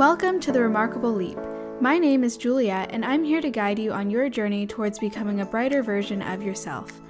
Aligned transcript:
Welcome 0.00 0.40
to 0.40 0.50
the 0.50 0.62
Remarkable 0.62 1.12
Leap. 1.12 1.36
My 1.78 1.98
name 1.98 2.24
is 2.24 2.38
Juliette, 2.38 2.90
and 2.90 3.04
I'm 3.04 3.22
here 3.22 3.42
to 3.42 3.50
guide 3.50 3.78
you 3.78 3.92
on 3.92 4.08
your 4.08 4.30
journey 4.30 4.66
towards 4.66 4.98
becoming 4.98 5.42
a 5.42 5.44
brighter 5.44 5.82
version 5.82 6.22
of 6.22 6.42
yourself. 6.42 7.02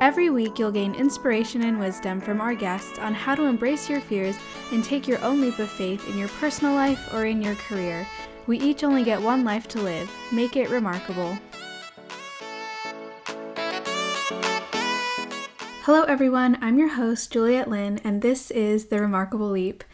Every 0.00 0.30
week, 0.30 0.58
you'll 0.58 0.72
gain 0.72 0.94
inspiration 0.94 1.64
and 1.64 1.78
wisdom 1.78 2.18
from 2.18 2.40
our 2.40 2.54
guests 2.54 2.98
on 2.98 3.12
how 3.12 3.34
to 3.34 3.42
embrace 3.42 3.90
your 3.90 4.00
fears 4.00 4.38
and 4.72 4.82
take 4.82 5.06
your 5.06 5.22
own 5.22 5.42
leap 5.42 5.58
of 5.58 5.70
faith 5.70 6.08
in 6.08 6.16
your 6.16 6.28
personal 6.28 6.72
life 6.72 7.12
or 7.12 7.26
in 7.26 7.42
your 7.42 7.56
career. 7.56 8.08
We 8.46 8.58
each 8.58 8.84
only 8.84 9.04
get 9.04 9.20
one 9.20 9.44
life 9.44 9.68
to 9.68 9.82
live. 9.82 10.10
Make 10.32 10.56
it 10.56 10.70
remarkable. 10.70 11.36
Hello, 15.82 16.04
everyone. 16.04 16.56
I'm 16.62 16.78
your 16.78 16.88
host, 16.88 17.30
Juliette 17.30 17.68
Lin, 17.68 18.00
and 18.02 18.22
this 18.22 18.50
is 18.50 18.86
The 18.86 18.98
Remarkable 18.98 19.50
Leap. 19.50 19.84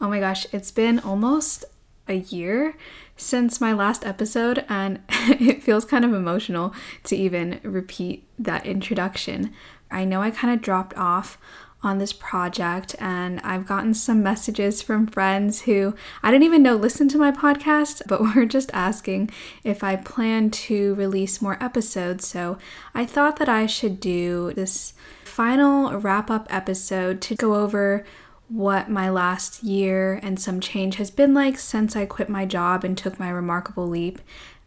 Oh 0.00 0.08
my 0.08 0.18
gosh, 0.18 0.48
it's 0.52 0.72
been 0.72 0.98
almost 0.98 1.64
a 2.08 2.14
year 2.14 2.74
since 3.16 3.60
my 3.60 3.72
last 3.72 4.04
episode, 4.04 4.64
and 4.68 5.00
it 5.08 5.62
feels 5.62 5.84
kind 5.84 6.04
of 6.04 6.12
emotional 6.12 6.74
to 7.04 7.16
even 7.16 7.60
repeat 7.62 8.26
that 8.38 8.66
introduction. 8.66 9.52
I 9.90 10.04
know 10.04 10.22
I 10.22 10.30
kind 10.30 10.52
of 10.52 10.62
dropped 10.62 10.96
off 10.96 11.38
on 11.82 11.98
this 11.98 12.12
project, 12.12 12.94
and 13.00 13.40
I've 13.40 13.66
gotten 13.66 13.92
some 13.94 14.22
messages 14.22 14.82
from 14.82 15.06
friends 15.06 15.62
who 15.62 15.94
I 16.22 16.30
didn't 16.30 16.44
even 16.44 16.62
know 16.62 16.76
listened 16.76 17.10
to 17.10 17.18
my 17.18 17.32
podcast, 17.32 18.02
but 18.06 18.20
were 18.34 18.46
just 18.46 18.70
asking 18.72 19.30
if 19.64 19.82
I 19.82 19.96
plan 19.96 20.50
to 20.50 20.94
release 20.94 21.42
more 21.42 21.62
episodes. 21.62 22.26
So 22.26 22.58
I 22.94 23.04
thought 23.04 23.36
that 23.36 23.48
I 23.48 23.66
should 23.66 24.00
do 24.00 24.52
this 24.54 24.94
final 25.24 25.98
wrap 25.98 26.30
up 26.30 26.46
episode 26.50 27.20
to 27.22 27.34
go 27.34 27.54
over 27.54 28.04
what 28.52 28.90
my 28.90 29.08
last 29.08 29.62
year 29.62 30.20
and 30.22 30.38
some 30.38 30.60
change 30.60 30.96
has 30.96 31.10
been 31.10 31.32
like 31.32 31.58
since 31.58 31.96
I 31.96 32.04
quit 32.04 32.28
my 32.28 32.44
job 32.44 32.84
and 32.84 32.96
took 32.96 33.18
my 33.18 33.30
remarkable 33.30 33.88
leap, 33.88 34.20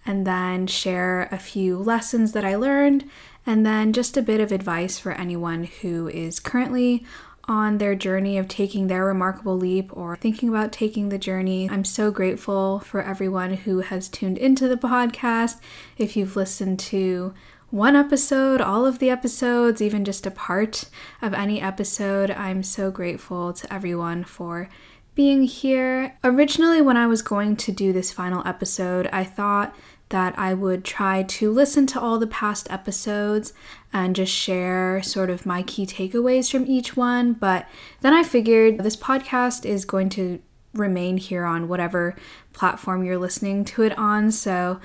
and 0.06 0.26
then 0.26 0.66
share 0.66 1.30
a 1.32 1.38
few 1.38 1.78
lessons 1.78 2.32
that 2.32 2.44
I 2.44 2.56
learned, 2.56 3.08
and 3.46 3.64
then 3.66 3.94
just 3.94 4.18
a 4.18 4.24
bit 4.24 4.40
of 4.40 4.52
advice 4.52 4.98
for 4.98 5.12
anyone 5.12 5.66
who 5.66 6.08
is 6.08 6.40
currently 6.40 7.06
on 7.48 7.78
their 7.78 7.94
journey 7.94 8.40
of 8.40 8.48
taking 8.48 8.88
their 8.88 9.06
remarkable 9.06 9.56
leap 9.56 9.96
or 9.96 10.16
thinking 10.16 10.50
about 10.50 10.72
taking 10.72 11.10
the 11.10 11.18
journey. 11.20 11.70
I'm 11.70 11.86
so 11.86 12.10
grateful 12.10 12.80
for 12.80 13.04
everyone 13.04 13.54
who 13.54 13.82
has 13.82 14.10
tuned 14.10 14.40
into 14.40 14.68
the 14.68 14.78
podcast. 14.78 15.60
If 15.96 16.18
you've 16.18 16.36
listened 16.36 16.80
to 16.80 17.36
one 17.70 17.96
episode, 17.96 18.62
all 18.62 18.86
of 18.86 19.00
the 19.00 19.10
episodes, 19.10 19.82
even 19.82 20.06
just 20.06 20.26
a 20.26 20.32
part 20.32 20.86
of 21.22 21.34
any 21.34 21.62
episode. 21.62 22.32
I'm 22.32 22.64
so 22.64 22.92
grateful 22.92 23.54
to 23.54 23.74
everyone 23.74 24.24
for 24.24 24.70
being 25.16 25.44
here. 25.44 26.18
Originally, 26.24 26.82
when 26.82 26.98
I 26.98 27.08
was 27.08 27.22
going 27.22 27.56
to 27.58 27.72
do 27.72 27.92
this 27.92 28.12
final 28.12 28.46
episode, 28.46 29.08
I 29.12 29.24
thought 29.24 29.76
that 30.10 30.38
I 30.38 30.54
would 30.54 30.84
try 30.84 31.24
to 31.24 31.52
listen 31.52 31.88
to 31.88 32.00
all 32.00 32.20
the 32.20 32.28
past 32.28 32.70
episodes 32.70 33.54
and 33.92 34.16
just 34.16 34.32
share 34.32 35.02
sort 35.02 35.30
of 35.30 35.46
my 35.46 35.64
key 35.64 35.86
takeaways 35.86 36.52
from 36.52 36.68
each 36.68 36.96
one. 36.96 37.34
But 37.34 37.68
then 38.02 38.14
I 38.14 38.24
figured 38.24 38.78
this 38.80 38.96
podcast 38.96 39.66
is 39.66 39.84
going 39.84 40.10
to 40.10 40.40
remain 40.74 41.18
here 41.18 41.46
on 41.46 41.68
whatever 41.68 42.16
platform 42.54 43.04
you're 43.04 43.18
listening 43.18 43.66
to 43.66 43.82
it 43.82 43.98
on. 43.98 44.32
So 44.32 44.80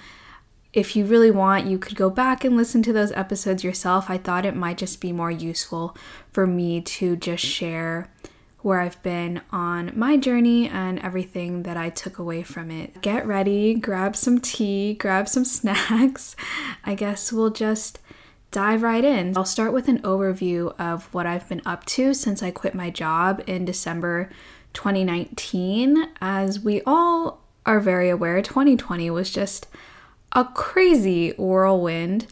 if 0.72 0.94
you 0.94 1.04
really 1.04 1.30
want, 1.30 1.66
you 1.66 1.78
could 1.78 1.96
go 1.96 2.10
back 2.10 2.44
and 2.44 2.56
listen 2.56 2.82
to 2.84 2.92
those 2.92 3.12
episodes 3.12 3.64
yourself. 3.64 4.08
I 4.08 4.18
thought 4.18 4.46
it 4.46 4.54
might 4.54 4.78
just 4.78 5.00
be 5.00 5.12
more 5.12 5.30
useful 5.30 5.96
for 6.32 6.46
me 6.46 6.80
to 6.80 7.16
just 7.16 7.44
share 7.44 8.08
where 8.62 8.80
I've 8.80 9.02
been 9.02 9.40
on 9.50 9.92
my 9.96 10.16
journey 10.16 10.68
and 10.68 10.98
everything 11.00 11.62
that 11.62 11.76
I 11.76 11.90
took 11.90 12.18
away 12.18 12.42
from 12.42 12.70
it. 12.70 13.00
Get 13.00 13.26
ready, 13.26 13.74
grab 13.74 14.14
some 14.14 14.38
tea, 14.38 14.94
grab 14.94 15.28
some 15.28 15.44
snacks. 15.46 16.36
I 16.84 16.94
guess 16.94 17.32
we'll 17.32 17.50
just 17.50 17.98
dive 18.50 18.82
right 18.82 19.04
in. 19.04 19.36
I'll 19.36 19.44
start 19.44 19.72
with 19.72 19.88
an 19.88 20.02
overview 20.02 20.78
of 20.78 21.12
what 21.14 21.26
I've 21.26 21.48
been 21.48 21.62
up 21.64 21.84
to 21.86 22.14
since 22.14 22.42
I 22.42 22.50
quit 22.50 22.74
my 22.74 22.90
job 22.90 23.42
in 23.46 23.64
December 23.64 24.30
2019. 24.74 26.08
As 26.20 26.60
we 26.60 26.82
all 26.82 27.40
are 27.64 27.80
very 27.80 28.10
aware, 28.10 28.42
2020 28.42 29.10
was 29.10 29.30
just 29.30 29.66
a 30.32 30.44
crazy 30.44 31.32
whirlwind 31.32 32.26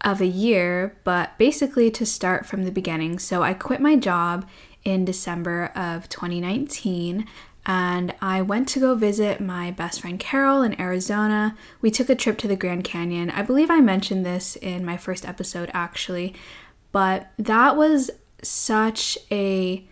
of 0.00 0.20
a 0.20 0.26
year, 0.26 0.96
but 1.04 1.36
basically 1.38 1.90
to 1.90 2.04
start 2.04 2.46
from 2.46 2.64
the 2.64 2.72
beginning. 2.72 3.18
So 3.18 3.42
I 3.42 3.54
quit 3.54 3.80
my 3.80 3.96
job 3.96 4.48
in 4.84 5.04
December 5.04 5.66
of 5.76 6.08
2019 6.08 7.26
and 7.64 8.12
I 8.20 8.42
went 8.42 8.68
to 8.70 8.80
go 8.80 8.96
visit 8.96 9.40
my 9.40 9.70
best 9.70 10.00
friend 10.00 10.18
Carol 10.18 10.62
in 10.62 10.80
Arizona. 10.80 11.56
We 11.80 11.92
took 11.92 12.10
a 12.10 12.16
trip 12.16 12.38
to 12.38 12.48
the 12.48 12.56
Grand 12.56 12.82
Canyon. 12.82 13.30
I 13.30 13.42
believe 13.42 13.70
I 13.70 13.80
mentioned 13.80 14.26
this 14.26 14.56
in 14.56 14.84
my 14.84 14.96
first 14.96 15.24
episode 15.24 15.70
actually, 15.72 16.34
but 16.90 17.30
that 17.38 17.76
was 17.76 18.10
such 18.42 19.16
a 19.30 19.86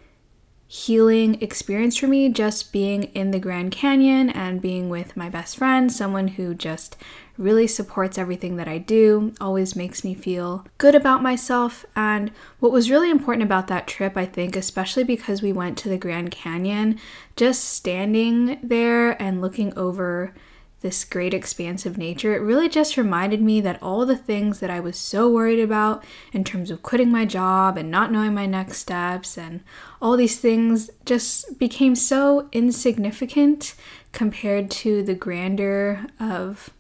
healing 0.67 1.41
experience 1.43 1.97
for 1.97 2.07
me 2.09 2.29
just 2.29 2.73
being 2.73 3.05
in 3.05 3.31
the 3.31 3.41
Grand 3.41 3.73
Canyon 3.73 4.31
and 4.31 4.61
being 4.61 4.89
with 4.89 5.17
my 5.17 5.29
best 5.29 5.57
friend, 5.57 5.93
someone 5.93 6.29
who 6.29 6.55
just 6.55 6.97
really 7.41 7.67
supports 7.67 8.19
everything 8.19 8.57
that 8.57 8.69
I 8.69 8.79
do, 8.79 9.33
always 9.41 9.75
makes 9.75 10.05
me 10.05 10.15
feel 10.15 10.67
good 10.79 10.95
about 10.95 11.23
myself. 11.23 11.87
And 11.97 12.31
what 12.61 12.71
was 12.71 12.91
really 12.91 13.11
important 13.11 13.43
about 13.43 13.67
that 13.69 13.87
trip, 13.87 14.17
I 14.17 14.27
think, 14.27 14.55
especially 14.55 15.05
because 15.05 15.43
we 15.43 15.53
went 15.53 15.79
to 15.79 15.89
the 15.89 15.99
Grand 15.99 16.31
Canyon, 16.31 17.01
just 17.37 17.65
standing 17.65 18.59
there 18.63 19.21
and 19.21 19.41
looking 19.41 19.77
over 19.77 20.35
this 20.81 21.05
great 21.05 21.35
expanse 21.35 21.85
of 21.85 21.99
nature, 21.99 22.35
it 22.35 22.41
really 22.41 22.69
just 22.69 22.97
reminded 22.97 23.41
me 23.43 23.61
that 23.61 23.83
all 23.83 24.07
the 24.07 24.17
things 24.17 24.61
that 24.61 24.71
I 24.71 24.81
was 24.81 24.97
so 24.97 25.31
worried 25.31 25.61
about 25.61 26.03
in 26.33 26.43
terms 26.43 26.71
of 26.71 26.83
quitting 26.83 27.11
my 27.11 27.27
job 27.27 27.77
and 27.77 27.91
not 27.91 28.11
knowing 28.11 28.33
my 28.33 28.47
next 28.47 28.79
steps 28.79 29.37
and 29.37 29.61
all 30.01 30.17
these 30.17 30.39
things 30.39 30.91
just 31.05 31.59
became 31.59 31.95
so 31.95 32.49
insignificant 32.53 33.75
compared 34.13 34.71
to 34.71 35.03
the 35.03 35.15
grandeur 35.15 36.07
of 36.19 36.71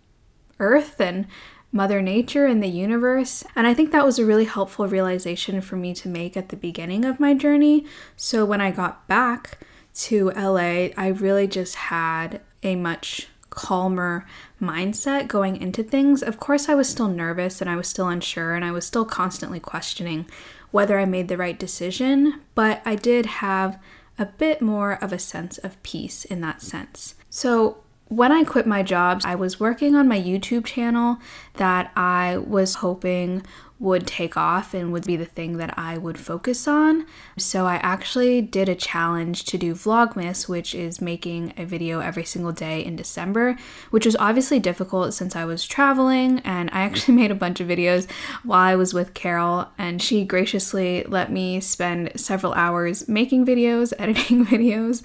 Earth 0.60 1.00
and 1.00 1.26
Mother 1.72 2.03
Nature 2.03 2.47
and 2.47 2.62
the 2.62 2.69
universe. 2.69 3.44
And 3.54 3.66
I 3.66 3.75
think 3.75 3.93
that 3.93 4.04
was 4.04 4.19
a 4.19 4.25
really 4.25 4.44
helpful 4.44 4.87
realization 4.87 5.60
for 5.60 5.76
me 5.76 5.94
to 5.94 6.09
make 6.09 6.37
at 6.37 6.48
the 6.48 6.56
beginning 6.56 7.04
of 7.04 7.21
my 7.21 7.34
journey. 7.34 7.84
So 8.16 8.44
when 8.44 8.60
I 8.60 8.71
got 8.71 9.06
back 9.09 9.59
to 9.94 10.31
LA, 10.31 10.88
I 10.97 11.09
really 11.09 11.47
just 11.47 11.75
had 11.76 12.41
a 12.62 12.76
much 12.76 13.28
calmer 13.50 14.26
mindset 14.60 15.28
going 15.28 15.56
into 15.56 15.82
things. 15.82 16.22
Of 16.22 16.38
course, 16.38 16.69
I 16.69 16.75
was 16.75 16.88
still 16.88 17.09
nervous 17.09 17.60
and 17.60 17.69
I 17.69 17.77
was 17.77 17.88
still 17.88 18.09
unsure 18.09 18.54
and 18.54 18.65
I 18.65 18.71
was 18.71 18.87
still 18.87 19.04
constantly 19.04 19.60
questioning 19.60 20.27
whether 20.71 20.98
I 20.98 21.04
made 21.04 21.28
the 21.28 21.37
right 21.37 21.59
decision, 21.59 22.41
but 22.54 22.81
I 22.84 22.94
did 22.94 23.27
have 23.27 23.78
a 24.19 24.27
bit 24.27 24.62
more 24.62 24.92
of 25.03 25.12
a 25.12 25.19
sense 25.19 25.59
of 25.59 25.82
peace 25.82 26.25
in 26.25 26.41
that 26.42 26.62
sense. 26.62 27.16
So, 27.28 27.78
when 28.10 28.32
I 28.32 28.43
quit 28.43 28.66
my 28.66 28.82
job, 28.82 29.22
I 29.25 29.37
was 29.37 29.60
working 29.60 29.94
on 29.94 30.09
my 30.09 30.21
YouTube 30.21 30.66
channel 30.66 31.19
that 31.54 31.93
I 31.97 32.38
was 32.38 32.75
hoping 32.75 33.44
would 33.80 34.06
take 34.06 34.36
off 34.36 34.74
and 34.74 34.92
would 34.92 35.06
be 35.06 35.16
the 35.16 35.24
thing 35.24 35.56
that 35.56 35.72
I 35.76 35.96
would 35.96 36.18
focus 36.18 36.68
on. 36.68 37.06
So 37.38 37.64
I 37.64 37.76
actually 37.76 38.42
did 38.42 38.68
a 38.68 38.74
challenge 38.74 39.44
to 39.46 39.56
do 39.56 39.74
Vlogmas, 39.74 40.46
which 40.48 40.74
is 40.74 41.00
making 41.00 41.54
a 41.56 41.64
video 41.64 42.00
every 42.00 42.24
single 42.24 42.52
day 42.52 42.84
in 42.84 42.94
December, 42.94 43.56
which 43.91 44.04
was 44.04 44.16
obviously 44.16 44.60
difficult 44.60 45.14
since 45.14 45.34
I 45.34 45.46
was 45.46 45.66
traveling 45.66 46.41
and 46.41 46.68
I 46.72 46.82
actually 46.82 47.14
made 47.22 47.30
a 47.30 47.34
bunch 47.34 47.60
of 47.60 47.68
videos 47.68 48.08
while 48.44 48.60
I 48.60 48.76
was 48.76 48.92
with 48.92 49.14
Carol 49.14 49.68
and 49.78 50.02
she 50.02 50.26
graciously 50.26 51.02
let 51.04 51.32
me 51.32 51.58
spend 51.60 52.12
several 52.20 52.52
hours 52.52 53.08
making 53.08 53.47
videos, 53.47 53.94
editing 53.98 54.44
videos, 54.44 55.03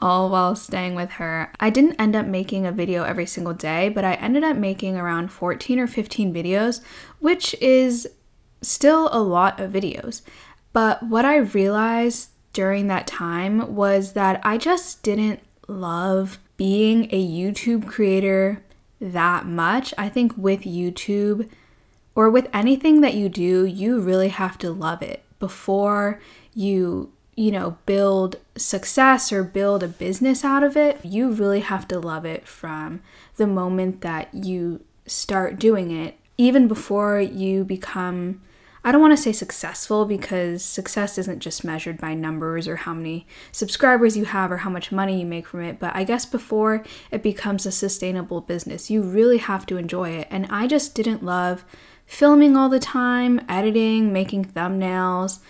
all 0.00 0.30
while 0.30 0.56
staying 0.56 0.96
with 0.96 1.12
her. 1.12 1.52
I 1.60 1.70
didn't 1.70 2.00
end 2.00 2.16
up 2.16 2.26
making 2.26 2.66
a 2.66 2.72
video 2.72 3.04
every 3.04 3.26
single 3.26 3.54
day, 3.54 3.88
but 3.88 4.04
I 4.04 4.14
ended 4.14 4.42
up 4.42 4.56
making 4.56 4.96
around 4.96 5.28
14 5.28 5.78
or 5.78 5.86
15 5.86 6.34
videos, 6.34 6.80
which 7.20 7.54
is 7.60 8.08
still 8.62 9.08
a 9.12 9.20
lot 9.20 9.60
of 9.60 9.72
videos. 9.72 10.22
But 10.72 11.02
what 11.02 11.24
I 11.24 11.36
realized 11.36 12.30
during 12.52 12.86
that 12.88 13.06
time 13.06 13.74
was 13.74 14.12
that 14.14 14.40
I 14.44 14.58
just 14.58 15.02
didn't 15.02 15.40
love 15.68 16.38
being 16.56 17.04
a 17.10 17.26
YouTube 17.26 17.86
creator 17.86 18.62
that 19.00 19.46
much. 19.46 19.92
I 19.98 20.08
think 20.08 20.36
with 20.36 20.62
YouTube 20.62 21.48
or 22.14 22.30
with 22.30 22.48
anything 22.52 23.02
that 23.02 23.14
you 23.14 23.28
do, 23.28 23.64
you 23.66 24.00
really 24.00 24.28
have 24.28 24.58
to 24.58 24.70
love 24.70 25.02
it 25.02 25.22
before 25.38 26.20
you, 26.54 27.12
you 27.34 27.50
know, 27.50 27.76
build 27.84 28.36
success 28.56 29.30
or 29.30 29.44
build 29.44 29.82
a 29.82 29.88
business 29.88 30.44
out 30.44 30.62
of 30.62 30.76
it. 30.76 31.04
You 31.04 31.30
really 31.30 31.60
have 31.60 31.86
to 31.88 31.98
love 31.98 32.24
it 32.24 32.48
from 32.48 33.02
the 33.36 33.46
moment 33.46 34.00
that 34.00 34.32
you 34.32 34.82
start 35.06 35.58
doing 35.58 35.90
it, 35.90 36.18
even 36.38 36.68
before 36.68 37.20
you 37.20 37.64
become 37.64 38.40
I 38.86 38.92
don't 38.92 39.00
want 39.00 39.16
to 39.16 39.20
say 39.20 39.32
successful 39.32 40.04
because 40.04 40.64
success 40.64 41.18
isn't 41.18 41.40
just 41.40 41.64
measured 41.64 41.98
by 41.98 42.14
numbers 42.14 42.68
or 42.68 42.76
how 42.76 42.94
many 42.94 43.26
subscribers 43.50 44.16
you 44.16 44.26
have 44.26 44.52
or 44.52 44.58
how 44.58 44.70
much 44.70 44.92
money 44.92 45.18
you 45.18 45.26
make 45.26 45.48
from 45.48 45.62
it, 45.62 45.80
but 45.80 45.90
I 45.96 46.04
guess 46.04 46.24
before 46.24 46.84
it 47.10 47.20
becomes 47.20 47.66
a 47.66 47.72
sustainable 47.72 48.40
business, 48.42 48.88
you 48.88 49.02
really 49.02 49.38
have 49.38 49.66
to 49.66 49.76
enjoy 49.76 50.10
it. 50.10 50.28
And 50.30 50.46
I 50.50 50.68
just 50.68 50.94
didn't 50.94 51.24
love 51.24 51.64
filming 52.06 52.56
all 52.56 52.68
the 52.68 52.78
time, 52.78 53.40
editing, 53.48 54.12
making 54.12 54.44
thumbnails, 54.44 55.40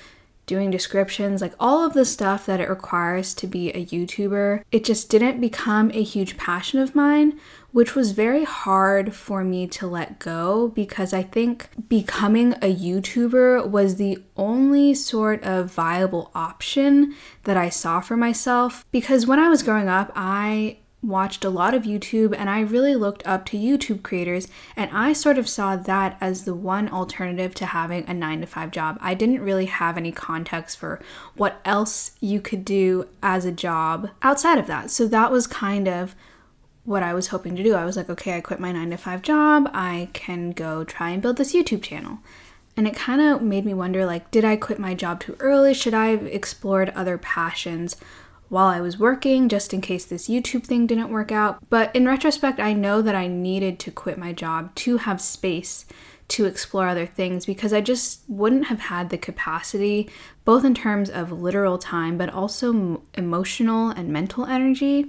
doing 0.47 0.71
descriptions, 0.71 1.43
like 1.43 1.55
all 1.61 1.85
of 1.85 1.93
the 1.93 2.05
stuff 2.05 2.47
that 2.47 2.61
it 2.61 2.71
requires 2.71 3.35
to 3.35 3.47
be 3.47 3.71
a 3.71 3.85
YouTuber. 3.85 4.63
It 4.73 4.85
just 4.85 5.11
didn't 5.11 5.41
become 5.41 5.91
a 5.93 6.03
huge 6.03 6.39
passion 6.39 6.81
of 6.81 6.95
mine, 6.95 7.39
which 7.77 7.95
was 7.95 8.13
very 8.13 8.45
hard 8.45 9.13
for 9.15 9.45
me 9.45 9.67
to 9.67 9.87
let 9.87 10.19
go 10.19 10.69
because 10.69 11.13
I 11.13 11.23
think 11.23 11.69
becoming 11.91 12.55
a 12.55 12.75
YouTuber 12.75 13.69
was 13.69 13.97
the 13.97 14.17
only 14.35 14.95
sort 14.95 15.43
of 15.43 15.75
viable 15.75 16.31
option 16.35 17.15
that 17.45 17.59
I 17.59 17.69
saw 17.69 18.01
for 18.01 18.17
myself. 18.17 18.87
Because 18.91 19.27
when 19.27 19.39
I 19.39 19.51
was 19.51 19.63
growing 19.63 19.89
up, 19.89 20.11
I 20.17 20.79
watched 21.03 21.45
a 21.45 21.51
lot 21.51 21.75
of 21.75 21.83
YouTube 21.83 22.35
and 22.35 22.49
I 22.49 22.61
really 22.61 22.95
looked 22.95 23.27
up 23.27 23.45
to 23.47 23.59
YouTube 23.59 24.03
creators 24.03 24.49
and 24.75 24.91
I 24.91 25.13
sort 25.13 25.37
of 25.37 25.47
saw 25.47 25.77
that 25.77 26.17
as 26.19 26.47
the 26.47 26.55
one 26.55 26.89
alternative 26.89 27.55
to 27.57 27.67
having 27.67 28.09
a 28.09 28.15
9 28.15 28.41
to 28.41 28.47
5 28.47 28.71
job. 28.71 28.97
I 29.03 29.13
didn't 29.13 29.43
really 29.43 29.67
have 29.67 29.99
any 29.99 30.13
context 30.13 30.79
for 30.79 30.99
what 31.37 31.61
else 31.67 32.13
you 32.21 32.41
could 32.41 32.65
do 32.65 33.07
as 33.23 33.45
a 33.45 33.53
job 33.53 34.09
outside 34.23 34.57
of 34.57 34.67
that. 34.67 34.91
So 34.91 35.07
that 35.09 35.31
was 35.31 35.47
kind 35.47 35.89
of 35.89 36.17
what 36.87 37.03
I 37.03 37.13
was 37.13 37.29
hoping 37.29 37.57
to 37.57 37.63
do. 37.63 37.75
I 37.75 37.85
was 37.85 37.97
like, 37.97 38.09
okay, 38.09 38.37
I 38.37 38.41
quit 38.41 38.61
my 38.61 38.73
9 38.73 38.91
to 38.91 38.97
5 38.97 39.23
job. 39.23 39.69
I 39.75 40.09
can 40.13 40.53
go 40.53 40.85
try 40.85 41.11
and 41.11 41.21
build 41.21 41.37
this 41.37 41.53
YouTube 41.53 41.83
channel. 41.83 42.19
And 42.77 42.87
it 42.87 42.95
kind 42.95 43.21
of 43.21 43.43
made 43.43 43.65
me 43.65 43.75
wonder 43.75 44.07
like 44.07 44.31
did 44.31 44.45
I 44.45 44.57
quit 44.57 44.79
my 44.79 44.95
job 44.95 45.21
too 45.21 45.37
early? 45.41 45.75
Should 45.75 45.95
I 45.95 46.09
have 46.09 46.27
explored 46.27 46.91
other 46.91 47.19
passions 47.19 47.97
while 48.49 48.69
I 48.69 48.81
was 48.81 48.99
working, 48.99 49.49
just 49.49 49.75
in 49.75 49.81
case 49.81 50.05
this 50.05 50.29
YouTube 50.29 50.65
thing 50.65 50.87
didn't 50.87 51.11
work 51.11 51.33
out. 51.33 51.59
But 51.69 51.95
in 51.95 52.07
retrospect, 52.07 52.61
I 52.61 52.73
know 52.73 53.03
that 53.03 53.15
I 53.15 53.27
needed 53.27 53.79
to 53.81 53.91
quit 53.91 54.19
my 54.19 54.33
job 54.33 54.75
to 54.77 54.99
have 54.99 55.21
space 55.21 55.85
to 56.29 56.45
explore 56.45 56.89
other 56.89 57.07
things 57.07 57.47
because 57.47 57.73
I 57.73 57.81
just 57.81 58.23
wouldn't 58.29 58.67
have 58.67 58.81
had 58.81 59.11
the 59.11 59.19
capacity, 59.19 60.11
both 60.45 60.65
in 60.65 60.75
terms 60.75 61.09
of 61.09 61.31
literal 61.31 61.79
time, 61.79 62.19
but 62.19 62.31
also 62.31 63.03
emotional 63.15 63.91
and 63.91 64.09
mental 64.09 64.45
energy. 64.45 65.07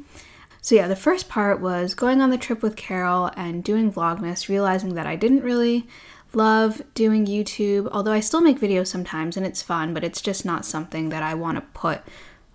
So, 0.67 0.75
yeah, 0.75 0.89
the 0.89 0.97
first 0.97 1.29
part 1.29 1.61
was 1.61 1.93
going 1.93 2.19
on 2.19 2.29
the 2.29 2.37
trip 2.37 2.61
with 2.61 2.75
Carol 2.75 3.31
and 3.37 3.63
doing 3.63 3.89
Vlogmas, 3.89 4.49
realizing 4.49 4.95
that 4.95 5.07
I 5.07 5.15
didn't 5.15 5.43
really 5.43 5.87
love 6.33 6.81
doing 6.93 7.25
YouTube, 7.25 7.87
although 7.93 8.11
I 8.11 8.19
still 8.19 8.41
make 8.41 8.59
videos 8.59 8.87
sometimes 8.87 9.37
and 9.37 9.45
it's 9.45 9.61
fun, 9.61 9.93
but 9.93 10.03
it's 10.03 10.19
just 10.19 10.43
not 10.43 10.65
something 10.65 11.07
that 11.07 11.23
I 11.23 11.35
want 11.35 11.55
to 11.55 11.61
put 11.61 12.01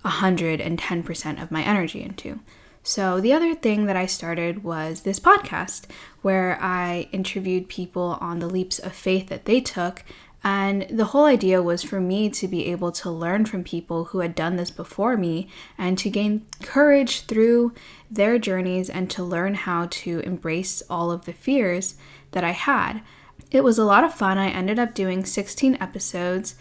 110% 0.05 1.43
of 1.43 1.51
my 1.51 1.63
energy 1.63 2.03
into. 2.03 2.41
So, 2.83 3.19
the 3.19 3.33
other 3.33 3.55
thing 3.55 3.87
that 3.87 3.97
I 3.97 4.05
started 4.05 4.63
was 4.63 5.01
this 5.01 5.19
podcast 5.19 5.87
where 6.21 6.59
I 6.61 7.09
interviewed 7.13 7.71
people 7.71 8.19
on 8.21 8.41
the 8.41 8.47
leaps 8.47 8.79
of 8.79 8.93
faith 8.93 9.29
that 9.29 9.47
they 9.47 9.63
took. 9.63 10.05
And 10.45 10.87
the 10.91 11.07
whole 11.07 11.25
idea 11.25 11.63
was 11.63 11.83
for 11.83 12.01
me 12.01 12.29
to 12.31 12.49
be 12.49 12.67
able 12.67 12.91
to 12.93 13.11
learn 13.11 13.45
from 13.45 13.63
people 13.63 14.07
who 14.07 14.19
had 14.19 14.35
done 14.35 14.57
this 14.57 14.71
before 14.71 15.17
me 15.17 15.49
and 15.79 15.97
to 15.99 16.11
gain 16.11 16.47
courage 16.63 17.27
through 17.27 17.75
their 18.11 18.39
journeys 18.39 18.91
and 18.91 19.09
to 19.11 19.23
learn 19.23 19.55
how 19.55 19.87
to 19.91 20.21
embrace 20.21 20.83
all 20.91 21.11
of 21.11 21.25
the 21.25 21.33
fears 21.33 21.95
that 22.33 22.43
I 22.43 22.51
had. 22.51 23.03
It 23.51 23.63
was 23.63 23.79
a 23.79 23.85
lot 23.85 24.03
of 24.03 24.15
fun. 24.15 24.39
I 24.39 24.49
ended 24.49 24.79
up 24.79 24.95
doing 24.95 25.25
16 25.25 25.77
episodes 25.81 26.57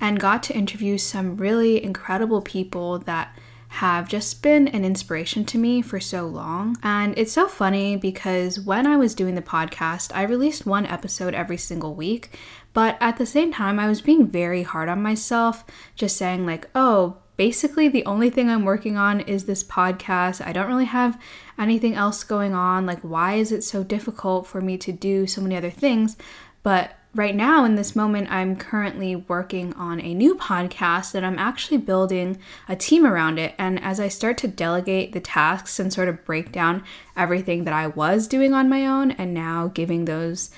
and 0.00 0.20
got 0.20 0.42
to 0.44 0.54
interview 0.54 0.98
some 0.98 1.36
really 1.36 1.82
incredible 1.82 2.42
people 2.42 2.98
that 3.00 3.36
have 3.68 4.08
just 4.08 4.40
been 4.40 4.68
an 4.68 4.84
inspiration 4.84 5.44
to 5.44 5.58
me 5.58 5.82
for 5.82 5.98
so 5.98 6.26
long. 6.26 6.76
And 6.82 7.12
it's 7.18 7.32
so 7.32 7.48
funny 7.48 7.96
because 7.96 8.60
when 8.60 8.86
I 8.86 8.96
was 8.96 9.16
doing 9.16 9.34
the 9.34 9.42
podcast, 9.42 10.12
I 10.14 10.22
released 10.22 10.64
one 10.64 10.86
episode 10.86 11.34
every 11.34 11.56
single 11.56 11.92
week, 11.92 12.38
but 12.74 12.98
at 13.00 13.16
the 13.16 13.24
same 13.24 13.52
time, 13.52 13.78
I 13.78 13.88
was 13.88 14.02
being 14.02 14.26
very 14.26 14.64
hard 14.64 14.88
on 14.88 15.02
myself, 15.02 15.64
just 15.94 16.16
saying, 16.16 16.44
like, 16.44 16.68
oh, 16.74 17.18
basically 17.36 17.88
the 17.88 18.04
only 18.04 18.30
thing 18.30 18.50
I'm 18.50 18.64
working 18.64 18.96
on 18.96 19.20
is 19.20 19.44
this 19.44 19.64
podcast. 19.64 20.44
I 20.44 20.52
don't 20.52 20.68
really 20.68 20.84
have 20.84 21.20
anything 21.58 21.94
else 21.94 22.24
going 22.24 22.52
on. 22.52 22.84
Like, 22.84 23.00
why 23.00 23.34
is 23.34 23.52
it 23.52 23.64
so 23.64 23.82
difficult 23.84 24.46
for 24.46 24.60
me 24.60 24.76
to 24.78 24.92
do 24.92 25.26
so 25.26 25.40
many 25.40 25.56
other 25.56 25.70
things? 25.70 26.16
But 26.64 26.96
right 27.14 27.36
now, 27.36 27.64
in 27.64 27.76
this 27.76 27.94
moment, 27.94 28.30
I'm 28.30 28.56
currently 28.56 29.14
working 29.14 29.72
on 29.74 30.00
a 30.00 30.14
new 30.14 30.34
podcast 30.34 31.14
and 31.14 31.24
I'm 31.24 31.38
actually 31.38 31.76
building 31.76 32.38
a 32.68 32.74
team 32.74 33.06
around 33.06 33.38
it. 33.38 33.54
And 33.56 33.80
as 33.82 34.00
I 34.00 34.08
start 34.08 34.36
to 34.38 34.48
delegate 34.48 35.12
the 35.12 35.20
tasks 35.20 35.78
and 35.78 35.92
sort 35.92 36.08
of 36.08 36.24
break 36.24 36.50
down 36.50 36.82
everything 37.16 37.64
that 37.64 37.74
I 37.74 37.86
was 37.86 38.26
doing 38.26 38.52
on 38.52 38.68
my 38.68 38.84
own 38.86 39.12
and 39.12 39.32
now 39.32 39.68
giving 39.68 40.06
those 40.06 40.50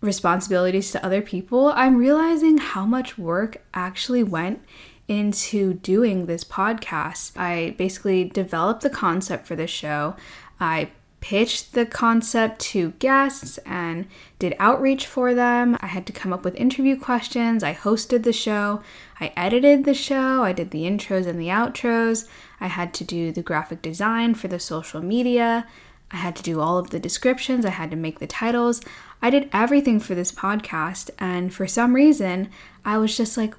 responsibilities 0.00 0.90
to 0.92 1.04
other 1.04 1.22
people, 1.22 1.72
I'm 1.74 1.96
realizing 1.96 2.58
how 2.58 2.86
much 2.86 3.18
work 3.18 3.62
actually 3.74 4.22
went 4.22 4.62
into 5.08 5.74
doing 5.74 6.26
this 6.26 6.44
podcast. 6.44 7.36
I 7.36 7.74
basically 7.76 8.24
developed 8.24 8.82
the 8.82 8.90
concept 8.90 9.46
for 9.46 9.56
the 9.56 9.66
show. 9.66 10.16
I 10.58 10.90
pitched 11.20 11.74
the 11.74 11.84
concept 11.84 12.60
to 12.60 12.92
guests 12.92 13.58
and 13.66 14.06
did 14.38 14.56
outreach 14.58 15.06
for 15.06 15.34
them. 15.34 15.76
I 15.80 15.86
had 15.86 16.06
to 16.06 16.12
come 16.12 16.32
up 16.32 16.44
with 16.44 16.54
interview 16.54 16.98
questions. 16.98 17.62
I 17.62 17.74
hosted 17.74 18.22
the 18.22 18.32
show. 18.32 18.82
I 19.20 19.32
edited 19.36 19.84
the 19.84 19.94
show. 19.94 20.44
I 20.44 20.52
did 20.52 20.70
the 20.70 20.84
intros 20.84 21.26
and 21.26 21.38
the 21.38 21.48
outros. 21.48 22.26
I 22.58 22.68
had 22.68 22.94
to 22.94 23.04
do 23.04 23.32
the 23.32 23.42
graphic 23.42 23.82
design 23.82 24.34
for 24.34 24.48
the 24.48 24.58
social 24.58 25.02
media. 25.02 25.66
I 26.10 26.16
had 26.16 26.36
to 26.36 26.42
do 26.42 26.60
all 26.60 26.78
of 26.78 26.90
the 26.90 26.98
descriptions. 26.98 27.64
I 27.64 27.70
had 27.70 27.90
to 27.90 27.96
make 27.96 28.18
the 28.18 28.26
titles. 28.26 28.80
I 29.22 29.30
did 29.30 29.48
everything 29.52 30.00
for 30.00 30.14
this 30.14 30.32
podcast. 30.32 31.10
And 31.18 31.52
for 31.54 31.66
some 31.66 31.94
reason, 31.94 32.50
I 32.84 32.98
was 32.98 33.16
just 33.16 33.36
like, 33.36 33.54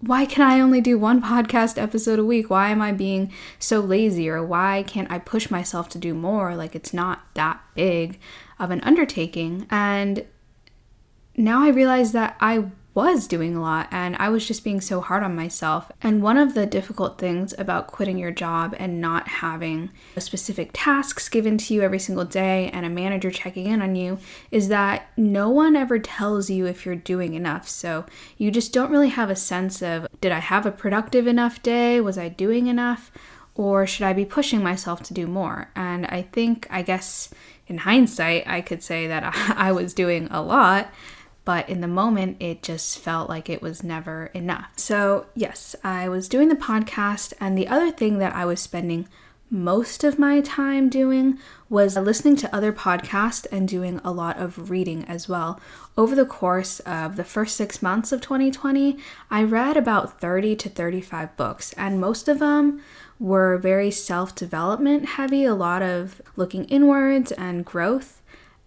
why 0.00 0.26
can 0.26 0.42
I 0.42 0.60
only 0.60 0.80
do 0.80 0.98
one 0.98 1.22
podcast 1.22 1.80
episode 1.80 2.18
a 2.18 2.24
week? 2.24 2.50
Why 2.50 2.70
am 2.70 2.82
I 2.82 2.92
being 2.92 3.32
so 3.58 3.80
lazy? 3.80 4.28
Or 4.28 4.44
why 4.44 4.84
can't 4.86 5.10
I 5.10 5.18
push 5.18 5.50
myself 5.50 5.88
to 5.90 5.98
do 5.98 6.14
more? 6.14 6.56
Like, 6.56 6.74
it's 6.74 6.92
not 6.92 7.22
that 7.34 7.60
big 7.74 8.18
of 8.58 8.70
an 8.70 8.80
undertaking. 8.80 9.66
And 9.70 10.26
now 11.36 11.62
I 11.62 11.68
realize 11.68 12.12
that 12.12 12.36
I 12.40 12.66
was 12.94 13.26
doing 13.26 13.56
a 13.56 13.60
lot 13.60 13.88
and 13.90 14.16
I 14.16 14.28
was 14.28 14.46
just 14.46 14.64
being 14.64 14.80
so 14.80 15.00
hard 15.00 15.22
on 15.22 15.34
myself. 15.34 15.90
And 16.02 16.22
one 16.22 16.36
of 16.36 16.54
the 16.54 16.66
difficult 16.66 17.18
things 17.18 17.54
about 17.56 17.86
quitting 17.86 18.18
your 18.18 18.30
job 18.30 18.74
and 18.78 19.00
not 19.00 19.28
having 19.28 19.90
specific 20.18 20.70
tasks 20.72 21.28
given 21.28 21.56
to 21.58 21.74
you 21.74 21.82
every 21.82 21.98
single 21.98 22.24
day 22.24 22.70
and 22.72 22.84
a 22.84 22.90
manager 22.90 23.30
checking 23.30 23.66
in 23.66 23.80
on 23.80 23.96
you 23.96 24.18
is 24.50 24.68
that 24.68 25.08
no 25.16 25.48
one 25.48 25.74
ever 25.74 25.98
tells 25.98 26.50
you 26.50 26.66
if 26.66 26.84
you're 26.84 26.94
doing 26.94 27.34
enough. 27.34 27.66
So 27.68 28.04
you 28.36 28.50
just 28.50 28.72
don't 28.72 28.90
really 28.90 29.10
have 29.10 29.30
a 29.30 29.36
sense 29.36 29.82
of 29.82 30.06
did 30.20 30.32
I 30.32 30.40
have 30.40 30.66
a 30.66 30.72
productive 30.72 31.26
enough 31.26 31.62
day? 31.62 32.00
Was 32.00 32.18
I 32.18 32.28
doing 32.28 32.66
enough? 32.66 33.10
Or 33.54 33.86
should 33.86 34.06
I 34.06 34.12
be 34.12 34.24
pushing 34.24 34.62
myself 34.62 35.02
to 35.04 35.14
do 35.14 35.26
more? 35.26 35.70
And 35.76 36.06
I 36.06 36.22
think, 36.22 36.66
I 36.70 36.80
guess, 36.80 37.28
in 37.66 37.78
hindsight, 37.78 38.46
I 38.46 38.62
could 38.62 38.82
say 38.82 39.06
that 39.06 39.22
I 39.56 39.72
was 39.72 39.92
doing 39.94 40.28
a 40.30 40.42
lot 40.42 40.90
but 41.44 41.68
in 41.68 41.80
the 41.80 41.88
moment, 41.88 42.36
it 42.40 42.62
just 42.62 42.98
felt 42.98 43.28
like 43.28 43.50
it 43.50 43.62
was 43.62 43.82
never 43.82 44.26
enough. 44.26 44.70
So, 44.76 45.26
yes, 45.34 45.74
I 45.82 46.08
was 46.08 46.28
doing 46.28 46.48
the 46.48 46.56
podcast, 46.56 47.32
and 47.40 47.56
the 47.56 47.68
other 47.68 47.90
thing 47.90 48.18
that 48.18 48.34
I 48.34 48.44
was 48.44 48.60
spending 48.60 49.08
most 49.52 50.02
of 50.02 50.18
my 50.18 50.40
time 50.40 50.88
doing 50.88 51.38
was 51.68 51.94
listening 51.94 52.36
to 52.36 52.56
other 52.56 52.72
podcasts 52.72 53.46
and 53.52 53.68
doing 53.68 54.00
a 54.02 54.10
lot 54.10 54.38
of 54.38 54.70
reading 54.70 55.04
as 55.04 55.28
well. 55.28 55.60
Over 55.94 56.14
the 56.14 56.24
course 56.24 56.80
of 56.80 57.16
the 57.16 57.24
first 57.24 57.54
six 57.54 57.82
months 57.82 58.12
of 58.12 58.22
2020, 58.22 58.96
I 59.30 59.42
read 59.42 59.76
about 59.76 60.18
30 60.18 60.56
to 60.56 60.70
35 60.70 61.36
books, 61.36 61.74
and 61.74 62.00
most 62.00 62.28
of 62.28 62.38
them 62.38 62.80
were 63.20 63.58
very 63.58 63.90
self 63.90 64.34
development 64.34 65.04
heavy, 65.04 65.44
a 65.44 65.54
lot 65.54 65.82
of 65.82 66.22
looking 66.34 66.64
inwards 66.64 67.30
and 67.32 67.62
growth. 67.62 68.21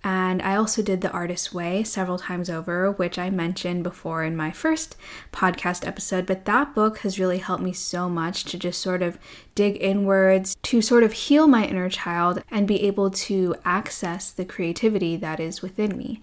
And 0.06 0.40
I 0.44 0.56
also 0.56 0.84
did 0.84 1.02
The 1.02 1.10
Artist's 1.10 1.52
Way 1.52 1.84
several 1.84 2.20
times 2.20 2.48
over, 2.48 2.92
which 2.92 3.18
I 3.18 3.32
mentioned 3.32 3.82
before 3.82 4.24
in 4.24 4.36
my 4.36 4.52
first 4.52 4.96
podcast 5.34 5.86
episode. 5.86 6.28
But 6.28 6.46
that 6.46 6.76
book 6.76 7.00
has 7.00 7.20
really 7.20 7.40
helped 7.40 7.64
me 7.64 7.74
so 7.74 8.08
much 8.08 8.44
to 8.46 8.60
just 8.60 8.80
sort 8.80 9.02
of 9.02 9.18
dig 9.56 9.82
inwards, 9.82 10.56
to 10.62 10.80
sort 10.84 11.02
of 11.02 11.14
heal 11.14 11.48
my 11.48 11.66
inner 11.66 11.90
child 11.90 12.44
and 12.52 12.68
be 12.68 12.84
able 12.84 13.10
to 13.10 13.56
access 13.66 14.30
the 14.30 14.46
creativity 14.46 15.16
that 15.16 15.40
is 15.40 15.64
within 15.64 15.98
me. 15.98 16.22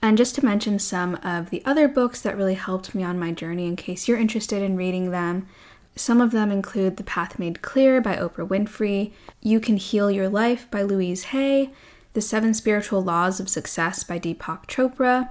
And 0.00 0.16
just 0.16 0.36
to 0.36 0.44
mention 0.44 0.78
some 0.78 1.16
of 1.16 1.50
the 1.50 1.64
other 1.64 1.88
books 1.88 2.20
that 2.20 2.36
really 2.36 2.54
helped 2.54 2.94
me 2.94 3.02
on 3.02 3.18
my 3.18 3.32
journey, 3.32 3.66
in 3.66 3.74
case 3.74 4.06
you're 4.06 4.16
interested 4.16 4.62
in 4.62 4.76
reading 4.76 5.10
them. 5.10 5.48
Some 5.96 6.20
of 6.20 6.30
them 6.30 6.52
include 6.52 6.98
The 6.98 7.04
Path 7.04 7.38
Made 7.38 7.62
Clear 7.62 8.00
by 8.00 8.16
Oprah 8.16 8.46
Winfrey, 8.46 9.12
You 9.40 9.58
Can 9.58 9.76
Heal 9.76 10.10
Your 10.10 10.28
Life 10.28 10.68
by 10.70 10.82
Louise 10.82 11.24
Hay, 11.24 11.72
the 12.14 12.20
Seven 12.20 12.54
Spiritual 12.54 13.02
Laws 13.02 13.40
of 13.40 13.48
Success 13.48 14.04
by 14.04 14.20
Deepak 14.20 14.68
Chopra, 14.68 15.30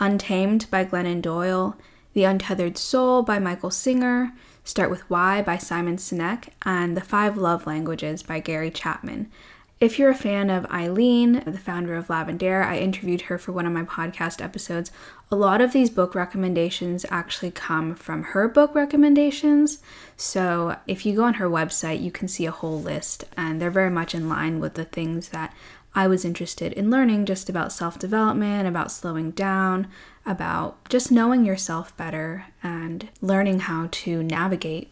Untamed 0.00 0.66
by 0.68 0.84
Glennon 0.84 1.22
Doyle, 1.22 1.76
The 2.12 2.24
Untethered 2.24 2.76
Soul 2.76 3.22
by 3.22 3.38
Michael 3.38 3.70
Singer, 3.70 4.32
Start 4.64 4.90
with 4.90 5.08
Why 5.08 5.42
by 5.42 5.58
Simon 5.58 5.96
Sinek, 5.96 6.48
and 6.64 6.96
The 6.96 7.02
Five 7.02 7.36
Love 7.36 7.68
Languages 7.68 8.24
by 8.24 8.40
Gary 8.40 8.72
Chapman. 8.72 9.30
If 9.78 9.96
you're 9.96 10.10
a 10.10 10.14
fan 10.14 10.50
of 10.50 10.66
Eileen, 10.66 11.44
the 11.46 11.58
founder 11.58 11.94
of 11.94 12.08
Lavendaire, 12.08 12.64
I 12.64 12.78
interviewed 12.78 13.22
her 13.22 13.38
for 13.38 13.52
one 13.52 13.66
of 13.66 13.72
my 13.72 13.84
podcast 13.84 14.42
episodes. 14.42 14.90
A 15.30 15.36
lot 15.36 15.60
of 15.60 15.72
these 15.72 15.90
book 15.90 16.16
recommendations 16.16 17.06
actually 17.10 17.50
come 17.52 17.94
from 17.94 18.22
her 18.22 18.48
book 18.48 18.74
recommendations. 18.74 19.80
So 20.16 20.78
if 20.86 21.06
you 21.06 21.14
go 21.14 21.24
on 21.24 21.34
her 21.34 21.48
website, 21.48 22.02
you 22.02 22.10
can 22.10 22.26
see 22.26 22.46
a 22.46 22.50
whole 22.50 22.80
list, 22.80 23.24
and 23.36 23.60
they're 23.60 23.70
very 23.70 23.90
much 23.90 24.14
in 24.14 24.28
line 24.28 24.58
with 24.58 24.74
the 24.74 24.84
things 24.84 25.28
that 25.28 25.54
I 25.94 26.08
was 26.08 26.24
interested 26.24 26.72
in 26.72 26.90
learning 26.90 27.26
just 27.26 27.48
about 27.48 27.72
self 27.72 27.98
development, 27.98 28.66
about 28.66 28.90
slowing 28.90 29.30
down, 29.30 29.86
about 30.26 30.88
just 30.88 31.12
knowing 31.12 31.44
yourself 31.44 31.96
better, 31.96 32.46
and 32.62 33.08
learning 33.20 33.60
how 33.60 33.88
to 33.90 34.22
navigate 34.22 34.90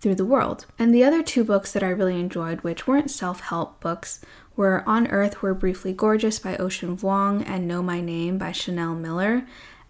through 0.00 0.14
the 0.14 0.24
world. 0.24 0.66
And 0.78 0.94
the 0.94 1.02
other 1.02 1.22
two 1.22 1.42
books 1.42 1.72
that 1.72 1.82
I 1.82 1.88
really 1.88 2.20
enjoyed, 2.20 2.60
which 2.60 2.86
weren't 2.86 3.10
self 3.10 3.40
help 3.40 3.80
books, 3.80 4.20
were 4.54 4.84
On 4.86 5.08
Earth 5.08 5.42
We're 5.42 5.54
Briefly 5.54 5.92
Gorgeous 5.92 6.38
by 6.38 6.56
Ocean 6.56 6.96
Vuong 6.96 7.44
and 7.46 7.66
Know 7.66 7.82
My 7.82 8.00
Name 8.00 8.38
by 8.38 8.52
Chanel 8.52 8.94
Miller. 8.94 9.46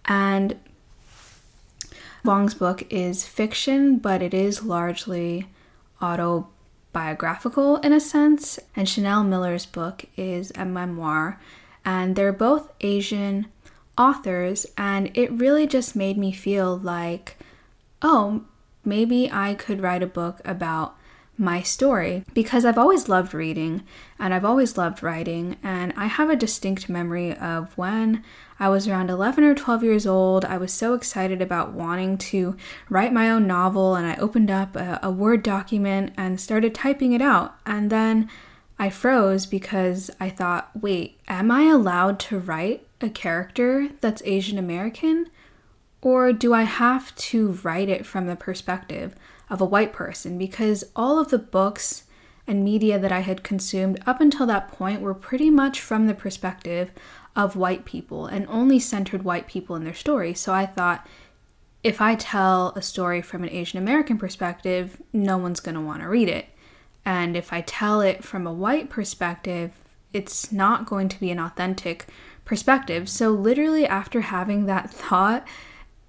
And 0.06 0.58
Vuong's 2.24 2.54
book 2.54 2.82
is 2.90 3.26
fiction, 3.26 3.98
but 3.98 4.22
it 4.22 4.32
is 4.32 4.62
largely 4.62 5.48
autobiographical 6.00 6.55
in 6.96 7.92
a 7.92 8.00
sense. 8.00 8.58
And 8.74 8.88
Chanel 8.88 9.22
Miller's 9.22 9.66
book 9.66 10.06
is 10.16 10.50
a 10.54 10.64
memoir. 10.64 11.38
And 11.84 12.16
they're 12.16 12.32
both 12.32 12.72
Asian 12.80 13.48
authors. 13.98 14.66
And 14.78 15.10
it 15.14 15.30
really 15.30 15.66
just 15.66 15.94
made 15.94 16.16
me 16.16 16.32
feel 16.32 16.76
like, 16.76 17.36
oh, 18.00 18.44
maybe 18.84 19.30
I 19.30 19.52
could 19.54 19.82
write 19.82 20.02
a 20.02 20.06
book 20.06 20.40
about 20.44 20.96
my 21.38 21.60
story 21.62 22.24
because 22.32 22.64
I've 22.64 22.78
always 22.78 23.08
loved 23.08 23.34
reading 23.34 23.82
and 24.18 24.32
I've 24.32 24.44
always 24.44 24.76
loved 24.78 25.02
writing. 25.02 25.56
And 25.62 25.92
I 25.96 26.06
have 26.06 26.30
a 26.30 26.36
distinct 26.36 26.88
memory 26.88 27.36
of 27.36 27.76
when 27.76 28.24
I 28.58 28.68
was 28.68 28.88
around 28.88 29.10
11 29.10 29.44
or 29.44 29.54
12 29.54 29.84
years 29.84 30.06
old. 30.06 30.44
I 30.44 30.56
was 30.56 30.72
so 30.72 30.94
excited 30.94 31.42
about 31.42 31.72
wanting 31.72 32.16
to 32.18 32.56
write 32.88 33.12
my 33.12 33.30
own 33.30 33.46
novel, 33.46 33.94
and 33.94 34.06
I 34.06 34.16
opened 34.16 34.50
up 34.50 34.76
a, 34.76 34.98
a 35.02 35.10
Word 35.10 35.42
document 35.42 36.14
and 36.16 36.40
started 36.40 36.74
typing 36.74 37.12
it 37.12 37.20
out. 37.20 37.56
And 37.66 37.90
then 37.90 38.30
I 38.78 38.90
froze 38.90 39.46
because 39.46 40.10
I 40.18 40.30
thought, 40.30 40.70
wait, 40.80 41.20
am 41.28 41.50
I 41.50 41.64
allowed 41.64 42.18
to 42.20 42.38
write 42.38 42.86
a 43.00 43.10
character 43.10 43.90
that's 44.00 44.22
Asian 44.24 44.58
American? 44.58 45.28
Or 46.00 46.32
do 46.32 46.54
I 46.54 46.62
have 46.62 47.14
to 47.16 47.52
write 47.62 47.88
it 47.88 48.06
from 48.06 48.26
the 48.26 48.36
perspective 48.36 49.14
of 49.48 49.60
a 49.60 49.64
white 49.66 49.92
person? 49.92 50.38
Because 50.38 50.84
all 50.94 51.18
of 51.18 51.28
the 51.28 51.38
books 51.38 52.04
and 52.46 52.64
media 52.64 52.98
that 52.98 53.12
I 53.12 53.20
had 53.20 53.42
consumed 53.42 54.00
up 54.06 54.20
until 54.20 54.46
that 54.46 54.68
point 54.68 55.00
were 55.00 55.14
pretty 55.14 55.50
much 55.50 55.80
from 55.80 56.06
the 56.06 56.14
perspective 56.14 56.90
of 57.34 57.56
white 57.56 57.84
people 57.84 58.26
and 58.26 58.46
only 58.48 58.78
centered 58.78 59.24
white 59.24 59.46
people 59.46 59.76
in 59.76 59.84
their 59.84 59.94
story. 59.94 60.32
So 60.32 60.52
I 60.52 60.64
thought 60.64 61.06
if 61.82 62.00
I 62.00 62.14
tell 62.14 62.72
a 62.74 62.82
story 62.82 63.22
from 63.22 63.44
an 63.44 63.50
Asian 63.50 63.78
American 63.78 64.18
perspective, 64.18 65.00
no 65.12 65.36
one's 65.36 65.60
going 65.60 65.74
to 65.74 65.80
want 65.80 66.02
to 66.02 66.08
read 66.08 66.28
it. 66.28 66.46
And 67.04 67.36
if 67.36 67.52
I 67.52 67.60
tell 67.60 68.00
it 68.00 68.24
from 68.24 68.46
a 68.46 68.52
white 68.52 68.90
perspective, 68.90 69.72
it's 70.12 70.50
not 70.50 70.86
going 70.86 71.08
to 71.08 71.20
be 71.20 71.30
an 71.30 71.38
authentic 71.38 72.06
perspective. 72.44 73.08
So, 73.08 73.30
literally, 73.30 73.86
after 73.86 74.22
having 74.22 74.66
that 74.66 74.90
thought, 75.02 75.46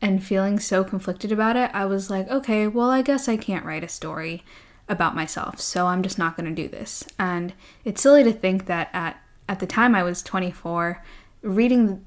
and 0.01 0.23
feeling 0.23 0.59
so 0.59 0.83
conflicted 0.83 1.31
about 1.31 1.55
it, 1.55 1.71
I 1.73 1.85
was 1.85 2.09
like, 2.09 2.29
okay, 2.29 2.67
well, 2.67 2.89
I 2.89 3.01
guess 3.01 3.27
I 3.27 3.37
can't 3.37 3.65
write 3.65 3.83
a 3.83 3.89
story 3.89 4.43
about 4.89 5.15
myself, 5.15 5.59
so 5.59 5.87
I'm 5.87 6.03
just 6.03 6.17
not 6.17 6.37
going 6.37 6.53
to 6.53 6.61
do 6.61 6.67
this. 6.67 7.03
And 7.19 7.53
it's 7.83 8.01
silly 8.01 8.23
to 8.23 8.31
think 8.31 8.65
that 8.67 8.89
at 8.93 9.21
at 9.49 9.59
the 9.59 9.65
time 9.65 9.95
I 9.95 10.03
was 10.03 10.21
24, 10.21 11.01
reading 11.41 12.05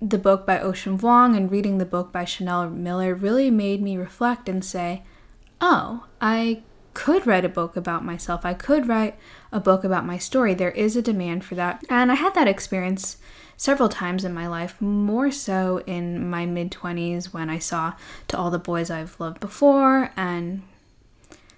the 0.00 0.18
book 0.18 0.46
by 0.46 0.60
Ocean 0.60 0.96
Vuong 0.96 1.36
and 1.36 1.50
reading 1.50 1.78
the 1.78 1.84
book 1.84 2.12
by 2.12 2.24
Chanel 2.24 2.70
Miller 2.70 3.14
really 3.14 3.50
made 3.50 3.82
me 3.82 3.96
reflect 3.96 4.48
and 4.48 4.64
say, 4.64 5.02
"Oh, 5.60 6.04
I 6.20 6.62
could 6.94 7.26
write 7.26 7.44
a 7.44 7.48
book 7.48 7.76
about 7.76 8.04
myself. 8.04 8.44
I 8.44 8.54
could 8.54 8.86
write 8.86 9.18
a 9.50 9.58
book 9.58 9.82
about 9.82 10.06
my 10.06 10.18
story. 10.18 10.54
There 10.54 10.70
is 10.70 10.94
a 10.96 11.02
demand 11.02 11.44
for 11.44 11.56
that." 11.56 11.84
And 11.90 12.12
I 12.12 12.14
had 12.14 12.34
that 12.34 12.48
experience 12.48 13.16
several 13.58 13.90
times 13.90 14.24
in 14.24 14.32
my 14.32 14.46
life, 14.46 14.80
more 14.80 15.30
so 15.30 15.82
in 15.84 16.30
my 16.30 16.46
mid 16.46 16.70
20s 16.70 17.34
when 17.34 17.50
I 17.50 17.58
saw 17.58 17.92
To 18.28 18.38
All 18.38 18.50
the 18.50 18.58
Boys 18.58 18.90
I've 18.90 19.20
Loved 19.20 19.40
Before 19.40 20.10
and 20.16 20.62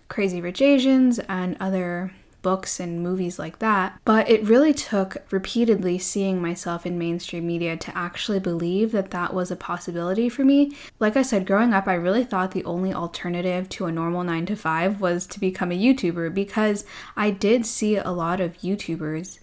Crazy 0.08 0.40
Rich 0.40 0.60
Asians 0.60 1.20
and 1.28 1.56
other 1.60 2.10
books 2.42 2.80
and 2.80 3.02
movies 3.02 3.38
like 3.38 3.58
that. 3.58 4.00
But 4.06 4.28
it 4.30 4.48
really 4.48 4.72
took 4.72 5.18
repeatedly 5.30 5.98
seeing 5.98 6.40
myself 6.40 6.86
in 6.86 6.98
mainstream 6.98 7.46
media 7.46 7.76
to 7.76 7.96
actually 7.96 8.40
believe 8.40 8.92
that 8.92 9.10
that 9.10 9.34
was 9.34 9.50
a 9.50 9.56
possibility 9.56 10.30
for 10.30 10.42
me. 10.42 10.74
Like 10.98 11.18
I 11.18 11.22
said, 11.22 11.46
growing 11.46 11.74
up, 11.74 11.86
I 11.86 11.92
really 11.92 12.24
thought 12.24 12.52
the 12.52 12.64
only 12.64 12.94
alternative 12.94 13.68
to 13.70 13.84
a 13.84 13.92
normal 13.92 14.24
9 14.24 14.46
to 14.46 14.56
5 14.56 15.02
was 15.02 15.26
to 15.26 15.38
become 15.38 15.70
a 15.70 15.78
YouTuber 15.78 16.32
because 16.32 16.86
I 17.14 17.30
did 17.30 17.66
see 17.66 17.96
a 17.96 18.10
lot 18.10 18.40
of 18.40 18.56
YouTubers 18.62 19.38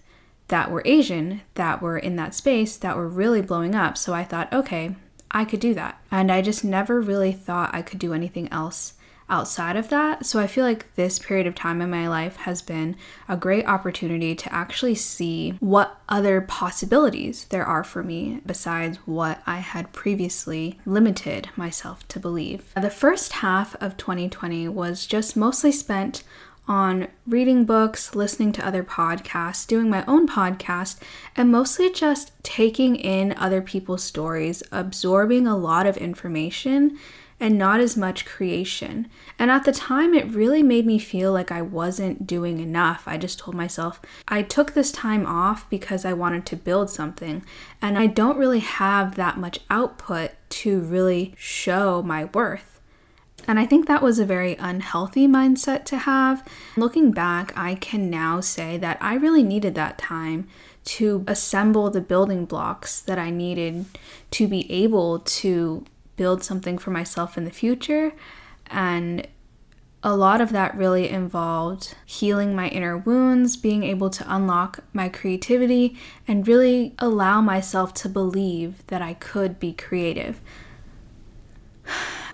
that 0.48 0.70
were 0.70 0.82
Asian 0.84 1.42
that 1.54 1.80
were 1.80 1.98
in 1.98 2.16
that 2.16 2.34
space 2.34 2.76
that 2.76 2.96
were 2.96 3.08
really 3.08 3.42
blowing 3.42 3.74
up. 3.74 3.96
So 3.96 4.12
I 4.14 4.24
thought, 4.24 4.52
okay, 4.52 4.96
I 5.30 5.44
could 5.44 5.60
do 5.60 5.74
that. 5.74 6.00
And 6.10 6.32
I 6.32 6.42
just 6.42 6.64
never 6.64 7.00
really 7.00 7.32
thought 7.32 7.74
I 7.74 7.82
could 7.82 7.98
do 7.98 8.14
anything 8.14 8.50
else 8.52 8.94
outside 9.30 9.76
of 9.76 9.88
that. 9.90 10.24
So 10.24 10.40
I 10.40 10.46
feel 10.46 10.64
like 10.64 10.94
this 10.94 11.18
period 11.18 11.46
of 11.46 11.54
time 11.54 11.80
in 11.80 11.90
my 11.90 12.08
life 12.08 12.36
has 12.36 12.62
been 12.62 12.96
a 13.28 13.36
great 13.36 13.66
opportunity 13.66 14.34
to 14.34 14.52
actually 14.52 14.94
see 14.94 15.50
what 15.60 16.00
other 16.08 16.40
possibilities 16.40 17.44
there 17.50 17.64
are 17.64 17.84
for 17.84 18.02
me 18.02 18.40
besides 18.46 18.98
what 19.04 19.42
I 19.46 19.58
had 19.58 19.92
previously 19.92 20.78
limited 20.86 21.50
myself 21.56 22.06
to 22.08 22.20
believe. 22.20 22.72
The 22.74 22.90
first 22.90 23.34
half 23.34 23.74
of 23.82 23.96
2020 23.96 24.68
was 24.68 25.06
just 25.06 25.36
mostly 25.36 25.72
spent 25.72 26.22
on 26.68 27.08
reading 27.26 27.64
books, 27.64 28.14
listening 28.14 28.52
to 28.52 28.66
other 28.66 28.84
podcasts, 28.84 29.66
doing 29.66 29.88
my 29.88 30.04
own 30.06 30.28
podcast, 30.28 31.00
and 31.34 31.50
mostly 31.50 31.90
just 31.90 32.32
taking 32.44 32.94
in 32.94 33.32
other 33.32 33.62
people's 33.62 34.04
stories, 34.04 34.62
absorbing 34.70 35.46
a 35.46 35.56
lot 35.56 35.86
of 35.86 35.96
information 35.96 36.98
and 37.40 37.56
not 37.56 37.80
as 37.80 37.96
much 37.96 38.26
creation. 38.26 39.08
And 39.38 39.50
at 39.50 39.64
the 39.64 39.72
time, 39.72 40.12
it 40.12 40.30
really 40.30 40.62
made 40.62 40.86
me 40.86 40.98
feel 40.98 41.32
like 41.32 41.52
I 41.52 41.62
wasn't 41.62 42.26
doing 42.26 42.58
enough. 42.58 43.04
I 43.06 43.16
just 43.16 43.38
told 43.38 43.54
myself 43.54 44.00
I 44.26 44.42
took 44.42 44.74
this 44.74 44.90
time 44.90 45.24
off 45.24 45.68
because 45.70 46.04
I 46.04 46.12
wanted 46.12 46.46
to 46.46 46.56
build 46.56 46.90
something, 46.90 47.44
and 47.80 47.98
I 47.98 48.06
don't 48.06 48.38
really 48.38 48.60
have 48.60 49.14
that 49.14 49.38
much 49.38 49.60
output 49.70 50.32
to 50.50 50.80
really 50.80 51.34
show 51.36 52.02
my 52.02 52.24
worth. 52.26 52.77
And 53.48 53.58
I 53.58 53.64
think 53.64 53.88
that 53.88 54.02
was 54.02 54.18
a 54.18 54.26
very 54.26 54.56
unhealthy 54.56 55.26
mindset 55.26 55.86
to 55.86 55.96
have. 55.96 56.46
Looking 56.76 57.12
back, 57.12 57.52
I 57.56 57.76
can 57.76 58.10
now 58.10 58.40
say 58.40 58.76
that 58.76 58.98
I 59.00 59.14
really 59.14 59.42
needed 59.42 59.74
that 59.74 59.96
time 59.96 60.46
to 60.84 61.24
assemble 61.26 61.90
the 61.90 62.02
building 62.02 62.44
blocks 62.44 63.00
that 63.00 63.18
I 63.18 63.30
needed 63.30 63.86
to 64.32 64.46
be 64.46 64.70
able 64.70 65.20
to 65.20 65.84
build 66.16 66.44
something 66.44 66.76
for 66.76 66.90
myself 66.90 67.38
in 67.38 67.46
the 67.46 67.50
future. 67.50 68.12
And 68.66 69.26
a 70.02 70.14
lot 70.14 70.42
of 70.42 70.52
that 70.52 70.76
really 70.76 71.08
involved 71.08 71.94
healing 72.04 72.54
my 72.54 72.68
inner 72.68 72.98
wounds, 72.98 73.56
being 73.56 73.82
able 73.82 74.10
to 74.10 74.34
unlock 74.34 74.80
my 74.92 75.08
creativity, 75.08 75.96
and 76.26 76.46
really 76.46 76.94
allow 76.98 77.40
myself 77.40 77.94
to 77.94 78.08
believe 78.10 78.86
that 78.88 79.00
I 79.00 79.14
could 79.14 79.58
be 79.58 79.72
creative. 79.72 80.40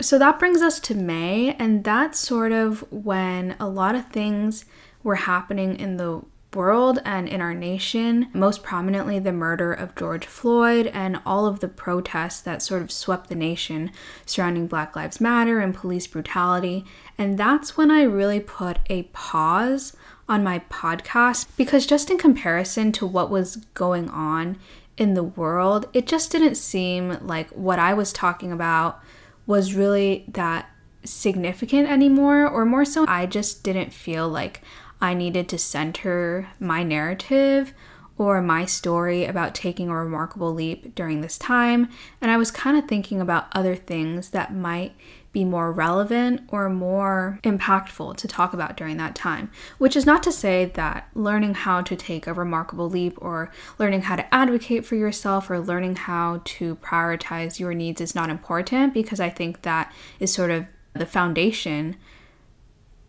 So 0.01 0.19
that 0.19 0.39
brings 0.39 0.61
us 0.61 0.79
to 0.81 0.95
May, 0.95 1.55
and 1.57 1.83
that's 1.83 2.19
sort 2.19 2.51
of 2.51 2.83
when 2.91 3.55
a 3.59 3.67
lot 3.67 3.95
of 3.95 4.07
things 4.09 4.65
were 5.03 5.15
happening 5.15 5.79
in 5.79 5.97
the 5.97 6.23
world 6.55 6.99
and 7.03 7.27
in 7.27 7.41
our 7.41 7.53
nation, 7.53 8.27
most 8.33 8.63
prominently 8.63 9.19
the 9.19 9.31
murder 9.31 9.73
of 9.73 9.95
George 9.95 10.25
Floyd 10.25 10.87
and 10.87 11.19
all 11.25 11.45
of 11.45 11.59
the 11.59 11.67
protests 11.67 12.41
that 12.41 12.61
sort 12.61 12.81
of 12.81 12.91
swept 12.91 13.29
the 13.29 13.35
nation 13.35 13.91
surrounding 14.25 14.67
Black 14.67 14.95
Lives 14.95 15.19
Matter 15.19 15.59
and 15.59 15.75
police 15.75 16.07
brutality. 16.07 16.85
And 17.17 17.37
that's 17.37 17.77
when 17.77 17.91
I 17.91 18.03
really 18.03 18.39
put 18.39 18.79
a 18.89 19.03
pause 19.03 19.95
on 20.27 20.43
my 20.43 20.59
podcast 20.69 21.47
because, 21.57 21.85
just 21.85 22.09
in 22.09 22.17
comparison 22.17 22.91
to 22.93 23.05
what 23.05 23.29
was 23.29 23.57
going 23.73 24.09
on 24.09 24.57
in 24.97 25.13
the 25.13 25.23
world, 25.23 25.87
it 25.93 26.07
just 26.07 26.31
didn't 26.31 26.55
seem 26.55 27.17
like 27.21 27.49
what 27.49 27.79
I 27.79 27.93
was 27.93 28.13
talking 28.13 28.51
about 28.51 29.01
was 29.45 29.73
really 29.75 30.25
that 30.29 30.69
significant 31.03 31.87
anymore, 31.89 32.47
or 32.47 32.65
more 32.65 32.85
so, 32.85 33.05
I 33.07 33.25
just 33.25 33.63
didn't 33.63 33.93
feel 33.93 34.27
like 34.27 34.61
I 35.01 35.13
needed 35.13 35.47
to 35.49 35.57
center 35.57 36.49
my 36.59 36.83
narrative 36.83 37.73
or 38.17 38.41
my 38.41 38.65
story 38.65 39.25
about 39.25 39.53
taking 39.53 39.89
a 39.89 39.95
remarkable 39.95 40.53
leap 40.53 40.95
during 40.95 41.21
this 41.21 41.37
time, 41.37 41.89
and 42.21 42.31
I 42.31 42.37
was 42.37 42.49
kind 42.49 42.77
of 42.77 42.87
thinking 42.87 43.19
about 43.19 43.47
other 43.51 43.75
things 43.75 44.29
that 44.29 44.55
might 44.55 44.93
be 45.35 45.43
more 45.45 45.69
relevant 45.69 46.41
or 46.47 46.69
more 46.69 47.39
impactful 47.43 48.15
to 48.15 48.27
talk 48.27 48.53
about 48.53 48.77
during 48.77 48.95
that 48.95 49.13
time. 49.13 49.51
Which 49.77 49.97
is 49.97 50.05
not 50.05 50.23
to 50.23 50.31
say 50.31 50.65
that 50.75 51.09
learning 51.13 51.55
how 51.55 51.81
to 51.81 51.95
take 51.95 52.25
a 52.25 52.33
remarkable 52.33 52.89
leap 52.89 53.17
or 53.21 53.51
learning 53.77 54.03
how 54.03 54.15
to 54.15 54.33
advocate 54.33 54.85
for 54.85 54.95
yourself 54.95 55.49
or 55.49 55.59
learning 55.59 55.97
how 55.97 56.41
to 56.45 56.77
prioritize 56.77 57.59
your 57.59 57.73
needs 57.73 57.99
is 57.99 58.15
not 58.15 58.29
important, 58.29 58.93
because 58.93 59.19
I 59.19 59.29
think 59.29 59.63
that 59.63 59.93
is 60.21 60.33
sort 60.33 60.51
of 60.51 60.65
the 60.93 61.05
foundation 61.05 61.97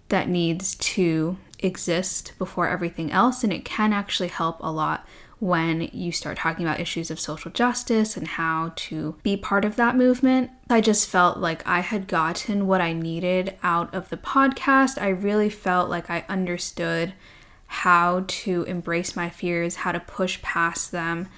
that 0.09 0.29
needs 0.29 0.75
to 0.75 1.39
exist 1.61 2.33
before 2.39 2.69
everything 2.69 3.13
else, 3.13 3.45
and 3.45 3.53
it 3.53 3.65
can 3.65 3.93
actually 3.93 4.29
help 4.29 4.57
a 4.61 4.73
lot 4.73 5.07
when 5.39 5.83
you 5.93 6.11
start 6.11 6.39
talking 6.39 6.67
about 6.67 6.81
issues 6.81 7.11
of 7.11 7.21
social 7.21 7.51
justice 7.51 8.17
and 8.17 8.27
how 8.27 8.73
to 8.75 9.17
be 9.23 9.37
part 9.37 9.65
of 9.65 9.77
that 9.77 9.97
movement. 9.97 10.51
I 10.71 10.81
just 10.81 11.09
felt 11.09 11.39
like 11.39 11.67
I 11.67 11.81
had 11.81 12.09
gotten 12.09 12.67
what 12.67 12.81
I 12.81 12.93
needed 12.93 13.55
out 13.63 13.93
of 13.95 14.09
the 14.09 14.17
podcast. 14.17 15.01
I 15.01 15.09
really 15.09 15.51
felt 15.51 15.91
like 15.91 16.09
I 16.09 16.25
understood 16.29 17.13
how 17.67 18.25
to 18.27 18.63
embrace 18.63 19.15
my 19.15 19.29
fears, 19.29 19.77
how 19.77 19.93
to 19.93 20.01
push 20.01 20.41
past 20.41 20.93
them, 20.93 21.29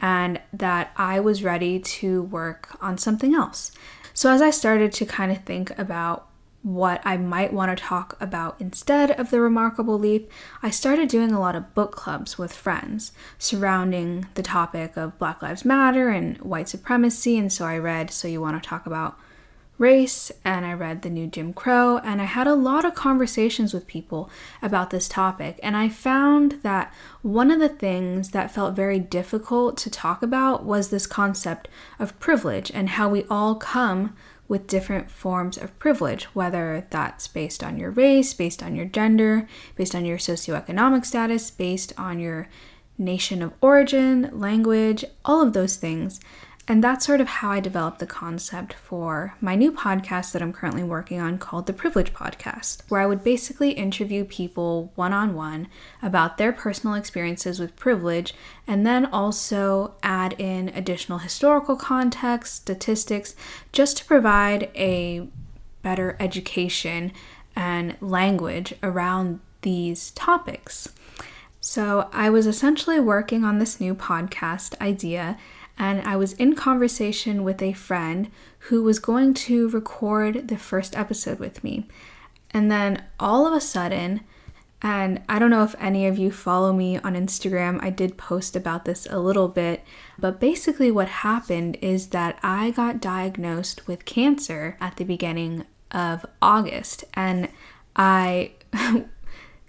and 0.00 0.40
that 0.52 0.92
I 0.96 1.20
was 1.20 1.44
ready 1.44 1.78
to 1.78 2.22
work 2.22 2.76
on 2.80 2.98
something 2.98 3.34
else. 3.34 3.70
So, 4.12 4.30
as 4.30 4.42
I 4.42 4.50
started 4.50 4.92
to 4.94 5.06
kind 5.06 5.30
of 5.30 5.44
think 5.44 5.76
about 5.78 6.28
what 6.64 7.02
I 7.04 7.18
might 7.18 7.52
want 7.52 7.76
to 7.76 7.84
talk 7.84 8.16
about 8.20 8.56
instead 8.58 9.10
of 9.12 9.30
the 9.30 9.40
remarkable 9.40 9.98
leap, 9.98 10.32
I 10.62 10.70
started 10.70 11.10
doing 11.10 11.30
a 11.30 11.38
lot 11.38 11.54
of 11.54 11.74
book 11.74 11.92
clubs 11.92 12.38
with 12.38 12.54
friends 12.54 13.12
surrounding 13.38 14.26
the 14.34 14.42
topic 14.42 14.96
of 14.96 15.18
Black 15.18 15.42
Lives 15.42 15.66
Matter 15.66 16.08
and 16.08 16.38
white 16.38 16.70
supremacy. 16.70 17.36
And 17.36 17.52
so 17.52 17.66
I 17.66 17.76
read 17.76 18.10
So 18.10 18.28
You 18.28 18.40
Want 18.40 18.60
to 18.60 18.66
Talk 18.66 18.86
About 18.86 19.18
Race, 19.76 20.32
and 20.42 20.64
I 20.64 20.72
read 20.72 21.02
The 21.02 21.10
New 21.10 21.26
Jim 21.26 21.52
Crow, 21.52 21.98
and 21.98 22.22
I 22.22 22.26
had 22.26 22.46
a 22.46 22.54
lot 22.54 22.84
of 22.84 22.94
conversations 22.94 23.74
with 23.74 23.86
people 23.86 24.30
about 24.62 24.90
this 24.90 25.08
topic. 25.08 25.60
And 25.62 25.76
I 25.76 25.88
found 25.88 26.60
that 26.62 26.94
one 27.22 27.50
of 27.50 27.58
the 27.58 27.68
things 27.68 28.30
that 28.30 28.52
felt 28.52 28.76
very 28.76 29.00
difficult 29.00 29.76
to 29.78 29.90
talk 29.90 30.22
about 30.22 30.64
was 30.64 30.88
this 30.88 31.06
concept 31.06 31.68
of 31.98 32.18
privilege 32.20 32.70
and 32.72 32.90
how 32.90 33.08
we 33.08 33.24
all 33.28 33.56
come 33.56 34.16
with 34.46 34.66
different 34.66 35.10
forms 35.10 35.56
of 35.56 35.78
privilege, 35.78 36.24
whether 36.34 36.86
that's 36.90 37.26
based 37.28 37.62
on 37.64 37.78
your 37.78 37.90
race, 37.90 38.34
based 38.34 38.62
on 38.62 38.76
your 38.76 38.84
gender, 38.84 39.48
based 39.76 39.94
on 39.94 40.04
your 40.04 40.18
socioeconomic 40.18 41.04
status, 41.04 41.50
based 41.50 41.92
on 41.98 42.18
your 42.18 42.48
nation 42.98 43.42
of 43.42 43.52
origin, 43.60 44.28
language, 44.32 45.04
all 45.24 45.42
of 45.42 45.52
those 45.52 45.76
things. 45.76 46.20
And 46.66 46.82
that's 46.82 47.04
sort 47.04 47.20
of 47.20 47.28
how 47.28 47.50
I 47.50 47.60
developed 47.60 47.98
the 47.98 48.06
concept 48.06 48.72
for 48.72 49.34
my 49.38 49.54
new 49.54 49.70
podcast 49.70 50.32
that 50.32 50.40
I'm 50.40 50.52
currently 50.52 50.82
working 50.82 51.20
on 51.20 51.36
called 51.36 51.66
The 51.66 51.74
Privilege 51.74 52.14
Podcast, 52.14 52.80
where 52.88 53.02
I 53.02 53.06
would 53.06 53.22
basically 53.22 53.72
interview 53.72 54.24
people 54.24 54.90
one 54.94 55.12
on 55.12 55.34
one 55.34 55.68
about 56.00 56.38
their 56.38 56.52
personal 56.52 56.94
experiences 56.94 57.60
with 57.60 57.76
privilege 57.76 58.32
and 58.66 58.86
then 58.86 59.04
also 59.04 59.94
add 60.02 60.34
in 60.38 60.70
additional 60.70 61.18
historical 61.18 61.76
context, 61.76 62.54
statistics, 62.54 63.34
just 63.72 63.98
to 63.98 64.04
provide 64.06 64.70
a 64.74 65.28
better 65.82 66.16
education 66.18 67.12
and 67.54 67.94
language 68.00 68.72
around 68.82 69.40
these 69.60 70.12
topics. 70.12 70.88
So, 71.60 72.10
I 72.12 72.28
was 72.28 72.46
essentially 72.46 73.00
working 73.00 73.42
on 73.42 73.58
this 73.58 73.80
new 73.80 73.94
podcast 73.94 74.78
idea 74.82 75.38
and 75.78 76.00
I 76.02 76.16
was 76.16 76.32
in 76.34 76.54
conversation 76.54 77.44
with 77.44 77.60
a 77.62 77.72
friend 77.72 78.30
who 78.70 78.82
was 78.82 78.98
going 78.98 79.34
to 79.34 79.68
record 79.68 80.48
the 80.48 80.56
first 80.56 80.96
episode 80.96 81.38
with 81.38 81.64
me. 81.64 81.86
And 82.50 82.70
then 82.70 83.04
all 83.18 83.46
of 83.46 83.52
a 83.52 83.60
sudden, 83.60 84.20
and 84.80 85.22
I 85.28 85.38
don't 85.38 85.50
know 85.50 85.64
if 85.64 85.74
any 85.80 86.06
of 86.06 86.18
you 86.18 86.30
follow 86.30 86.72
me 86.72 86.98
on 86.98 87.14
Instagram, 87.14 87.82
I 87.82 87.90
did 87.90 88.16
post 88.16 88.54
about 88.54 88.84
this 88.84 89.06
a 89.10 89.18
little 89.18 89.48
bit, 89.48 89.82
but 90.18 90.38
basically 90.38 90.90
what 90.90 91.08
happened 91.08 91.78
is 91.80 92.08
that 92.08 92.38
I 92.42 92.70
got 92.70 93.00
diagnosed 93.00 93.88
with 93.88 94.04
cancer 94.04 94.76
at 94.80 94.96
the 94.96 95.04
beginning 95.04 95.64
of 95.90 96.26
August, 96.42 97.04
and 97.14 97.48
I 97.96 98.52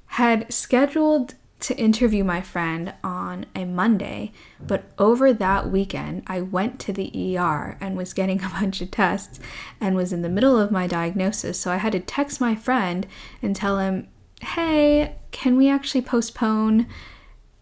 had 0.07 0.51
scheduled 0.51 1.35
to 1.61 1.77
interview 1.77 2.23
my 2.23 2.41
friend 2.41 2.93
on 3.03 3.45
a 3.55 3.65
Monday, 3.65 4.31
but 4.59 4.91
over 4.97 5.33
that 5.33 5.71
weekend, 5.71 6.23
I 6.27 6.41
went 6.41 6.79
to 6.81 6.93
the 6.93 7.37
ER 7.37 7.77
and 7.79 7.95
was 7.95 8.13
getting 8.13 8.43
a 8.43 8.49
bunch 8.49 8.81
of 8.81 8.91
tests 8.91 9.39
and 9.79 9.95
was 9.95 10.13
in 10.13 10.21
the 10.21 10.29
middle 10.29 10.59
of 10.59 10.71
my 10.71 10.87
diagnosis. 10.87 11.59
So 11.59 11.71
I 11.71 11.77
had 11.77 11.93
to 11.93 11.99
text 11.99 12.41
my 12.41 12.55
friend 12.55 13.07
and 13.41 13.55
tell 13.55 13.79
him, 13.79 14.07
hey, 14.41 15.15
can 15.31 15.55
we 15.57 15.69
actually 15.69 16.01
postpone 16.01 16.87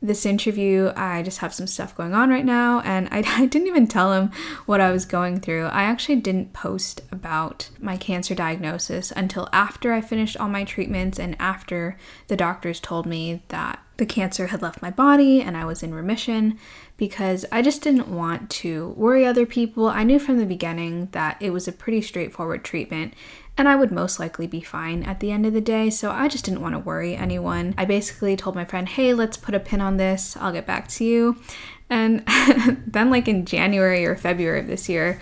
this 0.04 0.26
interview, 0.26 0.92
I 0.98 1.24
just 1.24 1.40
have 1.40 1.54
some 1.54 1.66
stuff 1.66 1.96
going 1.96 2.14
on 2.14 2.30
right 2.30 2.44
now, 2.44 2.82
and 2.82 3.08
I, 3.10 3.24
I, 3.42 3.46
didn't 3.46 3.70
even 3.70 3.88
tell 3.88 4.14
him 4.14 4.32
what 4.66 4.82
I 4.82 4.92
was 4.92 5.06
going 5.06 5.40
through. 5.40 5.66
I 5.68 5.84
actually 5.84 6.18
didn't 6.18 6.52
post 6.52 7.02
about 7.10 7.70
my 7.80 7.96
cancer 7.96 8.36
diagnosis 8.36 9.12
until 9.12 9.48
after 9.54 9.94
I 9.94 10.02
finished 10.02 10.36
all 10.38 10.50
my 10.50 10.66
treatments 10.66 11.18
and 11.18 11.38
after 11.40 11.98
the 12.28 12.36
doctors 12.36 12.82
told 12.82 13.06
me 13.06 13.44
that 13.48 13.80
the 13.98 14.06
cancer 14.06 14.48
had 14.48 14.62
left 14.62 14.82
my 14.82 14.90
body 14.90 15.40
and 15.40 15.56
I 15.56 15.66
was 15.66 15.84
in 15.84 15.94
remission 15.94 16.58
because 16.98 17.46
I 17.52 17.62
just 17.62 17.82
didn't 17.82 18.08
want 18.08 18.50
to 18.50 18.90
worry 18.98 19.26
other 19.26 19.46
people. 19.46 19.88
I 19.88 20.04
knew 20.04 20.20
from 20.20 20.40
the 20.40 20.46
beginning 20.46 21.10
that 21.12 21.38
it 21.40 21.52
was 21.52 21.68
a 21.68 21.72
pretty 21.72 22.02
straightforward 22.02 22.64
treatment 22.64 23.14
and 23.58 23.68
I 23.68 23.76
would 23.76 23.92
most 23.92 24.20
likely 24.20 24.48
be 24.48 24.62
fine 24.62 25.04
at 25.04 25.20
the 25.20 25.32
end 25.32 25.46
of 25.46 25.54
the 25.54 25.62
day, 25.62 25.90
so 25.90 26.10
I 26.12 26.28
just 26.28 26.46
didn't 26.46 26.62
want 26.62 26.74
to 26.74 26.80
worry 26.80 27.16
anyone. 27.16 27.76
I 27.78 27.86
basically 27.86 28.36
told 28.36 28.56
my 28.56 28.66
friend, 28.66 28.90
hey, 28.90 29.14
let's 29.14 29.38
put 29.38 29.54
a 29.54 29.60
pin 29.60 29.82
on 29.82 29.98
this, 29.98 30.36
I'll 30.38 30.52
get 30.52 30.66
back 30.66 30.88
to 30.90 31.04
you. 31.04 31.38
And 31.90 32.24
then, 32.88 33.10
like 33.10 33.28
in 33.28 33.46
January 33.46 34.06
or 34.06 34.16
February 34.16 34.60
of 34.60 34.68
this 34.68 34.90
year, 34.90 35.20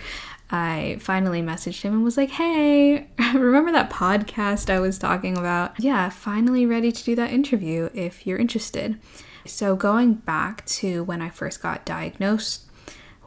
I 0.50 0.98
finally 1.00 1.42
messaged 1.42 1.82
him 1.82 1.94
and 1.94 2.04
was 2.04 2.16
like, 2.16 2.30
hey, 2.30 3.08
remember 3.34 3.72
that 3.72 3.90
podcast 3.90 4.70
I 4.70 4.80
was 4.80 4.98
talking 4.98 5.36
about? 5.36 5.78
Yeah, 5.78 6.08
finally 6.08 6.66
ready 6.66 6.92
to 6.92 7.04
do 7.04 7.14
that 7.16 7.32
interview 7.32 7.90
if 7.94 8.26
you're 8.26 8.38
interested. 8.38 8.98
So, 9.44 9.76
going 9.76 10.14
back 10.14 10.64
to 10.66 11.04
when 11.04 11.20
I 11.20 11.28
first 11.30 11.62
got 11.62 11.84
diagnosed, 11.84 12.66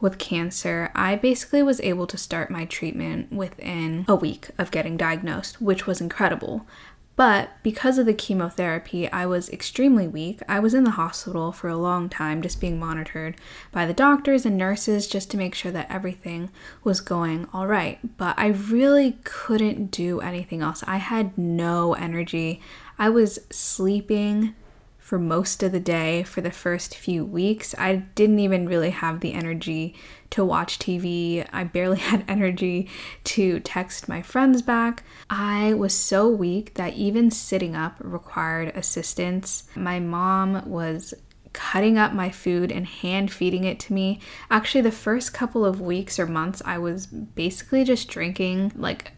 with 0.05 0.19
cancer, 0.19 0.91
I 0.93 1.15
basically 1.15 1.63
was 1.63 1.81
able 1.81 2.05
to 2.05 2.15
start 2.15 2.51
my 2.51 2.65
treatment 2.65 3.33
within 3.33 4.05
a 4.07 4.13
week 4.13 4.51
of 4.55 4.69
getting 4.69 4.97
diagnosed, 4.97 5.59
which 5.59 5.87
was 5.87 5.99
incredible. 5.99 6.67
But 7.15 7.49
because 7.63 7.97
of 7.97 8.05
the 8.05 8.13
chemotherapy, 8.13 9.11
I 9.11 9.25
was 9.25 9.49
extremely 9.49 10.07
weak. 10.07 10.41
I 10.47 10.59
was 10.59 10.75
in 10.75 10.83
the 10.83 10.91
hospital 10.91 11.51
for 11.51 11.69
a 11.69 11.75
long 11.75 12.07
time, 12.07 12.43
just 12.43 12.61
being 12.61 12.77
monitored 12.77 13.35
by 13.71 13.87
the 13.87 13.93
doctors 13.93 14.45
and 14.45 14.55
nurses 14.57 15.07
just 15.07 15.31
to 15.31 15.37
make 15.37 15.55
sure 15.55 15.71
that 15.71 15.89
everything 15.89 16.51
was 16.83 17.01
going 17.01 17.47
all 17.51 17.65
right. 17.65 17.97
But 18.15 18.37
I 18.37 18.49
really 18.49 19.17
couldn't 19.23 19.89
do 19.89 20.21
anything 20.21 20.61
else. 20.61 20.83
I 20.85 20.97
had 20.97 21.35
no 21.35 21.95
energy. 21.95 22.61
I 22.99 23.09
was 23.09 23.39
sleeping 23.49 24.53
for 25.05 25.19
most 25.19 25.61
of 25.61 25.71
the 25.71 25.79
day 25.79 26.23
for 26.23 26.41
the 26.41 26.49
first 26.49 26.97
few 26.97 27.23
weeks. 27.23 27.75
I 27.77 27.97
didn't 28.15 28.39
even 28.39 28.67
really 28.67 28.89
have 28.89 29.19
the 29.19 29.33
energy 29.33 29.93
to 30.31 30.43
watch 30.43 30.79
TV. 30.79 31.47
I 31.53 31.63
barely 31.63 31.99
had 32.09 32.25
energy 32.27 32.89
to 33.25 33.59
text 33.59 34.09
my 34.09 34.23
friends 34.23 34.63
back. 34.63 35.03
I 35.29 35.75
was 35.75 35.93
so 35.93 36.27
weak 36.27 36.73
that 36.73 36.95
even 36.95 37.29
sitting 37.29 37.75
up 37.75 37.97
required 37.99 38.69
assistance. 38.75 39.65
My 39.75 39.99
mom 39.99 40.67
was 40.67 41.13
cutting 41.53 41.99
up 41.99 42.11
my 42.11 42.31
food 42.31 42.71
and 42.71 42.87
hand 42.87 43.31
feeding 43.31 43.63
it 43.63 43.79
to 43.81 43.93
me. 43.93 44.19
Actually, 44.49 44.81
the 44.81 44.91
first 44.91 45.35
couple 45.35 45.63
of 45.63 45.79
weeks 45.79 46.17
or 46.17 46.25
months, 46.25 46.63
I 46.65 46.79
was 46.79 47.05
basically 47.05 47.83
just 47.83 48.07
drinking 48.07 48.71
like 48.75 49.11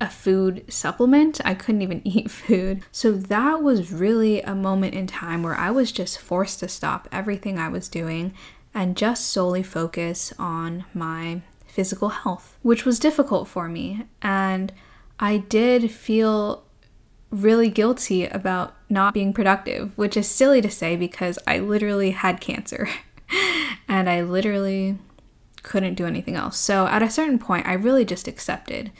a 0.00 0.10
food 0.10 0.64
supplement. 0.72 1.40
I 1.44 1.54
couldn't 1.54 1.82
even 1.82 2.02
eat 2.06 2.30
food. 2.30 2.82
So 2.92 3.12
that 3.12 3.62
was 3.62 3.92
really 3.92 4.42
a 4.42 4.54
moment 4.54 4.94
in 4.94 5.06
time 5.06 5.42
where 5.42 5.54
I 5.54 5.70
was 5.70 5.92
just 5.92 6.18
forced 6.18 6.60
to 6.60 6.68
stop 6.68 7.08
everything 7.10 7.58
I 7.58 7.68
was 7.68 7.88
doing 7.88 8.34
and 8.74 8.96
just 8.96 9.28
solely 9.28 9.62
focus 9.62 10.34
on 10.38 10.84
my 10.92 11.40
physical 11.66 12.10
health, 12.10 12.58
which 12.62 12.84
was 12.84 12.98
difficult 12.98 13.48
for 13.48 13.68
me. 13.68 14.06
And 14.20 14.72
I 15.18 15.38
did 15.38 15.90
feel 15.90 16.64
really 17.30 17.70
guilty 17.70 18.26
about 18.26 18.74
not 18.88 19.14
being 19.14 19.32
productive, 19.32 19.96
which 19.96 20.16
is 20.16 20.28
silly 20.28 20.60
to 20.60 20.70
say 20.70 20.96
because 20.96 21.38
I 21.46 21.58
literally 21.58 22.10
had 22.12 22.40
cancer 22.40 22.88
and 23.88 24.08
I 24.08 24.22
literally 24.22 24.98
couldn't 25.62 25.94
do 25.94 26.06
anything 26.06 26.36
else. 26.36 26.58
So 26.58 26.86
at 26.86 27.02
a 27.02 27.10
certain 27.10 27.38
point, 27.38 27.66
I 27.66 27.72
really 27.72 28.04
just 28.04 28.28
accepted 28.28 28.92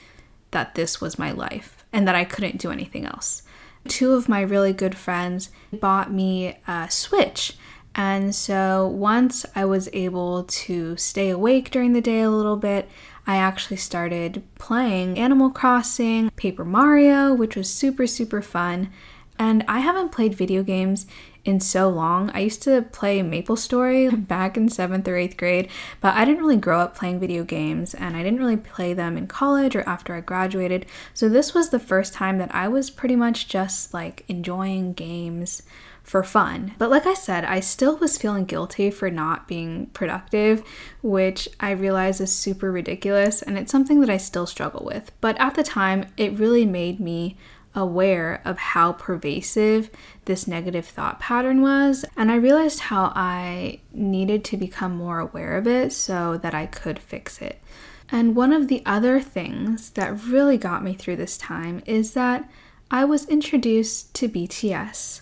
that 0.57 0.73
this 0.73 0.99
was 0.99 1.19
my 1.19 1.31
life 1.31 1.85
and 1.93 2.07
that 2.07 2.15
I 2.15 2.25
couldn't 2.25 2.57
do 2.57 2.71
anything 2.71 3.05
else. 3.05 3.43
Two 3.87 4.13
of 4.13 4.27
my 4.27 4.41
really 4.41 4.73
good 4.73 4.95
friends 4.95 5.51
bought 5.71 6.11
me 6.11 6.57
a 6.67 6.89
Switch 6.89 7.55
And 7.97 8.33
so 8.35 8.87
once 8.87 9.43
I 9.55 9.65
was 9.65 9.89
able 9.91 10.43
to 10.43 10.95
stay 10.97 11.29
awake 11.31 11.71
during 11.71 11.93
the 11.93 12.01
day 12.01 12.21
a 12.21 12.29
little 12.29 12.55
bit, 12.55 12.87
I 13.25 13.37
actually 13.37 13.77
started 13.77 14.43
playing 14.59 15.17
Animal 15.17 15.49
Crossing, 15.49 16.29
Paper 16.31 16.63
Mario, 16.63 17.33
which 17.33 17.55
was 17.55 17.73
super, 17.73 18.05
super 18.05 18.41
fun. 18.41 18.91
And 19.39 19.65
I 19.67 19.79
haven't 19.79 20.11
played 20.11 20.35
video 20.35 20.61
games 20.61 21.07
in 21.47 21.59
so 21.59 21.89
long. 21.89 22.29
I 22.31 22.39
used 22.39 22.61
to 22.63 22.81
play 22.81 23.21
Maple 23.21 23.55
Story 23.55 24.09
back 24.09 24.57
in 24.57 24.69
seventh 24.69 25.07
or 25.07 25.15
eighth 25.15 25.37
grade, 25.37 25.69
but 26.01 26.15
I 26.15 26.25
didn't 26.25 26.41
really 26.41 26.57
grow 26.57 26.79
up 26.79 26.95
playing 26.95 27.19
video 27.19 27.43
games 27.43 27.93
and 27.93 28.15
I 28.15 28.23
didn't 28.23 28.39
really 28.39 28.57
play 28.57 28.93
them 28.93 29.17
in 29.17 29.27
college 29.27 29.75
or 29.75 29.81
after 29.83 30.13
I 30.13 30.21
graduated. 30.21 30.85
So 31.13 31.29
this 31.29 31.53
was 31.53 31.69
the 31.69 31.79
first 31.79 32.13
time 32.13 32.37
that 32.39 32.53
I 32.53 32.67
was 32.67 32.89
pretty 32.89 33.15
much 33.15 33.47
just 33.47 33.93
like 33.93 34.25
enjoying 34.27 34.93
games 34.93 35.63
for 36.03 36.23
fun. 36.23 36.73
But 36.77 36.89
like 36.89 37.05
I 37.05 37.13
said, 37.13 37.43
I 37.43 37.59
still 37.59 37.97
was 37.97 38.17
feeling 38.17 38.45
guilty 38.45 38.89
for 38.89 39.11
not 39.11 39.45
being 39.45 39.87
productive, 39.87 40.63
which 41.01 41.49
I 41.59 41.71
realize 41.71 42.21
is 42.21 42.33
super 42.33 42.71
ridiculous 42.71 43.41
and 43.41 43.57
it's 43.57 43.71
something 43.71 43.99
that 43.99 44.09
I 44.09 44.15
still 44.15 44.45
struggle 44.45 44.85
with. 44.85 45.11
But 45.19 45.37
at 45.37 45.55
the 45.55 45.63
time, 45.63 46.05
it 46.15 46.39
really 46.39 46.65
made 46.65 47.01
me 47.01 47.37
aware 47.77 48.41
of 48.43 48.57
how 48.57 48.91
pervasive 48.91 49.91
this 50.25 50.47
negative 50.47 50.85
thought 50.85 51.19
pattern 51.19 51.61
was. 51.61 52.03
And 52.17 52.31
I 52.31 52.35
realized 52.35 52.79
how 52.79 53.13
I 53.15 53.79
needed 53.93 54.43
to 54.45 54.57
become 54.57 54.97
more 54.97 55.19
aware 55.19 55.55
of 55.55 55.67
it 55.67 55.93
so 55.93 56.37
that 56.39 56.55
I 56.55 56.65
could 56.65 56.97
fix 56.99 57.39
it. 57.41 57.61
And 58.09 58.35
one 58.35 58.51
of 58.51 58.67
the 58.67 58.81
other 58.85 59.21
things 59.21 59.91
that 59.91 60.23
really 60.23 60.57
got 60.57 60.83
me 60.83 60.93
through 60.95 61.17
this 61.17 61.37
time 61.37 61.83
is 61.85 62.13
that 62.13 62.49
I 62.89 63.05
was 63.05 63.29
introduced 63.29 64.13
to 64.15 64.27
BTS, 64.27 65.21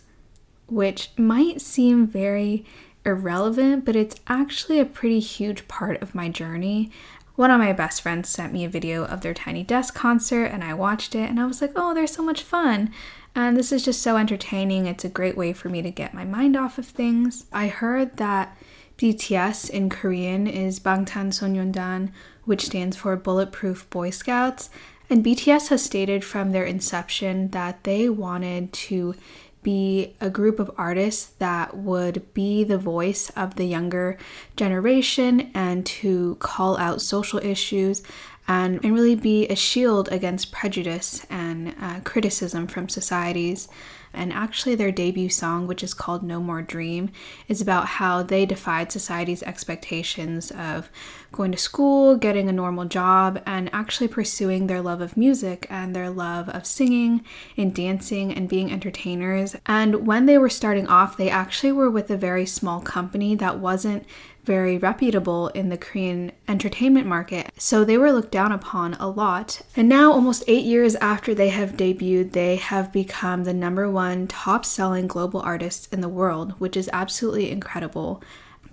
which 0.67 1.09
might 1.17 1.61
seem 1.61 2.07
very 2.07 2.63
irrelevant, 3.05 3.85
but 3.85 3.95
it's 3.95 4.15
actually 4.27 4.79
a 4.79 4.85
pretty 4.85 5.19
huge 5.19 5.67
part 5.67 6.01
of 6.01 6.15
my 6.15 6.29
journey 6.29 6.91
one 7.35 7.51
of 7.51 7.59
my 7.59 7.73
best 7.73 8.01
friends 8.01 8.29
sent 8.29 8.53
me 8.53 8.63
a 8.63 8.69
video 8.69 9.05
of 9.05 9.21
their 9.21 9.33
Tiny 9.33 9.63
Desk 9.63 9.93
concert 9.93 10.45
and 10.45 10.63
I 10.63 10.73
watched 10.73 11.15
it 11.15 11.29
and 11.29 11.39
I 11.39 11.45
was 11.45 11.61
like, 11.61 11.73
oh, 11.75 11.93
they're 11.93 12.07
so 12.07 12.23
much 12.23 12.43
fun. 12.43 12.91
And 13.35 13.57
this 13.57 13.71
is 13.71 13.83
just 13.83 14.01
so 14.01 14.15
entertaining. 14.15 14.85
It's 14.85 15.03
a 15.03 15.09
great 15.09 15.35
way 15.35 15.51
for 15.51 15.67
me 15.67 15.81
to 15.81 15.91
get 15.91 16.13
my 16.13 16.23
mind 16.23 16.55
off 16.55 16.77
of 16.77 16.85
things. 16.85 17.45
I 17.51 17.67
heard 17.67 18.15
that 18.17 18.57
BTS 18.97 19.69
in 19.69 19.89
Korean 19.89 20.47
is 20.47 20.79
Bangtan 20.79 21.33
Sonyeondan, 21.33 22.11
which 22.45 22.67
stands 22.67 22.95
for 22.95 23.17
Bulletproof 23.17 23.89
Boy 23.89 24.09
Scouts. 24.09 24.69
And 25.09 25.23
BTS 25.23 25.67
has 25.67 25.83
stated 25.83 26.23
from 26.23 26.51
their 26.51 26.63
inception 26.63 27.49
that 27.49 27.83
they 27.83 28.07
wanted 28.09 28.71
to 28.73 29.15
be 29.65 30.15
a 30.21 30.29
group 30.29 30.59
of 30.59 30.69
artists 30.77 31.25
that 31.39 31.75
would 31.75 32.31
be 32.35 32.63
the 32.63 32.77
voice 32.77 33.31
of 33.31 33.55
the 33.55 33.65
younger 33.65 34.15
generation 34.55 35.49
and 35.55 35.83
to 35.87 36.35
call 36.35 36.77
out 36.77 37.01
social 37.01 37.39
issues 37.39 38.03
and, 38.47 38.79
and 38.85 38.93
really 38.93 39.15
be 39.15 39.47
a 39.47 39.55
shield 39.55 40.07
against 40.11 40.51
prejudice 40.51 41.25
and 41.31 41.75
uh, 41.81 41.99
criticism 42.01 42.67
from 42.67 42.87
societies 42.87 43.67
and 44.15 44.33
actually, 44.33 44.75
their 44.75 44.91
debut 44.91 45.29
song, 45.29 45.67
which 45.67 45.83
is 45.83 45.93
called 45.93 46.23
No 46.23 46.39
More 46.39 46.61
Dream, 46.61 47.11
is 47.47 47.61
about 47.61 47.85
how 47.85 48.23
they 48.23 48.45
defied 48.45 48.91
society's 48.91 49.43
expectations 49.43 50.51
of 50.51 50.89
going 51.31 51.51
to 51.51 51.57
school, 51.57 52.15
getting 52.15 52.47
a 52.47 52.53
normal 52.53 52.85
job, 52.85 53.41
and 53.45 53.69
actually 53.73 54.07
pursuing 54.07 54.67
their 54.67 54.81
love 54.81 55.01
of 55.01 55.17
music 55.17 55.67
and 55.69 55.95
their 55.95 56.09
love 56.09 56.47
of 56.49 56.65
singing 56.65 57.23
and 57.57 57.75
dancing 57.75 58.33
and 58.33 58.47
being 58.47 58.71
entertainers. 58.71 59.55
And 59.65 60.07
when 60.07 60.25
they 60.25 60.37
were 60.37 60.49
starting 60.49 60.87
off, 60.87 61.17
they 61.17 61.29
actually 61.29 61.73
were 61.73 61.89
with 61.89 62.09
a 62.09 62.17
very 62.17 62.45
small 62.45 62.79
company 62.79 63.35
that 63.35 63.59
wasn't 63.59 64.05
very 64.45 64.77
reputable 64.77 65.47
in 65.49 65.69
the 65.69 65.77
Korean 65.77 66.31
entertainment 66.47 67.07
market, 67.07 67.51
so 67.57 67.83
they 67.83 67.97
were 67.97 68.11
looked 68.11 68.31
down 68.31 68.51
upon 68.51 68.93
a 68.95 69.07
lot. 69.07 69.61
And 69.75 69.89
now, 69.89 70.11
almost 70.11 70.43
eight 70.47 70.65
years 70.65 70.95
after 70.95 71.33
they 71.33 71.49
have 71.49 71.77
debuted, 71.77 72.31
they 72.31 72.55
have 72.57 72.93
become 72.93 73.43
the 73.43 73.53
number 73.53 73.89
one 73.89 74.27
top 74.27 74.65
selling 74.65 75.07
global 75.07 75.41
artist 75.41 75.91
in 75.93 76.01
the 76.01 76.09
world, 76.09 76.53
which 76.59 76.77
is 76.77 76.89
absolutely 76.93 77.51
incredible 77.51 78.21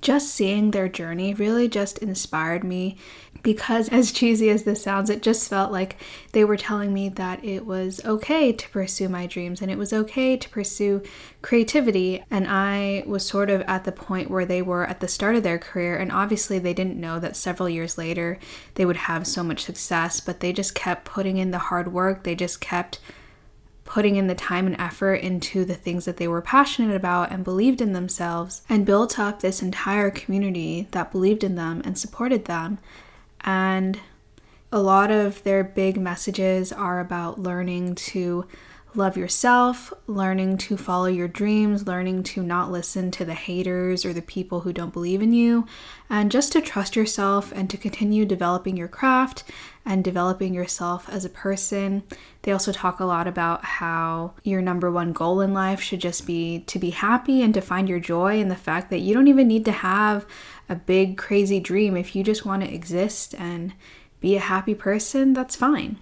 just 0.03 0.35
seeing 0.35 0.73
their 0.73 0.89
journey 0.89 1.33
really 1.33 1.69
just 1.69 1.99
inspired 1.99 2.65
me 2.65 2.97
because, 3.43 3.89
as 3.89 4.13
cheesy 4.13 4.51
as 4.51 4.65
this 4.65 4.83
sounds, 4.83 5.11
it 5.11 5.23
just 5.23 5.49
felt 5.49 5.73
like 5.73 5.97
they 6.33 6.45
were 6.45 6.57
telling 6.57 6.93
me 6.93 7.09
that 7.09 7.45
it 7.45 7.65
was 7.65 8.05
okay 8.05 8.53
to 8.53 8.69
pursue 8.69 9.09
my 9.09 9.27
dreams 9.27 9.63
and 9.63 9.71
it 9.71 9.79
was 9.79 9.93
okay 9.93 10.37
to 10.37 10.49
pursue 10.49 11.03
creativity. 11.41 12.23
And 12.31 12.47
I 12.47 13.03
was 13.07 13.27
sort 13.27 13.51
of 13.51 13.63
at 13.63 13.85
the 13.85 13.93
point 13.93 14.31
where 14.31 14.45
they 14.45 14.63
were 14.63 14.87
at 14.87 15.01
the 15.01 15.09
start 15.09 15.35
of 15.35 15.43
their 15.43 15.59
career, 15.59 15.97
and 15.97 16.13
obviously 16.13 16.59
they 16.59 16.75
didn't 16.75 17.01
know 17.01 17.19
that 17.19 17.37
several 17.37 17.69
years 17.69 17.97
later 17.97 18.39
they 18.75 18.85
would 18.85 18.97
have 18.97 19.27
so 19.27 19.43
much 19.43 19.65
success, 19.65 20.21
but 20.21 20.41
they 20.41 20.53
just 20.53 20.75
kept 20.75 21.05
putting 21.05 21.37
in 21.37 21.51
the 21.51 21.59
hard 21.59 21.93
work, 21.93 22.25
they 22.25 22.35
just 22.35 22.61
kept 22.61 23.01
putting 23.93 24.17
in 24.17 24.27
the 24.27 24.35
time 24.35 24.67
and 24.67 24.81
effort 24.81 25.17
into 25.17 25.67
the 25.67 25.75
things 25.75 26.07
that 26.07 26.17
they 26.17 26.27
were 26.27 26.41
passionate 26.41 26.97
about 26.97 27.31
and 27.31 27.45
believed 27.45 27.83
in 27.83 27.93
themselves, 27.93 28.63
and 28.67 28.87
built 28.87 29.19
up 29.19 29.41
this 29.41 29.61
entire 29.61 30.09
community 30.09 30.89
that 30.93 31.13
believed 31.13 31.45
in 31.45 31.57
them 31.57 31.83
and 31.85 31.99
supported 31.99 32.47
them. 32.47 32.79
And 33.43 34.01
a 34.73 34.81
lot 34.81 35.11
of 35.11 35.43
their 35.43 35.63
big 35.63 36.01
messages 36.01 36.73
are 36.73 37.01
about 37.01 37.39
learning 37.39 37.97
to 37.97 38.47
love 38.95 39.17
yourself, 39.17 39.93
learning 40.07 40.59
to 40.59 40.77
follow 40.77 41.07
your 41.07 41.29
dreams, 41.29 41.87
learning 41.87 42.23
to 42.23 42.43
not 42.43 42.71
listen 42.71 43.11
to 43.11 43.25
the 43.25 43.35
haters 43.35 44.05
or 44.05 44.13
the 44.13 44.23
people 44.23 44.61
who 44.61 44.73
don't 44.73 44.93
believe 44.93 45.23
in 45.23 45.33
you, 45.33 45.67
and 46.11 46.31
just 46.31 46.53
to 46.53 46.61
trust 46.61 46.95
yourself 46.95 47.53
and 47.53 47.71
to 47.71 47.77
continue 47.77 48.25
developing 48.25 48.77
your 48.77 48.89
craft 48.89 49.45
and 49.85 50.05
developing 50.05 50.53
yourself 50.53 51.09
as 51.09 51.25
a 51.25 51.31
person. 51.31 52.03
They 52.43 52.53
also 52.53 52.73
talk 52.73 53.01
a 53.01 53.05
lot 53.05 53.27
about 53.27 53.65
how 53.65 54.35
your 54.43 54.61
number 54.61 54.91
one 54.91 55.13
goal 55.13 55.41
in 55.41 55.55
life 55.55 55.81
should 55.81 56.01
just 56.01 56.27
be 56.27 56.61
to 56.61 56.79
be 56.79 56.91
happy 56.91 57.43
and 57.43 57.55
to 57.55 57.61
find 57.61 57.89
your 57.89 58.01
joy 58.01 58.41
and 58.41 58.51
the 58.51 58.57
fact 58.57 58.91
that 58.91 59.01
you 59.01 59.15
don't 59.15 59.29
even 59.29 59.49
need 59.49 59.65
to 59.65 59.73
have 59.73 60.27
a 60.69 60.75
big, 60.75 61.17
crazy 61.17 61.61
dream. 61.61 61.97
If 61.97 62.15
you 62.15 62.23
just 62.23 62.45
want 62.45 62.63
to 62.63 62.73
exist 62.73 63.35
and 63.39 63.73
be 64.21 64.37
a 64.37 64.41
happy 64.41 64.75
person, 64.75 65.33
that's 65.33 65.57
fine. 65.57 65.97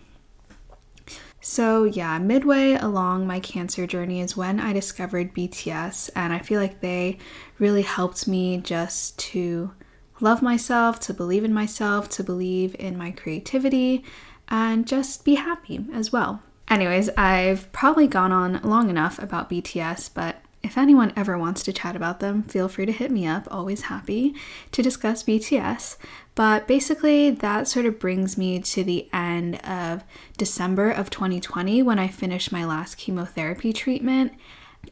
So, 1.42 1.84
yeah, 1.84 2.18
midway 2.18 2.74
along 2.74 3.26
my 3.26 3.40
cancer 3.40 3.86
journey 3.86 4.20
is 4.20 4.36
when 4.36 4.60
I 4.60 4.74
discovered 4.74 5.34
BTS, 5.34 6.10
and 6.14 6.34
I 6.34 6.38
feel 6.40 6.60
like 6.60 6.80
they 6.80 7.18
really 7.58 7.82
helped 7.82 8.28
me 8.28 8.58
just 8.58 9.18
to 9.30 9.72
love 10.20 10.42
myself, 10.42 11.00
to 11.00 11.14
believe 11.14 11.44
in 11.44 11.54
myself, 11.54 12.10
to 12.10 12.22
believe 12.22 12.76
in 12.78 12.98
my 12.98 13.10
creativity, 13.10 14.04
and 14.48 14.86
just 14.86 15.24
be 15.24 15.36
happy 15.36 15.86
as 15.94 16.12
well. 16.12 16.42
Anyways, 16.68 17.08
I've 17.16 17.72
probably 17.72 18.06
gone 18.06 18.32
on 18.32 18.60
long 18.62 18.90
enough 18.90 19.18
about 19.18 19.48
BTS, 19.48 20.10
but 20.12 20.42
if 20.62 20.76
anyone 20.76 21.12
ever 21.16 21.38
wants 21.38 21.62
to 21.62 21.72
chat 21.72 21.96
about 21.96 22.20
them, 22.20 22.42
feel 22.42 22.68
free 22.68 22.86
to 22.86 22.92
hit 22.92 23.10
me 23.10 23.26
up. 23.26 23.48
Always 23.50 23.82
happy 23.82 24.34
to 24.72 24.82
discuss 24.82 25.22
BTS. 25.22 25.96
But 26.34 26.68
basically, 26.68 27.30
that 27.30 27.66
sort 27.66 27.86
of 27.86 27.98
brings 27.98 28.36
me 28.36 28.60
to 28.60 28.84
the 28.84 29.08
end 29.12 29.56
of 29.64 30.04
December 30.36 30.90
of 30.90 31.10
2020 31.10 31.82
when 31.82 31.98
I 31.98 32.08
finished 32.08 32.52
my 32.52 32.64
last 32.64 32.96
chemotherapy 32.96 33.72
treatment. 33.72 34.32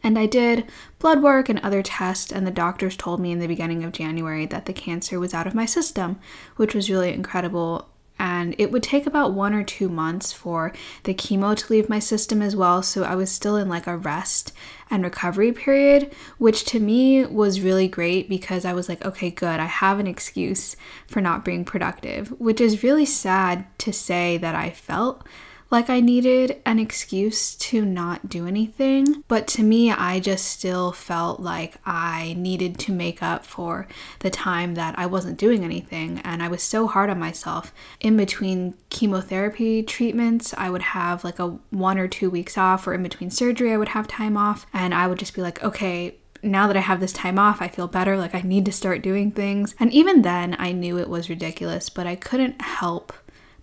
And 0.02 0.18
I 0.18 0.26
did 0.26 0.66
blood 0.98 1.22
work 1.22 1.48
and 1.48 1.59
other 1.61 1.83
tests, 1.83 2.33
and 2.33 2.46
the 2.46 2.50
doctors 2.50 2.96
told 2.96 3.20
me 3.20 3.31
in 3.31 3.38
the 3.38 3.46
beginning 3.46 3.85
of 3.85 3.92
January 3.92 4.46
that 4.46 4.66
the 4.66 4.72
cancer 4.72 5.18
was 5.18 5.35
out 5.35 5.46
of 5.46 5.54
my 5.54 5.66
system, 5.66 6.18
which 6.57 6.74
was 6.74 6.90
really 6.90 7.12
incredible 7.12 7.88
and 8.18 8.54
it 8.59 8.72
would 8.72 8.83
take 8.83 9.07
about 9.07 9.33
one 9.33 9.54
or 9.54 9.62
two 9.62 9.88
months 9.88 10.33
for 10.33 10.72
the 11.04 11.14
chemo 11.14 11.57
to 11.57 11.72
leave 11.72 11.88
my 11.88 11.98
system 11.98 12.42
as 12.42 12.57
well. 12.57 12.83
So 12.83 13.04
I 13.04 13.14
was 13.14 13.31
still 13.31 13.57
in 13.57 13.68
like 13.68 13.87
a 13.87 13.96
rest 13.96 14.52
and 14.90 15.04
recovery 15.04 15.52
period, 15.52 16.12
which 16.38 16.64
to 16.66 16.81
me 16.81 17.24
was 17.24 17.61
really 17.61 17.88
great 17.88 18.28
because 18.28 18.64
I 18.64 18.72
was 18.72 18.88
like, 18.88 19.04
okay, 19.04 19.31
good, 19.31 19.61
I 19.61 19.66
have 19.66 19.98
an 19.98 20.07
excuse 20.07 20.76
for 21.07 21.20
not 21.20 21.44
being 21.44 21.64
productive, 21.64 22.28
which 22.40 22.61
is 22.61 22.83
really 22.83 23.07
sad 23.07 23.66
to 23.78 23.92
say 23.92 24.38
that 24.38 24.54
I 24.54 24.70
felt 24.70 25.26
like 25.70 25.90
I 25.90 26.00
needed 26.00 26.61
an 26.64 26.78
excuse 26.78 27.54
to 27.57 27.85
not 27.85 28.28
do 28.28 28.46
anything. 28.46 29.22
But 29.28 29.46
to 29.48 29.62
me, 29.62 29.90
I 29.90 30.18
just 30.18 30.46
still 30.46 30.92
felt 30.92 31.40
like 31.40 31.76
I 31.85 32.35
needed 32.38 32.78
to 32.81 32.92
make 32.92 33.22
up 33.22 33.44
for 33.44 33.87
the 34.20 34.31
time 34.31 34.74
that 34.74 34.98
I 34.98 35.07
wasn't 35.07 35.38
doing 35.38 35.64
anything. 35.64 36.20
And 36.20 36.42
I 36.42 36.48
was 36.48 36.62
so 36.62 36.87
hard 36.87 37.11
on 37.11 37.18
myself. 37.18 37.72
In 38.00 38.16
between 38.16 38.74
chemotherapy 38.88 39.83
treatments, 39.83 40.54
I 40.57 40.70
would 40.70 40.83
have 40.83 41.24
like 41.24 41.38
a 41.38 41.59
one 41.70 41.98
or 41.98 42.09
two 42.09 42.31
weeks 42.31 42.57
off, 42.57 42.87
or 42.87 42.94
in 42.94 43.02
between 43.02 43.31
surgery, 43.31 43.72
I 43.72 43.76
would 43.76 43.88
have 43.88 44.09
time 44.09 44.37
off. 44.37 44.66
And 44.72 44.94
I 44.94 45.07
would 45.07 45.18
just 45.18 45.35
be 45.35 45.42
like, 45.42 45.62
okay, 45.62 46.16
now 46.42 46.66
that 46.66 46.76
I 46.76 46.81
have 46.81 47.00
this 47.00 47.12
time 47.12 47.38
off, 47.38 47.61
I 47.61 47.68
feel 47.68 47.88
better. 47.88 48.16
Like 48.16 48.35
I 48.35 48.40
need 48.40 48.64
to 48.66 48.72
start 48.72 49.02
doing 49.02 49.33
things. 49.33 49.74
And 49.78 49.92
even 49.92 50.22
then, 50.22 50.57
I 50.59 50.72
knew 50.72 50.98
it 50.98 51.09
was 51.09 51.28
ridiculous, 51.28 51.88
but 51.88 52.07
I 52.07 52.16
couldn't 52.16 52.62
help 52.62 53.12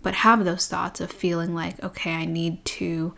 but 0.06 0.14
have 0.14 0.44
those 0.44 0.68
thoughts 0.68 1.00
of 1.00 1.10
feeling 1.10 1.52
like, 1.52 1.82
okay, 1.82 2.12
I 2.14 2.26
need 2.26 2.64
to 2.64 3.12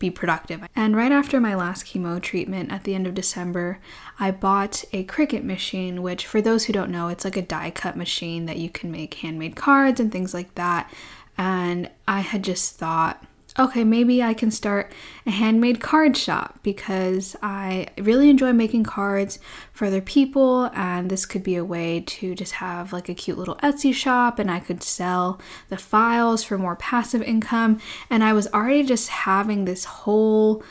be 0.00 0.10
productive. 0.10 0.60
And 0.74 0.96
right 0.96 1.12
after 1.12 1.40
my 1.40 1.54
last 1.54 1.86
chemo 1.86 2.20
treatment 2.20 2.72
at 2.72 2.82
the 2.82 2.96
end 2.96 3.06
of 3.06 3.14
December, 3.14 3.78
I 4.18 4.32
bought 4.32 4.82
a 4.92 5.04
Cricut 5.04 5.44
machine, 5.44 6.02
which, 6.02 6.26
for 6.26 6.40
those 6.42 6.64
who 6.64 6.72
don't 6.72 6.90
know, 6.90 7.06
it's 7.06 7.24
like 7.24 7.36
a 7.36 7.42
die 7.42 7.70
cut 7.70 7.96
machine 7.96 8.46
that 8.46 8.56
you 8.56 8.70
can 8.70 8.90
make 8.90 9.14
handmade 9.14 9.54
cards 9.54 10.00
and 10.00 10.10
things 10.10 10.34
like 10.34 10.52
that. 10.56 10.92
And 11.38 11.88
I 12.08 12.22
had 12.22 12.42
just 12.42 12.74
thought, 12.74 13.24
okay, 13.58 13.84
maybe 13.84 14.22
I 14.22 14.32
can 14.32 14.50
start 14.50 14.92
a 15.26 15.30
handmade 15.30 15.80
card 15.80 16.16
shop 16.16 16.58
because 16.62 17.36
I 17.42 17.88
really 17.98 18.30
enjoy 18.30 18.52
making 18.52 18.84
cards 18.84 19.38
for 19.72 19.86
other 19.86 20.00
people, 20.00 20.70
and 20.74 21.10
this 21.10 21.26
could 21.26 21.42
be 21.42 21.56
a 21.56 21.64
way 21.64 22.00
to 22.00 22.34
just 22.34 22.52
have 22.52 22.92
like 22.92 23.08
a 23.08 23.14
cute 23.14 23.36
little 23.36 23.56
Etsy 23.56 23.92
shop, 23.92 24.38
and 24.38 24.50
I 24.50 24.58
could 24.58 24.82
sell 24.82 25.40
the 25.68 25.76
files 25.76 26.42
for 26.42 26.56
more 26.56 26.76
passive 26.76 27.22
income. 27.22 27.78
And 28.08 28.24
I 28.24 28.32
was 28.32 28.48
already 28.48 28.84
just 28.84 29.08
having 29.10 29.64
this 29.64 29.84
whole 29.84 30.62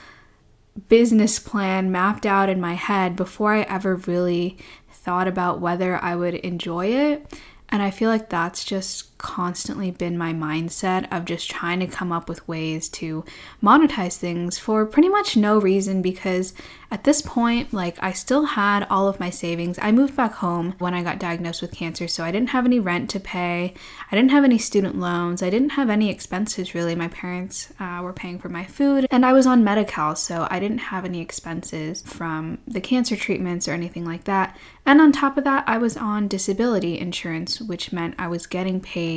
business 0.87 1.37
plan 1.37 1.91
mapped 1.91 2.25
out 2.25 2.49
in 2.49 2.59
my 2.61 2.73
head 2.73 3.15
before 3.15 3.53
I 3.53 3.61
ever 3.63 3.95
really 3.95 4.57
thought 4.89 5.27
about 5.27 5.59
whether 5.59 5.97
I 5.97 6.15
would 6.15 6.35
enjoy 6.35 6.87
it. 6.87 7.39
And 7.69 7.81
I 7.81 7.91
feel 7.91 8.09
like 8.09 8.29
that's 8.29 8.63
just 8.65 9.10
constantly 9.21 9.91
been 9.91 10.17
my 10.17 10.33
mindset 10.33 11.07
of 11.11 11.25
just 11.25 11.49
trying 11.49 11.79
to 11.79 11.87
come 11.87 12.11
up 12.11 12.27
with 12.27 12.47
ways 12.47 12.89
to 12.89 13.23
monetize 13.61 14.17
things 14.17 14.57
for 14.57 14.85
pretty 14.85 15.09
much 15.09 15.37
no 15.37 15.59
reason 15.59 16.01
because 16.01 16.53
at 16.89 17.05
this 17.05 17.21
point, 17.21 17.71
like 17.73 17.95
I 18.03 18.11
still 18.11 18.43
had 18.43 18.85
all 18.89 19.07
of 19.07 19.19
my 19.19 19.29
savings. 19.29 19.79
I 19.81 19.93
moved 19.93 20.15
back 20.15 20.33
home 20.33 20.75
when 20.79 20.93
I 20.93 21.03
got 21.03 21.19
diagnosed 21.19 21.61
with 21.61 21.71
cancer, 21.71 22.07
so 22.07 22.25
I 22.25 22.31
didn't 22.31 22.49
have 22.49 22.65
any 22.65 22.81
rent 22.81 23.09
to 23.11 23.19
pay. 23.19 23.73
I 24.11 24.15
didn't 24.15 24.31
have 24.31 24.43
any 24.43 24.57
student 24.57 24.99
loans. 24.99 25.41
I 25.41 25.49
didn't 25.49 25.69
have 25.71 25.89
any 25.89 26.09
expenses 26.09 26.75
really. 26.75 26.95
My 26.95 27.07
parents 27.07 27.71
uh, 27.79 28.01
were 28.03 28.11
paying 28.11 28.39
for 28.39 28.49
my 28.49 28.65
food, 28.65 29.07
and 29.09 29.25
I 29.25 29.31
was 29.31 29.47
on 29.47 29.63
Medi 29.63 29.85
Cal, 29.85 30.17
so 30.17 30.47
I 30.49 30.59
didn't 30.59 30.79
have 30.79 31.05
any 31.05 31.21
expenses 31.21 32.01
from 32.01 32.57
the 32.67 32.81
cancer 32.81 33.15
treatments 33.15 33.67
or 33.69 33.71
anything 33.71 34.05
like 34.05 34.25
that. 34.25 34.57
And 34.85 34.99
on 34.99 35.11
top 35.11 35.37
of 35.37 35.43
that, 35.45 35.63
I 35.67 35.77
was 35.77 35.95
on 35.95 36.27
disability 36.27 36.99
insurance, 36.99 37.61
which 37.61 37.93
meant 37.93 38.15
I 38.17 38.27
was 38.27 38.47
getting 38.47 38.81
paid 38.81 39.10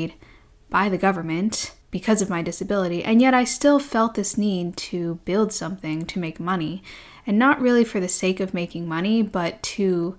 by 0.71 0.89
the 0.89 0.99
government 0.99 1.75
because 1.91 2.21
of 2.21 2.31
my 2.31 2.43
disability, 2.43 3.05
and 3.05 3.21
yet 3.21 3.35
I 3.35 3.45
still 3.45 3.79
felt 3.79 4.15
this 4.15 4.37
need 4.37 4.77
to 4.77 5.21
build 5.25 5.53
something 5.53 6.05
to 6.07 6.19
make 6.19 6.41
money 6.41 6.83
and 7.27 7.39
not 7.39 7.61
really 7.61 7.85
for 7.85 8.01
the 8.01 8.09
sake 8.09 8.41
of 8.41 8.53
making 8.53 8.89
money, 8.89 9.23
but 9.23 9.63
to 9.63 10.19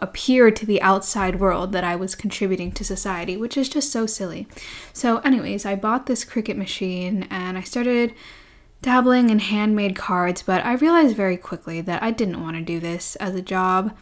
appear 0.00 0.50
to 0.50 0.66
the 0.66 0.80
outside 0.82 1.40
world 1.40 1.72
that 1.72 1.84
I 1.84 1.96
was 1.96 2.14
contributing 2.14 2.72
to 2.72 2.84
society, 2.84 3.36
which 3.36 3.56
is 3.56 3.68
just 3.68 3.90
so 3.90 4.06
silly. 4.06 4.46
So, 4.92 5.18
anyways, 5.18 5.66
I 5.66 5.74
bought 5.74 6.06
this 6.06 6.24
Cricut 6.24 6.56
machine 6.56 7.26
and 7.30 7.58
I 7.58 7.62
started 7.62 8.14
dabbling 8.80 9.30
in 9.30 9.40
handmade 9.40 9.96
cards, 9.96 10.42
but 10.42 10.64
I 10.64 10.74
realized 10.74 11.16
very 11.16 11.36
quickly 11.36 11.80
that 11.80 12.02
I 12.02 12.10
didn't 12.10 12.42
want 12.42 12.56
to 12.56 12.62
do 12.62 12.78
this 12.78 13.16
as 13.16 13.34
a 13.34 13.42
job. 13.42 13.96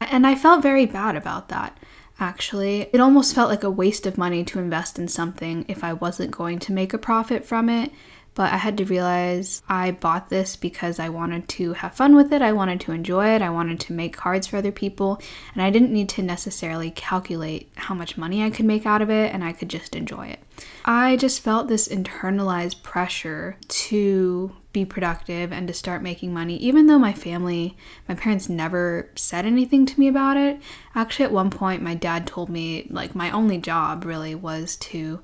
And 0.00 0.26
I 0.26 0.34
felt 0.34 0.62
very 0.62 0.86
bad 0.86 1.16
about 1.16 1.48
that, 1.48 1.78
actually. 2.18 2.88
It 2.92 3.00
almost 3.00 3.34
felt 3.34 3.50
like 3.50 3.64
a 3.64 3.70
waste 3.70 4.06
of 4.06 4.18
money 4.18 4.44
to 4.44 4.58
invest 4.58 4.98
in 4.98 5.08
something 5.08 5.64
if 5.68 5.82
I 5.82 5.92
wasn't 5.92 6.30
going 6.30 6.58
to 6.60 6.72
make 6.72 6.92
a 6.92 6.98
profit 6.98 7.44
from 7.44 7.68
it 7.68 7.92
but 8.34 8.52
I 8.52 8.56
had 8.56 8.76
to 8.78 8.84
realize 8.84 9.62
I 9.68 9.92
bought 9.92 10.28
this 10.28 10.56
because 10.56 10.98
I 10.98 11.08
wanted 11.08 11.48
to 11.50 11.74
have 11.74 11.94
fun 11.94 12.16
with 12.16 12.32
it, 12.32 12.42
I 12.42 12.52
wanted 12.52 12.80
to 12.82 12.92
enjoy 12.92 13.28
it, 13.28 13.42
I 13.42 13.50
wanted 13.50 13.80
to 13.80 13.92
make 13.92 14.16
cards 14.16 14.46
for 14.46 14.56
other 14.56 14.72
people, 14.72 15.20
and 15.54 15.62
I 15.62 15.70
didn't 15.70 15.92
need 15.92 16.08
to 16.10 16.22
necessarily 16.22 16.90
calculate 16.90 17.70
how 17.76 17.94
much 17.94 18.16
money 18.18 18.42
I 18.42 18.50
could 18.50 18.66
make 18.66 18.86
out 18.86 19.02
of 19.02 19.10
it, 19.10 19.32
and 19.32 19.44
I 19.44 19.52
could 19.52 19.68
just 19.68 19.94
enjoy 19.94 20.28
it. 20.28 20.40
I 20.84 21.16
just 21.16 21.40
felt 21.40 21.68
this 21.68 21.88
internalized 21.88 22.82
pressure 22.82 23.56
to 23.68 24.54
be 24.72 24.84
productive 24.84 25.52
and 25.52 25.68
to 25.68 25.74
start 25.74 26.02
making 26.02 26.34
money, 26.34 26.56
even 26.56 26.86
though 26.86 26.98
my 26.98 27.12
family, 27.12 27.76
my 28.08 28.14
parents 28.14 28.48
never 28.48 29.08
said 29.14 29.46
anything 29.46 29.86
to 29.86 29.98
me 29.98 30.08
about 30.08 30.36
it. 30.36 30.60
Actually, 30.94 31.26
at 31.26 31.32
one 31.32 31.50
point, 31.50 31.82
my 31.82 31.94
dad 31.94 32.26
told 32.26 32.48
me, 32.48 32.86
like, 32.90 33.14
my 33.14 33.30
only 33.30 33.58
job 33.58 34.04
really 34.04 34.34
was 34.34 34.76
to 34.76 35.20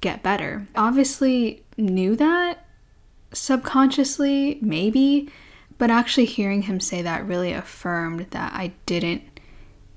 get 0.00 0.22
better. 0.22 0.66
Obviously, 0.74 1.61
knew 1.86 2.16
that 2.16 2.66
subconsciously, 3.32 4.58
maybe, 4.60 5.30
but 5.78 5.90
actually 5.90 6.26
hearing 6.26 6.62
him 6.62 6.80
say 6.80 7.02
that 7.02 7.26
really 7.26 7.52
affirmed 7.52 8.26
that 8.30 8.52
I 8.54 8.72
didn't 8.86 9.22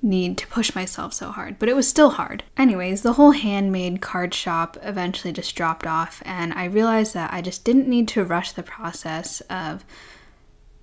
need 0.01 0.37
to 0.37 0.47
push 0.47 0.75
myself 0.75 1.13
so 1.13 1.31
hard, 1.31 1.57
but 1.57 1.67
it 1.67 1.75
was 1.75 1.87
still 1.87 2.11
hard. 2.11 2.43
Anyways, 2.57 3.01
the 3.01 3.13
whole 3.13 3.31
handmade 3.31 4.01
card 4.01 4.33
shop 4.33 4.77
eventually 4.83 5.33
just 5.33 5.55
dropped 5.55 5.87
off, 5.87 6.21
and 6.25 6.53
I 6.53 6.65
realized 6.65 7.13
that 7.13 7.33
I 7.33 7.41
just 7.41 7.65
didn't 7.65 7.87
need 7.87 8.07
to 8.09 8.23
rush 8.23 8.51
the 8.51 8.63
process 8.63 9.41
of 9.49 9.83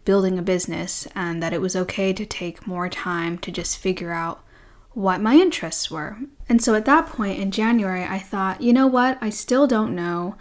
building 0.05 0.39
a 0.39 0.43
business 0.43 1.07
and 1.15 1.41
that 1.43 1.53
it 1.53 1.61
was 1.61 1.77
okay 1.77 2.13
to 2.13 2.27
take 2.27 2.67
more 2.67 2.89
time 2.89 3.39
to 3.39 3.53
just 3.53 3.79
figure 3.79 4.13
out 4.13 4.43
what 4.91 5.21
my 5.21 5.37
interests 5.37 5.91
were. 5.91 6.19
And 6.49 6.61
so 6.61 6.75
at 6.75 6.85
that 6.87 7.07
point 7.07 7.39
in 7.39 7.53
January, 7.53 8.03
I 8.03 8.19
thought, 8.19 8.61
you 8.61 8.73
know 8.73 8.89
what? 8.89 9.17
I 9.21 9.31
still 9.31 9.67
don't 9.69 9.95
know 9.95 10.37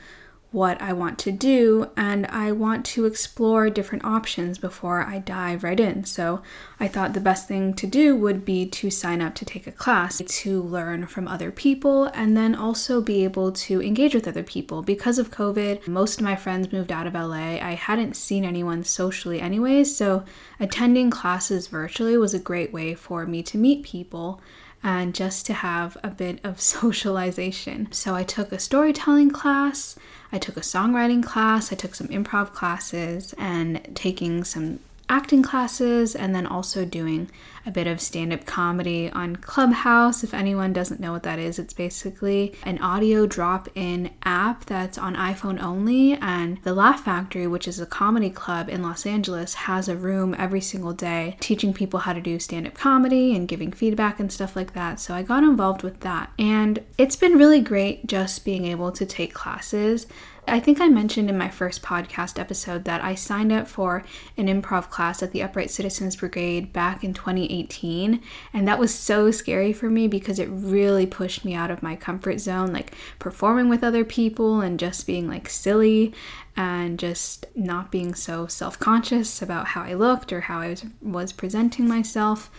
what 0.52 0.82
I 0.82 0.92
want 0.92 1.18
to 1.20 1.32
do, 1.32 1.90
and 1.96 2.28
I 2.28 2.52
want 2.52 2.86
to 2.88 3.06
explore 3.06 3.70
different 3.70 4.04
options 4.04 4.58
before 4.58 5.02
I 5.02 5.20
dive 5.20 5.64
right 5.64 5.80
in. 5.80 6.04
So 6.04 6.42
I 6.78 6.90
thought 6.90 7.14
the 7.14 7.22
best 7.22 7.48
thing 7.48 7.74
to 7.76 7.88
do 7.88 8.18
would 8.18 8.44
be 8.44 8.66
to 8.66 8.92
sign 8.92 9.22
up 9.22 9.34
to 9.36 9.46
take 9.46 9.66
a 9.66 9.72
class 9.72 10.22
to 10.26 10.62
learn 10.62 11.08
from 11.08 11.28
other 11.28 11.52
people 11.52 12.06
and 12.14 12.36
then 12.36 12.54
also 12.54 13.00
be 13.02 13.24
able 13.24 13.54
to 13.54 13.82
engage 13.82 14.14
with 14.14 14.28
other 14.28 14.44
people. 14.44 14.82
Because 14.82 15.18
of 15.18 15.32
COVID, 15.32 15.88
most 15.88 16.20
of 16.20 16.26
my 16.26 16.36
friends 16.36 16.74
moved 16.74 16.92
out 16.92 17.08
of 17.08 17.14
LA. 17.14 17.58
I 17.62 17.76
hadn't 17.76 18.18
seen 18.18 18.44
anyone 18.44 18.84
socially, 18.84 19.40
anyways, 19.40 19.96
so 19.96 20.26
attending 20.60 21.10
classes 21.10 21.68
virtually 21.68 22.18
was 22.18 22.34
a 22.34 22.40
great 22.40 22.74
way 22.74 22.94
for 22.94 23.26
me 23.26 23.42
to 23.44 23.58
meet 23.58 23.84
people 23.84 24.42
and 24.84 25.14
just 25.14 25.46
to 25.46 25.54
have 25.54 25.98
a 26.04 26.10
bit 26.10 26.40
of 26.44 26.60
socialization. 26.62 27.92
So 27.92 28.16
I 28.16 28.24
took 28.24 28.52
a 28.52 28.60
storytelling 28.60 29.32
class, 29.32 29.96
I 30.32 30.38
took 30.38 30.58
a 30.58 30.62
songwriting 30.62 31.24
class, 31.24 31.72
I 31.72 31.76
took 31.76 31.96
some 31.96 32.08
improv 32.08 32.54
classes, 32.54 33.34
and 33.38 33.82
taking 33.96 34.44
some 34.44 34.80
acting 35.12 35.44
classes 35.44 36.16
and 36.16 36.34
then 36.34 36.48
also 36.48 36.86
doing 36.86 37.30
a 37.66 37.70
bit 37.70 37.86
of 37.86 38.02
stand 38.02 38.34
up 38.34 38.46
comedy 38.46 39.10
on 39.12 39.36
Clubhouse. 39.36 40.24
If 40.24 40.34
anyone 40.34 40.74
doesn't 40.74 41.02
know 41.02 41.12
what 41.12 41.24
that 41.24 41.38
is, 41.38 41.60
it's 41.60 41.74
basically 41.74 42.56
an 42.64 42.80
audio 42.80 43.28
drop 43.28 43.68
in 43.76 44.12
app 44.24 44.66
that's 44.66 44.98
on 44.98 45.16
iPhone 45.16 45.62
only. 45.62 46.14
And 46.14 46.58
the 46.64 46.74
Laugh 46.74 47.04
Factory, 47.04 47.46
which 47.46 47.68
is 47.68 47.80
a 47.80 47.86
comedy 47.86 48.30
club 48.30 48.70
in 48.70 48.82
Los 48.82 49.06
Angeles, 49.06 49.54
has 49.54 49.90
a 49.90 49.98
room 49.98 50.34
every 50.40 50.62
single 50.62 50.94
day 50.94 51.36
teaching 51.42 51.74
people 51.74 52.00
how 52.00 52.14
to 52.14 52.22
do 52.22 52.40
stand 52.40 52.66
up 52.66 52.74
comedy 52.74 53.36
and 53.36 53.50
giving 53.50 53.72
feedback 53.72 54.20
and 54.20 54.32
stuff 54.32 54.56
like 54.56 54.74
that. 54.74 55.00
So 55.00 55.14
I 55.14 55.22
got 55.22 55.44
involved 55.44 55.84
with 55.84 56.00
that. 56.00 56.32
And 56.40 56.80
it's 56.98 57.18
been 57.18 57.38
really 57.38 57.62
great 57.62 58.08
just 58.08 58.46
being 58.46 58.66
able 58.66 58.92
to 58.94 59.06
take 59.06 59.34
classes 59.34 60.08
I 60.48 60.60
think 60.60 60.82
I 60.82 60.88
mentioned 60.88 61.30
in 61.30 61.38
my 61.38 61.50
first 61.50 61.82
podcast 61.82 62.40
episode 62.40 62.84
that 62.86 63.04
I 63.04 63.16
signed 63.16 63.52
up 63.52 63.68
for 63.68 64.04
an 64.36 64.48
improv 64.48 64.90
class 64.90 65.22
at 65.22 65.32
the 65.32 65.42
Upright 65.44 65.70
Citizens 65.70 66.16
Brigade 66.16 66.74
back 66.74 67.04
in 67.04 67.14
2018, 67.14 68.22
and 68.52 68.68
that 68.68 68.80
was 68.80 68.94
so 68.94 69.32
scary 69.32 69.72
for 69.72 69.90
me 69.90 70.08
because 70.08 70.40
it 70.40 70.50
really 70.50 71.06
pushed 71.06 71.46
me 71.46 71.54
out 71.54 71.72
of 71.72 71.84
my 71.84 71.96
comfort 71.96 72.40
zone, 72.40 72.74
like 72.74 72.94
performing 73.20 73.70
with 73.70 73.84
other 73.84 74.04
people 74.04 74.62
and 74.62 74.80
just 74.80 75.06
being 75.06 75.30
like 75.30 75.48
silly 75.48 76.14
and 76.58 77.00
just 77.00 77.46
not 77.56 77.92
being 77.92 78.14
so 78.16 78.48
self 78.48 78.80
conscious 78.80 79.42
about 79.42 79.68
how 79.68 79.84
I 79.84 79.94
looked 79.94 80.34
or 80.34 80.42
how 80.42 80.60
I 80.60 80.70
was, 80.70 80.86
was 81.02 81.32
presenting 81.32 81.88
myself. 81.88 82.50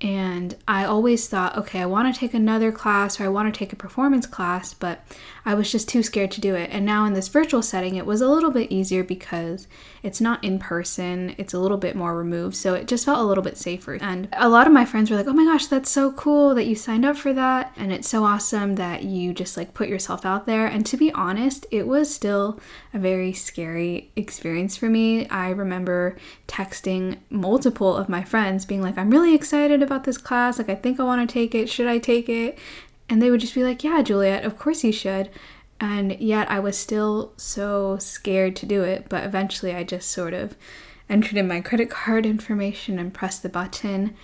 And 0.00 0.56
I 0.68 0.84
always 0.84 1.28
thought, 1.28 1.56
okay, 1.56 1.80
I 1.80 1.86
want 1.86 2.12
to 2.12 2.18
take 2.18 2.34
another 2.34 2.70
class 2.70 3.18
or 3.18 3.24
I 3.24 3.28
want 3.28 3.52
to 3.52 3.58
take 3.58 3.72
a 3.72 3.76
performance 3.76 4.26
class, 4.26 4.74
but 4.74 5.02
I 5.46 5.54
was 5.54 5.70
just 5.70 5.88
too 5.88 6.02
scared 6.02 6.30
to 6.32 6.40
do 6.40 6.54
it. 6.54 6.70
And 6.72 6.86
now 6.86 7.04
in 7.04 7.12
this 7.12 7.28
virtual 7.28 7.62
setting, 7.62 7.96
it 7.96 8.06
was 8.06 8.20
a 8.20 8.28
little 8.28 8.50
bit 8.50 8.72
easier 8.72 9.04
because 9.04 9.66
it's 10.02 10.20
not 10.20 10.42
in 10.42 10.58
person, 10.58 11.34
it's 11.36 11.52
a 11.52 11.58
little 11.58 11.76
bit 11.76 11.94
more 11.96 12.16
removed. 12.16 12.56
So 12.56 12.74
it 12.74 12.88
just 12.88 13.04
felt 13.04 13.18
a 13.18 13.24
little 13.24 13.44
bit 13.44 13.58
safer. 13.58 13.94
And 14.00 14.28
a 14.32 14.48
lot 14.48 14.66
of 14.66 14.72
my 14.72 14.84
friends 14.84 15.10
were 15.10 15.16
like, 15.16 15.26
oh 15.26 15.32
my 15.32 15.44
gosh, 15.44 15.66
that's 15.66 15.90
so 15.90 16.12
cool 16.12 16.54
that 16.54 16.64
you 16.64 16.74
signed 16.74 17.04
up 17.04 17.16
for 17.16 17.32
that. 17.34 17.72
And 17.76 17.92
it's 17.92 18.08
so 18.08 18.24
awesome 18.24 18.76
that 18.76 19.04
you 19.04 19.34
just 19.34 19.56
like 19.56 19.74
put 19.74 19.88
yourself 19.88 20.24
out 20.24 20.46
there. 20.46 20.66
And 20.66 20.86
to 20.86 20.96
be 20.96 21.12
honest, 21.12 21.66
it 21.70 21.86
was 21.86 22.14
still 22.14 22.58
a 22.92 22.98
very 22.98 23.32
scary 23.32 24.10
experience 24.16 24.76
for 24.76 24.88
me. 24.88 25.28
I 25.28 25.50
remember 25.50 26.16
texting 26.48 27.18
multiple 27.28 27.94
of 27.96 28.08
my 28.08 28.24
friends 28.24 28.64
being 28.64 28.82
like, 28.82 28.96
I'm 28.96 29.10
really 29.10 29.34
excited 29.34 29.82
about 29.82 30.04
this 30.04 30.18
class. 30.18 30.58
Like, 30.58 30.70
I 30.70 30.74
think 30.74 30.98
I 30.98 31.04
want 31.04 31.28
to 31.28 31.32
take 31.32 31.54
it. 31.54 31.68
Should 31.68 31.86
I 31.86 31.98
take 31.98 32.28
it? 32.28 32.58
And 33.08 33.20
they 33.20 33.30
would 33.30 33.40
just 33.40 33.54
be 33.54 33.64
like, 33.64 33.84
Yeah, 33.84 34.02
Juliette, 34.02 34.44
of 34.44 34.58
course 34.58 34.84
you 34.84 34.92
should. 34.92 35.30
And 35.80 36.18
yet 36.20 36.50
I 36.50 36.60
was 36.60 36.78
still 36.78 37.32
so 37.36 37.98
scared 37.98 38.56
to 38.56 38.66
do 38.66 38.82
it. 38.82 39.06
But 39.08 39.24
eventually 39.24 39.74
I 39.74 39.84
just 39.84 40.10
sort 40.10 40.32
of 40.32 40.56
entered 41.08 41.36
in 41.36 41.48
my 41.48 41.60
credit 41.60 41.90
card 41.90 42.24
information 42.24 42.98
and 42.98 43.12
pressed 43.12 43.42
the 43.42 43.48
button. 43.48 44.14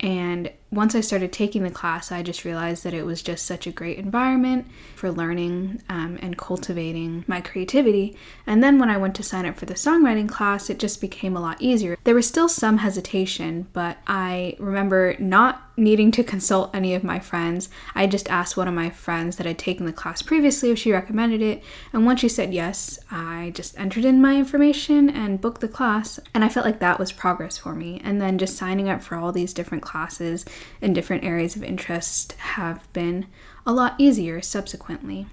And 0.00 0.52
once 0.70 0.94
I 0.94 1.00
started 1.00 1.32
taking 1.32 1.64
the 1.64 1.70
class, 1.70 2.12
I 2.12 2.22
just 2.22 2.44
realized 2.44 2.84
that 2.84 2.94
it 2.94 3.04
was 3.04 3.20
just 3.20 3.44
such 3.44 3.66
a 3.66 3.72
great 3.72 3.98
environment 3.98 4.66
for 4.94 5.10
learning 5.10 5.82
um, 5.88 6.18
and 6.22 6.38
cultivating 6.38 7.24
my 7.26 7.40
creativity. 7.40 8.16
And 8.46 8.62
then 8.62 8.78
when 8.78 8.90
I 8.90 8.96
went 8.96 9.16
to 9.16 9.24
sign 9.24 9.44
up 9.44 9.56
for 9.56 9.66
the 9.66 9.74
songwriting 9.74 10.28
class, 10.28 10.70
it 10.70 10.78
just 10.78 11.00
became 11.00 11.36
a 11.36 11.40
lot 11.40 11.60
easier. 11.60 11.96
There 12.04 12.14
was 12.14 12.28
still 12.28 12.48
some 12.48 12.78
hesitation, 12.78 13.66
but 13.72 13.98
I 14.06 14.54
remember 14.60 15.16
not 15.18 15.67
needing 15.78 16.10
to 16.12 16.24
consult 16.24 16.74
any 16.74 16.94
of 16.94 17.04
my 17.04 17.18
friends. 17.18 17.68
I 17.94 18.06
just 18.06 18.30
asked 18.30 18.56
one 18.56 18.68
of 18.68 18.74
my 18.74 18.90
friends 18.90 19.36
that 19.36 19.46
had 19.46 19.58
taken 19.58 19.86
the 19.86 19.92
class 19.92 20.20
previously 20.20 20.70
if 20.70 20.78
she 20.78 20.92
recommended 20.92 21.40
it. 21.40 21.62
And 21.92 22.04
once 22.04 22.20
she 22.20 22.28
said 22.28 22.52
yes, 22.52 22.98
I 23.10 23.52
just 23.54 23.78
entered 23.78 24.04
in 24.04 24.20
my 24.20 24.36
information 24.36 25.08
and 25.08 25.40
booked 25.40 25.60
the 25.60 25.68
class. 25.68 26.18
And 26.34 26.44
I 26.44 26.48
felt 26.48 26.66
like 26.66 26.80
that 26.80 26.98
was 26.98 27.12
progress 27.12 27.58
for 27.58 27.74
me. 27.74 28.00
And 28.04 28.20
then 28.20 28.38
just 28.38 28.56
signing 28.56 28.88
up 28.88 29.02
for 29.02 29.16
all 29.16 29.32
these 29.32 29.54
different 29.54 29.82
classes 29.82 30.44
in 30.80 30.92
different 30.92 31.24
areas 31.24 31.56
of 31.56 31.62
interest 31.62 32.32
have 32.32 32.92
been 32.92 33.26
a 33.64 33.72
lot 33.72 33.94
easier 33.98 34.42
subsequently. 34.42 35.26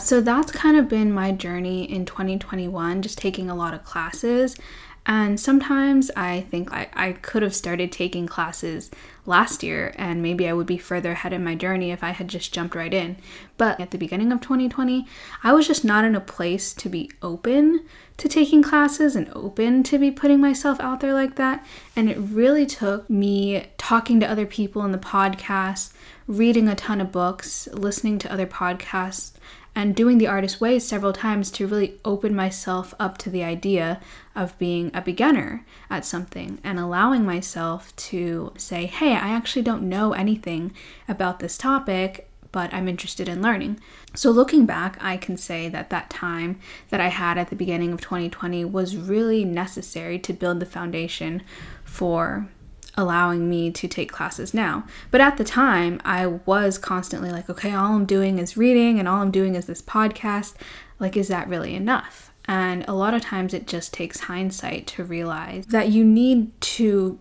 So 0.00 0.22
that's 0.22 0.50
kind 0.50 0.76
of 0.76 0.88
been 0.88 1.12
my 1.12 1.32
journey 1.32 1.84
in 1.84 2.06
2021, 2.06 3.02
just 3.02 3.18
taking 3.18 3.50
a 3.50 3.54
lot 3.54 3.74
of 3.74 3.84
classes 3.84 4.56
and 5.04 5.38
sometimes 5.40 6.10
I 6.16 6.42
think 6.42 6.72
I, 6.72 6.88
I 6.94 7.12
could 7.12 7.42
have 7.42 7.54
started 7.54 7.90
taking 7.90 8.26
classes 8.26 8.90
last 9.26 9.62
year 9.62 9.92
and 9.96 10.22
maybe 10.22 10.48
I 10.48 10.52
would 10.52 10.66
be 10.66 10.78
further 10.78 11.12
ahead 11.12 11.32
in 11.32 11.42
my 11.42 11.54
journey 11.54 11.90
if 11.90 12.04
I 12.04 12.10
had 12.10 12.28
just 12.28 12.54
jumped 12.54 12.74
right 12.74 12.92
in. 12.92 13.16
But 13.56 13.80
at 13.80 13.90
the 13.90 13.98
beginning 13.98 14.30
of 14.30 14.40
2020, 14.40 15.06
I 15.42 15.52
was 15.52 15.66
just 15.66 15.84
not 15.84 16.04
in 16.04 16.14
a 16.14 16.20
place 16.20 16.72
to 16.74 16.88
be 16.88 17.10
open 17.20 17.84
to 18.16 18.28
taking 18.28 18.62
classes 18.62 19.16
and 19.16 19.30
open 19.34 19.82
to 19.84 19.98
be 19.98 20.10
putting 20.12 20.40
myself 20.40 20.78
out 20.80 21.00
there 21.00 21.14
like 21.14 21.34
that. 21.34 21.66
And 21.96 22.08
it 22.08 22.18
really 22.18 22.66
took 22.66 23.10
me 23.10 23.66
talking 23.78 24.20
to 24.20 24.30
other 24.30 24.46
people 24.46 24.84
in 24.84 24.92
the 24.92 24.98
podcast, 24.98 25.92
reading 26.28 26.68
a 26.68 26.76
ton 26.76 27.00
of 27.00 27.10
books, 27.10 27.68
listening 27.72 28.18
to 28.20 28.32
other 28.32 28.46
podcasts, 28.46 29.32
and 29.74 29.96
doing 29.96 30.18
the 30.18 30.26
artist 30.26 30.60
way 30.60 30.78
several 30.78 31.12
times 31.12 31.50
to 31.50 31.66
really 31.66 31.94
open 32.04 32.34
myself 32.34 32.92
up 33.00 33.16
to 33.18 33.30
the 33.30 33.42
idea 33.42 34.00
of 34.34 34.58
being 34.58 34.90
a 34.92 35.00
beginner 35.00 35.64
at 35.88 36.04
something 36.04 36.58
and 36.62 36.78
allowing 36.78 37.24
myself 37.24 37.94
to 37.96 38.52
say, 38.56 38.86
hey, 38.86 39.12
I 39.12 39.28
actually 39.28 39.62
don't 39.62 39.88
know 39.88 40.12
anything 40.12 40.72
about 41.08 41.38
this 41.38 41.56
topic, 41.56 42.28
but 42.52 42.72
I'm 42.74 42.86
interested 42.86 43.28
in 43.28 43.40
learning. 43.40 43.80
So, 44.14 44.30
looking 44.30 44.66
back, 44.66 44.98
I 45.00 45.16
can 45.16 45.38
say 45.38 45.70
that 45.70 45.88
that 45.88 46.10
time 46.10 46.60
that 46.90 47.00
I 47.00 47.08
had 47.08 47.38
at 47.38 47.48
the 47.48 47.56
beginning 47.56 47.92
of 47.92 48.02
2020 48.02 48.66
was 48.66 48.94
really 48.94 49.42
necessary 49.42 50.18
to 50.18 50.34
build 50.34 50.60
the 50.60 50.66
foundation 50.66 51.42
for 51.82 52.48
allowing 52.96 53.48
me 53.48 53.70
to 53.70 53.88
take 53.88 54.12
classes 54.12 54.52
now. 54.52 54.84
But 55.10 55.20
at 55.20 55.36
the 55.36 55.44
time, 55.44 56.00
I 56.04 56.26
was 56.26 56.78
constantly 56.78 57.30
like, 57.30 57.48
okay, 57.48 57.72
all 57.72 57.94
I'm 57.94 58.06
doing 58.06 58.38
is 58.38 58.56
reading 58.56 58.98
and 58.98 59.08
all 59.08 59.22
I'm 59.22 59.30
doing 59.30 59.54
is 59.54 59.66
this 59.66 59.82
podcast. 59.82 60.54
Like, 60.98 61.16
is 61.16 61.28
that 61.28 61.48
really 61.48 61.74
enough? 61.74 62.32
And 62.46 62.84
a 62.88 62.94
lot 62.94 63.14
of 63.14 63.22
times 63.22 63.54
it 63.54 63.66
just 63.66 63.94
takes 63.94 64.20
hindsight 64.20 64.86
to 64.88 65.04
realize 65.04 65.66
that 65.66 65.88
you 65.88 66.04
need 66.04 66.60
to 66.60 67.18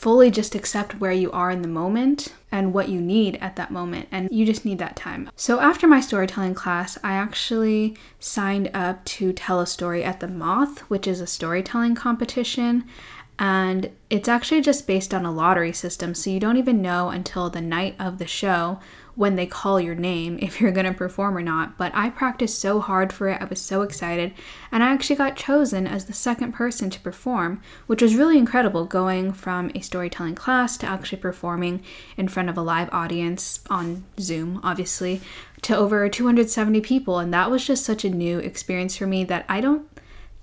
fully 0.00 0.30
just 0.30 0.54
accept 0.54 0.98
where 0.98 1.12
you 1.12 1.30
are 1.30 1.50
in 1.50 1.60
the 1.60 1.68
moment 1.68 2.32
and 2.50 2.72
what 2.72 2.88
you 2.88 3.00
need 3.00 3.36
at 3.36 3.56
that 3.56 3.70
moment. 3.70 4.08
And 4.10 4.30
you 4.30 4.46
just 4.46 4.64
need 4.64 4.78
that 4.78 4.96
time. 4.96 5.30
So, 5.36 5.60
after 5.60 5.86
my 5.86 6.00
storytelling 6.00 6.54
class, 6.54 6.98
I 7.04 7.12
actually 7.12 7.96
signed 8.18 8.70
up 8.72 9.04
to 9.04 9.32
tell 9.32 9.60
a 9.60 9.66
story 9.66 10.02
at 10.02 10.20
the 10.20 10.26
Moth, 10.28 10.80
which 10.88 11.06
is 11.06 11.20
a 11.20 11.26
storytelling 11.26 11.94
competition 11.94 12.84
and 13.40 13.90
it's 14.10 14.28
actually 14.28 14.60
just 14.60 14.86
based 14.86 15.14
on 15.14 15.24
a 15.24 15.32
lottery 15.32 15.72
system, 15.72 16.14
so 16.14 16.28
you 16.28 16.38
don't 16.38 16.58
even 16.58 16.82
know 16.82 17.08
until 17.08 17.48
the 17.48 17.62
night 17.62 17.96
of 17.98 18.18
the 18.18 18.26
show 18.26 18.78
when 19.14 19.34
they 19.34 19.46
call 19.46 19.80
your 19.80 19.94
name 19.94 20.38
if 20.42 20.60
you're 20.60 20.70
going 20.70 20.84
to 20.84 20.92
perform 20.92 21.36
or 21.38 21.42
not. 21.42 21.78
But 21.78 21.90
I 21.94 22.10
practiced 22.10 22.58
so 22.58 22.80
hard 22.80 23.14
for 23.14 23.28
it, 23.28 23.40
I 23.40 23.46
was 23.46 23.58
so 23.58 23.80
excited, 23.80 24.34
and 24.70 24.84
I 24.84 24.92
actually 24.92 25.16
got 25.16 25.36
chosen 25.36 25.86
as 25.86 26.04
the 26.04 26.12
second 26.12 26.52
person 26.52 26.90
to 26.90 27.00
perform, 27.00 27.62
which 27.86 28.02
was 28.02 28.14
really 28.14 28.36
incredible 28.36 28.84
going 28.84 29.32
from 29.32 29.70
a 29.74 29.80
storytelling 29.80 30.34
class 30.34 30.76
to 30.76 30.86
actually 30.86 31.22
performing 31.22 31.82
in 32.18 32.28
front 32.28 32.50
of 32.50 32.58
a 32.58 32.62
live 32.62 32.90
audience 32.92 33.60
on 33.70 34.04
Zoom, 34.20 34.60
obviously, 34.62 35.22
to 35.62 35.74
over 35.74 36.06
270 36.10 36.82
people. 36.82 37.18
And 37.18 37.32
that 37.32 37.50
was 37.50 37.66
just 37.66 37.86
such 37.86 38.04
a 38.04 38.10
new 38.10 38.38
experience 38.38 38.96
for 38.96 39.06
me 39.06 39.24
that 39.24 39.46
I 39.48 39.62
don't 39.62 39.89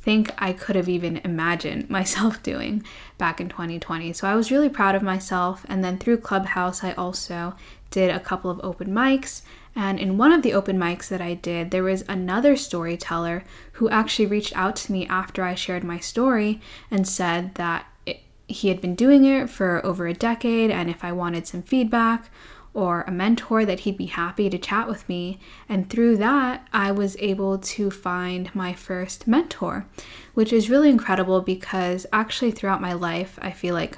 think 0.07 0.31
I 0.37 0.53
could 0.53 0.77
have 0.77 0.87
even 0.87 1.17
imagined 1.25 1.89
myself 1.97 2.41
doing 2.41 2.85
back 3.17 3.41
in 3.41 3.49
2020. 3.49 4.13
So 4.13 4.25
I 4.25 4.35
was 4.35 4.49
really 4.49 4.69
proud 4.69 4.95
of 4.95 5.03
myself. 5.03 5.65
And 5.67 5.83
then 5.83 5.97
through 5.97 6.19
Clubhouse, 6.19 6.81
I 6.81 6.93
also 6.93 7.55
did 7.91 8.09
a 8.09 8.21
couple 8.21 8.49
of 8.49 8.61
open 8.63 8.87
mics. 8.87 9.41
And 9.75 9.99
in 9.99 10.17
one 10.17 10.31
of 10.31 10.43
the 10.43 10.53
open 10.53 10.77
mics 10.77 11.09
that 11.09 11.19
I 11.19 11.33
did, 11.33 11.71
there 11.71 11.83
was 11.83 12.05
another 12.07 12.55
storyteller 12.55 13.43
who 13.73 13.89
actually 13.89 14.27
reached 14.27 14.55
out 14.55 14.77
to 14.77 14.93
me 14.93 15.05
after 15.07 15.43
I 15.43 15.55
shared 15.55 15.83
my 15.83 15.99
story 15.99 16.61
and 16.89 17.05
said 17.05 17.55
that 17.55 17.85
it, 18.05 18.21
he 18.47 18.69
had 18.69 18.79
been 18.79 18.95
doing 18.95 19.25
it 19.25 19.49
for 19.49 19.85
over 19.85 20.07
a 20.07 20.13
decade 20.13 20.71
and 20.71 20.89
if 20.89 21.03
I 21.03 21.11
wanted 21.11 21.47
some 21.47 21.63
feedback 21.63 22.29
or 22.77 23.01
a 23.07 23.11
mentor 23.11 23.65
that 23.65 23.79
he'd 23.79 23.97
be 23.97 24.05
happy 24.05 24.51
to 24.51 24.57
chat 24.59 24.87
with 24.87 25.09
me. 25.09 25.39
And 25.67 25.89
through 25.89 26.17
that, 26.17 26.67
I 26.71 26.91
was 26.91 27.17
able 27.17 27.57
to 27.57 27.89
find 27.89 28.53
my 28.53 28.73
first 28.73 29.27
mentor, 29.27 29.87
which 30.35 30.53
is 30.53 30.69
really 30.69 30.91
incredible 30.91 31.41
because 31.41 32.05
actually, 32.13 32.51
throughout 32.51 32.79
my 32.79 32.93
life, 32.93 33.39
I 33.41 33.49
feel 33.49 33.73
like 33.73 33.97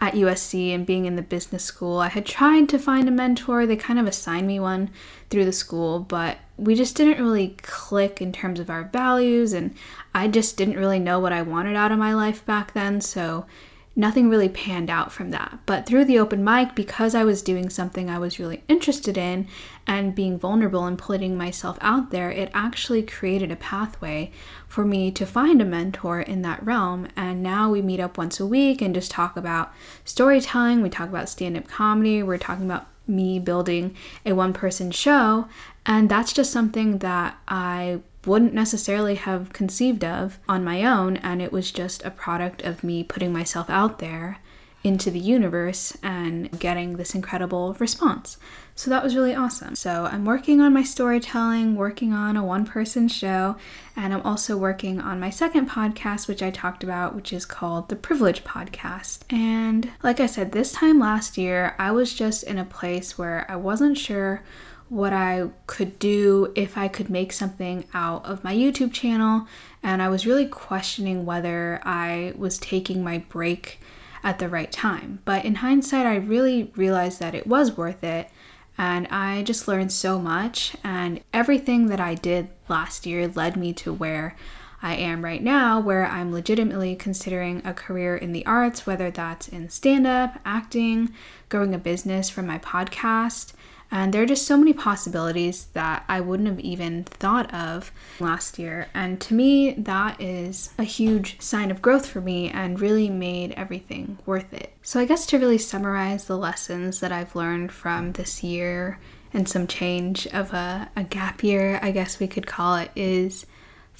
at 0.00 0.14
USC 0.14 0.74
and 0.74 0.84
being 0.84 1.04
in 1.04 1.14
the 1.14 1.22
business 1.22 1.62
school, 1.62 2.00
I 2.00 2.08
had 2.08 2.26
tried 2.26 2.68
to 2.70 2.80
find 2.80 3.06
a 3.06 3.12
mentor. 3.12 3.64
They 3.64 3.76
kind 3.76 4.00
of 4.00 4.08
assigned 4.08 4.48
me 4.48 4.58
one 4.58 4.90
through 5.28 5.44
the 5.44 5.52
school, 5.52 6.00
but 6.00 6.38
we 6.56 6.74
just 6.74 6.96
didn't 6.96 7.22
really 7.22 7.54
click 7.62 8.20
in 8.20 8.32
terms 8.32 8.58
of 8.58 8.68
our 8.68 8.82
values, 8.82 9.52
and 9.52 9.76
I 10.12 10.26
just 10.26 10.56
didn't 10.56 10.78
really 10.78 10.98
know 10.98 11.20
what 11.20 11.32
I 11.32 11.42
wanted 11.42 11.76
out 11.76 11.92
of 11.92 11.98
my 11.98 12.12
life 12.12 12.44
back 12.44 12.72
then. 12.72 13.00
So 13.00 13.46
nothing 13.96 14.30
really 14.30 14.48
panned 14.48 14.88
out 14.88 15.12
from 15.12 15.30
that. 15.30 15.58
But 15.66 15.84
through 15.84 16.04
the 16.04 16.18
open 16.18 16.44
mic, 16.44 16.74
because 16.74 17.14
I 17.14 17.24
was 17.24 17.42
doing 17.42 17.68
something 17.68 18.08
I 18.08 18.18
was 18.18 18.38
really 18.38 18.62
interested 18.68 19.18
in 19.18 19.48
and 19.86 20.14
being 20.14 20.38
vulnerable 20.38 20.86
and 20.86 20.96
putting 20.96 21.36
myself 21.36 21.76
out 21.80 22.10
there, 22.10 22.30
it 22.30 22.50
actually 22.54 23.02
created 23.02 23.50
a 23.50 23.56
pathway 23.56 24.30
for 24.68 24.84
me 24.84 25.10
to 25.10 25.26
find 25.26 25.60
a 25.60 25.64
mentor 25.64 26.20
in 26.20 26.42
that 26.42 26.64
realm. 26.64 27.08
And 27.16 27.42
now 27.42 27.70
we 27.70 27.82
meet 27.82 28.00
up 28.00 28.16
once 28.16 28.38
a 28.38 28.46
week 28.46 28.80
and 28.80 28.94
just 28.94 29.10
talk 29.10 29.36
about 29.36 29.72
storytelling, 30.04 30.82
we 30.82 30.88
talk 30.88 31.08
about 31.08 31.28
stand 31.28 31.56
up 31.56 31.66
comedy, 31.66 32.22
we're 32.22 32.38
talking 32.38 32.66
about 32.66 32.86
me 33.08 33.40
building 33.40 33.96
a 34.24 34.32
one 34.32 34.52
person 34.52 34.92
show. 34.92 35.48
And 35.84 36.08
that's 36.08 36.32
just 36.32 36.52
something 36.52 36.98
that 36.98 37.36
I 37.48 38.00
wouldn't 38.26 38.54
necessarily 38.54 39.14
have 39.14 39.52
conceived 39.52 40.04
of 40.04 40.38
on 40.48 40.64
my 40.64 40.84
own, 40.84 41.16
and 41.18 41.40
it 41.40 41.52
was 41.52 41.70
just 41.72 42.04
a 42.04 42.10
product 42.10 42.62
of 42.62 42.84
me 42.84 43.02
putting 43.02 43.32
myself 43.32 43.70
out 43.70 43.98
there 43.98 44.38
into 44.82 45.10
the 45.10 45.18
universe 45.18 45.96
and 46.02 46.58
getting 46.58 46.96
this 46.96 47.14
incredible 47.14 47.74
response. 47.78 48.38
So 48.74 48.88
that 48.90 49.02
was 49.02 49.14
really 49.14 49.34
awesome. 49.34 49.74
So 49.74 50.08
I'm 50.10 50.24
working 50.24 50.62
on 50.62 50.72
my 50.72 50.82
storytelling, 50.82 51.76
working 51.76 52.14
on 52.14 52.34
a 52.34 52.44
one 52.44 52.64
person 52.64 53.06
show, 53.08 53.56
and 53.94 54.14
I'm 54.14 54.22
also 54.22 54.56
working 54.56 54.98
on 54.98 55.20
my 55.20 55.28
second 55.28 55.68
podcast, 55.68 56.28
which 56.28 56.42
I 56.42 56.50
talked 56.50 56.82
about, 56.82 57.14
which 57.14 57.30
is 57.30 57.44
called 57.44 57.90
the 57.90 57.96
Privilege 57.96 58.42
Podcast. 58.42 59.20
And 59.28 59.90
like 60.02 60.18
I 60.18 60.24
said, 60.24 60.52
this 60.52 60.72
time 60.72 60.98
last 60.98 61.36
year, 61.36 61.74
I 61.78 61.90
was 61.90 62.14
just 62.14 62.42
in 62.44 62.56
a 62.56 62.64
place 62.64 63.18
where 63.18 63.44
I 63.50 63.56
wasn't 63.56 63.98
sure 63.98 64.42
what 64.90 65.12
I 65.12 65.48
could 65.66 65.98
do 66.00 66.52
if 66.56 66.76
I 66.76 66.88
could 66.88 67.08
make 67.08 67.32
something 67.32 67.86
out 67.94 68.26
of 68.26 68.44
my 68.44 68.54
YouTube 68.54 68.92
channel. 68.92 69.46
And 69.82 70.02
I 70.02 70.08
was 70.08 70.26
really 70.26 70.46
questioning 70.46 71.24
whether 71.24 71.80
I 71.84 72.34
was 72.36 72.58
taking 72.58 73.02
my 73.02 73.18
break 73.18 73.80
at 74.22 74.40
the 74.40 74.48
right 74.48 74.70
time. 74.70 75.20
But 75.24 75.44
in 75.44 75.56
hindsight, 75.56 76.06
I 76.06 76.16
really 76.16 76.72
realized 76.74 77.20
that 77.20 77.36
it 77.36 77.46
was 77.46 77.76
worth 77.76 78.02
it. 78.04 78.28
And 78.76 79.06
I 79.08 79.42
just 79.44 79.68
learned 79.68 79.92
so 79.92 80.18
much. 80.18 80.76
And 80.82 81.20
everything 81.32 81.86
that 81.86 82.00
I 82.00 82.16
did 82.16 82.48
last 82.68 83.06
year 83.06 83.28
led 83.28 83.56
me 83.56 83.72
to 83.74 83.92
where 83.92 84.36
I 84.82 84.96
am 84.96 85.24
right 85.24 85.42
now, 85.42 85.78
where 85.78 86.06
I'm 86.06 86.32
legitimately 86.32 86.96
considering 86.96 87.62
a 87.64 87.74
career 87.74 88.16
in 88.16 88.32
the 88.32 88.44
arts, 88.44 88.86
whether 88.86 89.10
that's 89.10 89.46
in 89.46 89.68
stand 89.68 90.06
up, 90.06 90.40
acting, 90.44 91.14
growing 91.48 91.74
a 91.74 91.78
business 91.78 92.28
from 92.28 92.46
my 92.46 92.58
podcast. 92.58 93.52
And 93.90 94.12
there 94.12 94.22
are 94.22 94.26
just 94.26 94.46
so 94.46 94.56
many 94.56 94.72
possibilities 94.72 95.66
that 95.72 96.04
I 96.08 96.20
wouldn't 96.20 96.48
have 96.48 96.60
even 96.60 97.04
thought 97.04 97.52
of 97.52 97.90
last 98.20 98.58
year. 98.58 98.88
And 98.94 99.20
to 99.22 99.34
me, 99.34 99.72
that 99.72 100.20
is 100.20 100.70
a 100.78 100.84
huge 100.84 101.40
sign 101.40 101.70
of 101.70 101.82
growth 101.82 102.06
for 102.06 102.20
me 102.20 102.50
and 102.50 102.80
really 102.80 103.10
made 103.10 103.52
everything 103.52 104.18
worth 104.26 104.52
it. 104.52 104.72
So, 104.82 105.00
I 105.00 105.06
guess 105.06 105.26
to 105.26 105.38
really 105.38 105.58
summarize 105.58 106.26
the 106.26 106.38
lessons 106.38 107.00
that 107.00 107.12
I've 107.12 107.34
learned 107.34 107.72
from 107.72 108.12
this 108.12 108.44
year 108.44 109.00
and 109.32 109.48
some 109.48 109.66
change 109.66 110.26
of 110.28 110.52
a, 110.52 110.90
a 110.94 111.04
gap 111.04 111.42
year, 111.42 111.78
I 111.82 111.90
guess 111.90 112.20
we 112.20 112.28
could 112.28 112.46
call 112.46 112.76
it, 112.76 112.90
is 112.94 113.46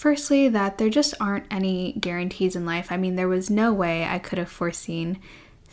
Firstly, 0.00 0.48
that 0.48 0.78
there 0.78 0.88
just 0.88 1.12
aren't 1.20 1.44
any 1.50 1.92
guarantees 1.92 2.56
in 2.56 2.64
life. 2.64 2.90
I 2.90 2.96
mean, 2.96 3.16
there 3.16 3.28
was 3.28 3.50
no 3.50 3.70
way 3.70 4.06
I 4.06 4.18
could 4.18 4.38
have 4.38 4.48
foreseen 4.48 5.18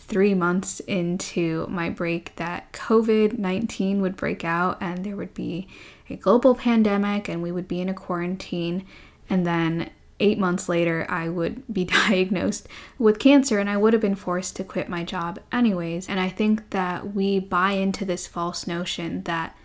three 0.08 0.34
months 0.34 0.80
into 0.82 1.68
my 1.70 1.90
break 1.90 2.36
that 2.38 2.72
COVID 2.72 3.38
19 3.38 4.02
would 4.02 4.16
break 4.16 4.44
out 4.44 4.78
and 4.82 5.04
there 5.04 5.16
would 5.16 5.34
be 5.34 5.68
a 6.10 6.16
global 6.16 6.56
pandemic 6.56 7.28
and 7.28 7.42
we 7.42 7.52
would 7.52 7.68
be 7.68 7.82
in 7.82 7.90
a 7.90 7.94
quarantine. 7.94 8.86
And 9.30 9.46
then 9.46 9.90
eight 10.20 10.40
months 10.40 10.70
later, 10.70 11.06
I 11.10 11.30
would 11.30 11.62
be 11.74 11.86
diagnosed 11.86 12.68
with 12.98 13.20
cancer 13.20 13.60
and 13.60 13.70
I 13.70 13.78
would 13.78 13.94
have 13.94 14.02
been 14.02 14.16
forced 14.16 14.56
to 14.58 14.64
quit 14.64 14.90
my 14.90 15.04
job 15.04 15.40
anyways. 15.52 16.08
And 16.08 16.20
I 16.20 16.30
think 16.30 16.70
that 16.72 17.14
we 17.14 17.40
buy 17.40 17.72
into 17.72 18.06
this 18.06 18.28
false 18.28 18.66
notion 18.66 19.24
that 19.24 19.56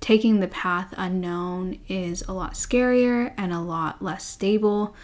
taking 0.00 0.40
the 0.40 0.48
path 0.48 0.92
unknown 0.96 1.78
is 1.88 2.22
a 2.28 2.32
lot 2.32 2.52
scarier 2.52 3.32
and 3.36 3.52
a 3.52 3.60
lot 3.60 4.02
less 4.02 4.24
stable. 4.26 4.94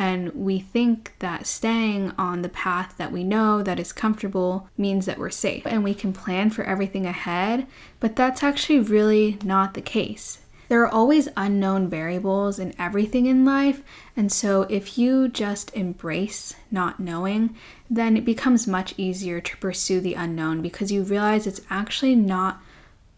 And 0.00 0.32
we 0.32 0.60
think 0.60 1.12
that 1.18 1.46
staying 1.46 2.12
on 2.16 2.40
the 2.40 2.48
path 2.48 2.94
that 2.96 3.12
we 3.12 3.22
know 3.22 3.62
that 3.62 3.78
is 3.78 3.92
comfortable 3.92 4.66
means 4.78 5.04
that 5.04 5.18
we're 5.18 5.28
safe 5.28 5.66
and 5.66 5.84
we 5.84 5.92
can 5.92 6.14
plan 6.14 6.48
for 6.48 6.64
everything 6.64 7.04
ahead, 7.04 7.66
but 8.00 8.16
that's 8.16 8.42
actually 8.42 8.78
really 8.78 9.36
not 9.44 9.74
the 9.74 9.82
case. 9.82 10.38
There 10.70 10.80
are 10.82 10.88
always 10.88 11.28
unknown 11.36 11.90
variables 11.90 12.58
in 12.58 12.72
everything 12.78 13.26
in 13.26 13.44
life, 13.44 13.82
and 14.16 14.32
so 14.32 14.62
if 14.70 14.96
you 14.96 15.28
just 15.28 15.70
embrace 15.74 16.54
not 16.70 16.98
knowing, 16.98 17.54
then 17.90 18.16
it 18.16 18.24
becomes 18.24 18.66
much 18.66 18.94
easier 18.96 19.38
to 19.42 19.56
pursue 19.58 20.00
the 20.00 20.14
unknown 20.14 20.62
because 20.62 20.90
you 20.90 21.02
realize 21.02 21.46
it's 21.46 21.60
actually 21.68 22.14
not 22.14 22.62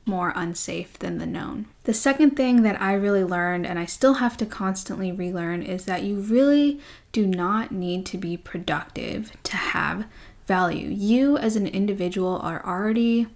more 0.04 0.32
unsafe 0.34 0.98
than 0.98 1.18
the 1.18 1.26
known. 1.26 1.66
The 1.84 1.94
second 1.94 2.36
thing 2.36 2.62
that 2.62 2.80
I 2.80 2.94
really 2.94 3.24
learned, 3.24 3.66
and 3.66 3.78
I 3.78 3.86
still 3.86 4.14
have 4.14 4.36
to 4.38 4.46
constantly 4.46 5.12
relearn, 5.12 5.62
is 5.62 5.84
that 5.84 6.02
you 6.02 6.16
really 6.16 6.80
do 7.12 7.26
not 7.26 7.70
need 7.72 8.04
to 8.06 8.18
be 8.18 8.36
productive 8.36 9.32
to 9.44 9.56
have 9.56 10.06
value. 10.46 10.88
You, 10.88 11.38
as 11.38 11.56
an 11.56 11.66
individual, 11.66 12.38
are 12.42 12.64
already 12.66 13.28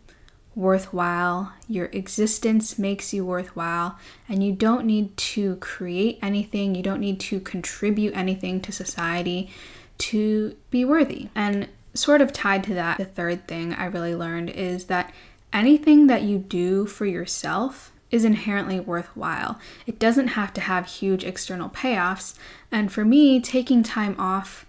worthwhile. 0.57 1.53
Your 1.69 1.87
existence 1.87 2.79
makes 2.79 3.13
you 3.13 3.25
worthwhile, 3.25 3.99
and 4.29 4.43
you 4.43 4.53
don't 4.53 4.87
need 4.87 5.17
to 5.17 5.57
create 5.57 6.19
anything, 6.21 6.75
you 6.75 6.83
don't 6.83 7.01
need 7.01 7.21
to 7.21 7.39
contribute 7.41 8.17
anything 8.17 8.61
to 8.63 8.73
society 8.73 9.51
to 9.99 10.57
be 10.71 10.85
worthy. 10.85 11.29
And 11.35 11.69
sort 11.95 12.21
of 12.21 12.33
tied 12.33 12.65
to 12.65 12.75
that, 12.75 12.99
the 12.99 13.05
third 13.05 13.47
thing 13.47 13.73
I 13.73 13.87
really 13.87 14.15
learned 14.15 14.51
is 14.51 14.87
that 14.87 15.13
anything 15.57 16.07
that 16.07 16.23
you 16.23 16.39
do 16.39 16.85
for 16.85 17.07
yourself 17.07 17.91
is 18.11 18.25
inherently 18.25 18.79
worthwhile. 18.79 19.59
It 19.87 19.99
doesn't 19.99 20.29
have 20.29 20.53
to 20.55 20.61
have 20.61 20.87
huge 20.87 21.25
external 21.25 21.71
payoffs. 21.71 22.35
And 22.71 22.93
for 22.93 23.05
me, 23.05 23.41
taking 23.41 23.83
time 23.83 24.15
off 24.19 24.67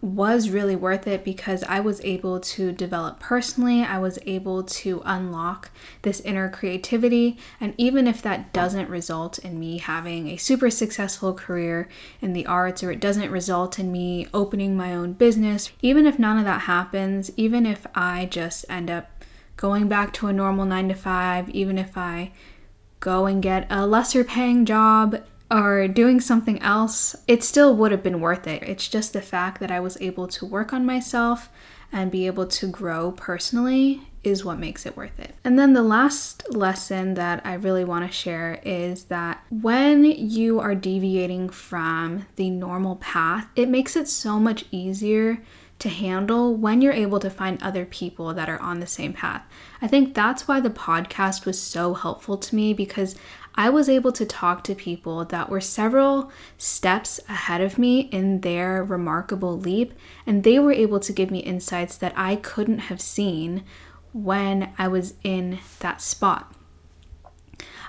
was 0.00 0.50
really 0.50 0.76
worth 0.76 1.06
it 1.08 1.24
because 1.24 1.64
I 1.64 1.80
was 1.80 2.00
able 2.04 2.38
to 2.38 2.70
develop 2.72 3.18
personally. 3.18 3.82
I 3.82 3.98
was 3.98 4.18
able 4.26 4.62
to 4.62 5.02
unlock 5.04 5.70
this 6.02 6.20
inner 6.20 6.48
creativity. 6.48 7.38
And 7.60 7.74
even 7.76 8.06
if 8.06 8.20
that 8.22 8.52
doesn't 8.52 8.88
result 8.88 9.38
in 9.38 9.58
me 9.58 9.78
having 9.78 10.28
a 10.28 10.36
super 10.36 10.70
successful 10.70 11.34
career 11.34 11.88
in 12.20 12.32
the 12.32 12.46
arts 12.46 12.82
or 12.82 12.92
it 12.92 13.00
doesn't 13.00 13.30
result 13.30 13.78
in 13.78 13.90
me 13.90 14.28
opening 14.34 14.76
my 14.76 14.94
own 14.94 15.14
business, 15.14 15.70
even 15.80 16.06
if 16.06 16.18
none 16.18 16.38
of 16.38 16.44
that 16.44 16.62
happens, 16.62 17.32
even 17.36 17.66
if 17.66 17.86
I 17.94 18.26
just 18.26 18.64
end 18.68 18.90
up 18.90 19.17
going 19.58 19.88
back 19.88 20.14
to 20.14 20.28
a 20.28 20.32
normal 20.32 20.64
nine 20.64 20.88
to 20.88 20.94
five, 20.94 21.50
even 21.50 21.76
if 21.76 21.98
I 21.98 22.32
go 23.00 23.26
and 23.26 23.42
get 23.42 23.66
a 23.68 23.86
lesser 23.86 24.24
paying 24.24 24.64
job 24.64 25.22
or 25.50 25.88
doing 25.88 26.20
something 26.20 26.62
else, 26.62 27.16
it 27.26 27.42
still 27.44 27.74
would 27.76 27.90
have 27.92 28.02
been 28.02 28.20
worth 28.20 28.46
it. 28.46 28.62
It's 28.62 28.88
just 28.88 29.12
the 29.12 29.20
fact 29.20 29.60
that 29.60 29.70
I 29.70 29.80
was 29.80 30.00
able 30.00 30.28
to 30.28 30.46
work 30.46 30.72
on 30.72 30.86
myself 30.86 31.50
and 31.90 32.10
be 32.10 32.26
able 32.26 32.46
to 32.46 32.66
grow 32.66 33.12
personally 33.12 34.02
is 34.22 34.44
what 34.44 34.58
makes 34.58 34.84
it 34.86 34.96
worth 34.96 35.18
it. 35.18 35.34
And 35.42 35.58
then 35.58 35.72
the 35.72 35.82
last 35.82 36.54
lesson 36.54 37.14
that 37.14 37.40
I 37.44 37.54
really 37.54 37.84
want 37.84 38.06
to 38.06 38.12
share 38.12 38.60
is 38.62 39.04
that 39.04 39.42
when 39.50 40.04
you 40.04 40.60
are 40.60 40.74
deviating 40.74 41.48
from 41.48 42.26
the 42.36 42.50
normal 42.50 42.96
path, 42.96 43.48
it 43.56 43.68
makes 43.68 43.96
it 43.96 44.08
so 44.08 44.38
much 44.38 44.66
easier 44.70 45.42
to 45.78 45.88
handle 45.88 46.54
when 46.54 46.80
you're 46.80 46.92
able 46.92 47.20
to 47.20 47.30
find 47.30 47.62
other 47.62 47.84
people 47.84 48.34
that 48.34 48.48
are 48.48 48.60
on 48.60 48.80
the 48.80 48.86
same 48.86 49.12
path. 49.12 49.42
I 49.80 49.86
think 49.86 50.14
that's 50.14 50.48
why 50.48 50.60
the 50.60 50.70
podcast 50.70 51.46
was 51.46 51.60
so 51.60 51.94
helpful 51.94 52.36
to 52.36 52.56
me 52.56 52.74
because 52.74 53.14
I 53.54 53.70
was 53.70 53.88
able 53.88 54.12
to 54.12 54.24
talk 54.24 54.62
to 54.64 54.74
people 54.74 55.24
that 55.24 55.48
were 55.48 55.60
several 55.60 56.30
steps 56.58 57.18
ahead 57.28 57.60
of 57.60 57.76
me 57.76 58.02
in 58.02 58.42
their 58.42 58.84
remarkable 58.84 59.58
leap, 59.58 59.94
and 60.24 60.44
they 60.44 60.60
were 60.60 60.72
able 60.72 61.00
to 61.00 61.12
give 61.12 61.30
me 61.30 61.40
insights 61.40 61.96
that 61.96 62.12
I 62.16 62.36
couldn't 62.36 62.78
have 62.78 63.00
seen 63.00 63.64
when 64.12 64.72
I 64.78 64.86
was 64.86 65.14
in 65.24 65.58
that 65.80 66.00
spot. 66.00 66.54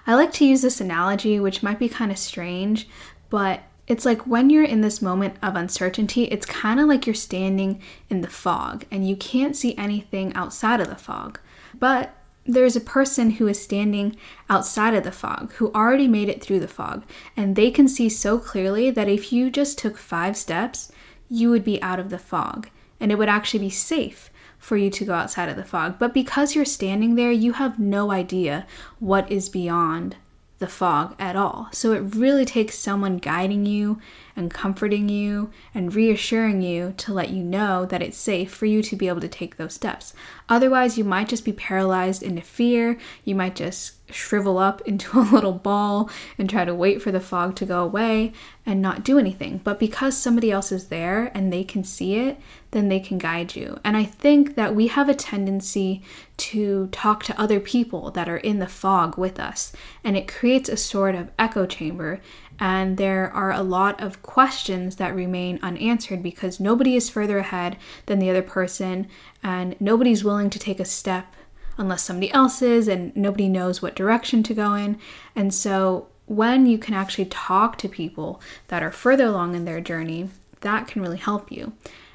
I 0.08 0.16
like 0.16 0.32
to 0.34 0.46
use 0.46 0.64
this 0.64 0.82
analogy, 0.82 1.40
which 1.40 1.62
might 1.62 1.78
be 1.78 1.88
kind 1.88 2.12
of 2.12 2.18
strange, 2.18 2.90
but 3.30 3.62
it's 3.90 4.06
like 4.06 4.28
when 4.28 4.52
you're 4.52 4.64
in 4.64 4.82
this 4.82 5.02
moment 5.02 5.36
of 5.42 5.56
uncertainty, 5.56 6.26
it's 6.26 6.46
kind 6.46 6.80
of 6.80 6.88
like 6.88 7.08
you're 7.08 7.16
standing 7.16 7.82
in 8.08 8.22
the 8.22 8.30
fog 8.30 8.86
and 8.92 9.10
you 9.10 9.16
can't 9.16 9.56
see 9.56 9.76
anything 9.78 10.32
outside 10.36 10.80
of 10.80 10.90
the 10.90 10.96
fog. 10.96 11.40
But 11.74 12.16
there's 12.46 12.76
a 12.76 12.82
person 12.82 13.32
who 13.32 13.48
is 13.48 13.62
standing 13.62 14.16
outside 14.48 14.94
of 14.94 15.04
the 15.04 15.12
fog 15.12 15.54
who 15.54 15.74
already 15.74 16.08
made 16.08 16.30
it 16.30 16.42
through 16.42 16.60
the 16.60 16.68
fog, 16.68 17.04
and 17.36 17.56
they 17.56 17.72
can 17.72 17.88
see 17.88 18.10
so 18.10 18.38
clearly 18.38 18.92
that 18.92 19.10
if 19.10 19.34
you 19.34 19.50
just 19.50 19.78
took 19.80 19.98
five 19.98 20.38
steps, 20.38 20.92
you 21.28 21.50
would 21.50 21.64
be 21.64 21.82
out 21.82 22.00
of 22.00 22.10
the 22.10 22.20
fog 22.20 22.70
and 23.00 23.12
it 23.12 23.18
would 23.18 23.30
actually 23.30 23.60
be 23.60 23.70
safe 23.70 24.30
for 24.60 24.78
you 24.78 24.90
to 24.90 25.06
go 25.06 25.14
outside 25.14 25.50
of 25.50 25.56
the 25.56 25.64
fog. 25.64 25.98
But 25.98 26.14
because 26.14 26.54
you're 26.54 26.66
standing 26.66 27.16
there, 27.16 27.32
you 27.32 27.54
have 27.54 27.80
no 27.80 28.12
idea 28.12 28.68
what 29.00 29.32
is 29.32 29.50
beyond 29.50 30.18
the 30.60 30.68
fog 30.68 31.16
at 31.18 31.36
all. 31.36 31.70
So 31.72 31.93
it 31.93 32.16
really 32.16 32.45
takes 32.45 32.78
someone 32.78 33.18
guiding 33.18 33.66
you 33.66 33.99
and 34.40 34.50
comforting 34.50 35.10
you 35.10 35.52
and 35.76 35.94
reassuring 35.94 36.62
you 36.62 36.94
to 36.96 37.14
let 37.14 37.30
you 37.30 37.44
know 37.44 37.86
that 37.86 38.02
it's 38.02 38.18
safe 38.18 38.52
for 38.52 38.66
you 38.66 38.82
to 38.82 38.96
be 38.96 39.10
able 39.10 39.20
to 39.20 39.28
take 39.28 39.58
those 39.58 39.74
steps. 39.74 40.14
Otherwise, 40.48 40.98
you 40.98 41.04
might 41.04 41.28
just 41.28 41.44
be 41.44 41.52
paralyzed 41.52 42.24
into 42.24 42.42
fear. 42.42 42.98
You 43.26 43.36
might 43.36 43.56
just 43.56 43.94
shrivel 44.10 44.58
up 44.58 44.82
into 44.86 45.20
a 45.20 45.22
little 45.22 45.52
ball 45.52 46.10
and 46.38 46.50
try 46.50 46.64
to 46.66 46.74
wait 46.74 47.02
for 47.02 47.12
the 47.12 47.20
fog 47.20 47.56
to 47.58 47.66
go 47.66 47.84
away 47.84 48.32
and 48.66 48.82
not 48.82 49.04
do 49.04 49.20
anything. 49.20 49.60
But 49.64 49.80
because 49.80 50.18
somebody 50.18 50.52
else 50.52 50.72
is 50.72 50.88
there 50.88 51.32
and 51.36 51.52
they 51.52 51.64
can 51.66 51.84
see 51.84 52.16
it, 52.16 52.40
then 52.72 52.88
they 52.88 53.00
can 53.00 53.18
guide 53.18 53.56
you. 53.56 53.80
And 53.84 53.98
I 53.98 54.06
think 54.06 54.56
that 54.56 54.74
we 54.74 54.88
have 54.88 55.10
a 55.10 55.16
tendency 55.16 56.02
to 56.38 56.88
talk 56.88 57.24
to 57.24 57.40
other 57.40 57.60
people 57.60 58.12
that 58.12 58.30
are 58.30 58.38
in 58.38 58.60
the 58.60 58.68
fog 58.68 59.18
with 59.18 59.40
us, 59.40 59.74
and 60.04 60.16
it 60.16 60.28
creates 60.28 60.70
a 60.70 60.78
sort 60.78 61.16
of 61.16 61.32
echo 61.38 61.66
chamber. 61.66 62.22
And 62.60 62.97
there 62.97 63.32
are 63.32 63.51
a 63.51 63.64
lot 63.64 64.01
of 64.01 64.22
questions 64.22 64.97
that 64.97 65.16
remain 65.16 65.60
unanswered 65.62 66.22
because 66.22 66.60
nobody 66.60 66.95
is 66.95 67.10
further 67.10 67.38
ahead 67.38 67.78
than 68.05 68.20
the 68.20 68.30
other 68.30 68.41
person, 68.41 69.07
and 69.41 69.80
nobody's 69.80 70.24
willing 70.24 70.49
to 70.49 70.60
take 70.60 70.80
a 70.80 70.86
step 70.86 71.36
unless 71.78 72.03
somebody 72.03 72.32
else 72.32 72.62
is, 72.62 72.88
and 72.88 73.16
nobody 73.16 73.47
knows 73.47 73.82
what 73.82 73.95
direction 73.95 74.43
to 74.43 74.53
go 74.53 74.74
in. 74.74 74.99
And 75.36 75.53
so, 75.53 76.07
when 76.26 76.66
you 76.66 76.78
can 76.78 76.93
actually 76.93 77.26
talk 77.26 77.78
to 77.78 77.89
people 77.89 78.39
that 78.68 78.84
are 78.84 78.91
further 78.91 79.26
along 79.26 79.55
in 79.55 79.66
their 79.66 79.82
journey, 79.82 80.30
that 80.62 80.88
can 80.88 81.01
really 81.01 81.18
help 81.18 81.51
you. 81.51 81.74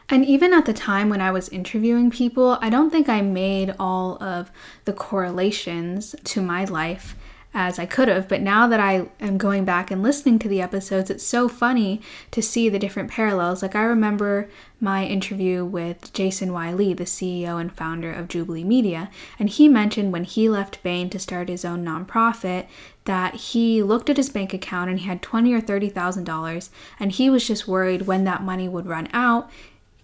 And 0.08 0.24
even 0.24 0.52
at 0.52 0.66
the 0.66 0.74
time 0.74 1.08
when 1.08 1.20
I 1.20 1.30
was 1.30 1.48
interviewing 1.48 2.10
people, 2.10 2.58
I 2.60 2.68
don't 2.68 2.90
think 2.90 3.08
I 3.08 3.22
made 3.22 3.74
all 3.78 4.22
of 4.22 4.50
the 4.84 4.92
correlations 4.92 6.14
to 6.24 6.42
my 6.42 6.64
life 6.64 7.16
as 7.54 7.78
I 7.78 7.86
could 7.86 8.08
have. 8.08 8.28
But 8.28 8.42
now 8.42 8.66
that 8.66 8.80
I 8.80 9.06
am 9.20 9.38
going 9.38 9.64
back 9.64 9.90
and 9.90 10.02
listening 10.02 10.40
to 10.40 10.48
the 10.48 10.60
episodes, 10.60 11.08
it's 11.08 11.24
so 11.24 11.48
funny 11.48 12.02
to 12.32 12.42
see 12.42 12.68
the 12.68 12.78
different 12.80 13.10
parallels. 13.10 13.62
Like, 13.62 13.76
I 13.76 13.82
remember 13.84 14.50
my 14.80 15.06
interview 15.06 15.64
with 15.64 16.12
Jason 16.12 16.52
Y. 16.52 16.74
Lee, 16.74 16.92
the 16.92 17.04
CEO 17.04 17.60
and 17.60 17.72
founder 17.72 18.12
of 18.12 18.28
Jubilee 18.28 18.64
Media, 18.64 19.08
and 19.38 19.48
he 19.48 19.68
mentioned 19.68 20.12
when 20.12 20.24
he 20.24 20.48
left 20.48 20.82
Bain 20.82 21.08
to 21.10 21.18
start 21.18 21.48
his 21.48 21.64
own 21.64 21.84
nonprofit 21.84 22.66
that 23.04 23.34
he 23.34 23.82
looked 23.82 24.10
at 24.10 24.16
his 24.16 24.30
bank 24.30 24.52
account 24.52 24.90
and 24.90 25.00
he 25.00 25.06
had 25.06 25.22
twenty 25.22 25.54
or 25.54 25.60
thirty 25.60 25.88
thousand 25.88 26.24
dollars, 26.24 26.70
and 26.98 27.12
he 27.12 27.30
was 27.30 27.46
just 27.46 27.68
worried 27.68 28.02
when 28.02 28.24
that 28.24 28.42
money 28.42 28.68
would 28.68 28.86
run 28.86 29.08
out 29.12 29.48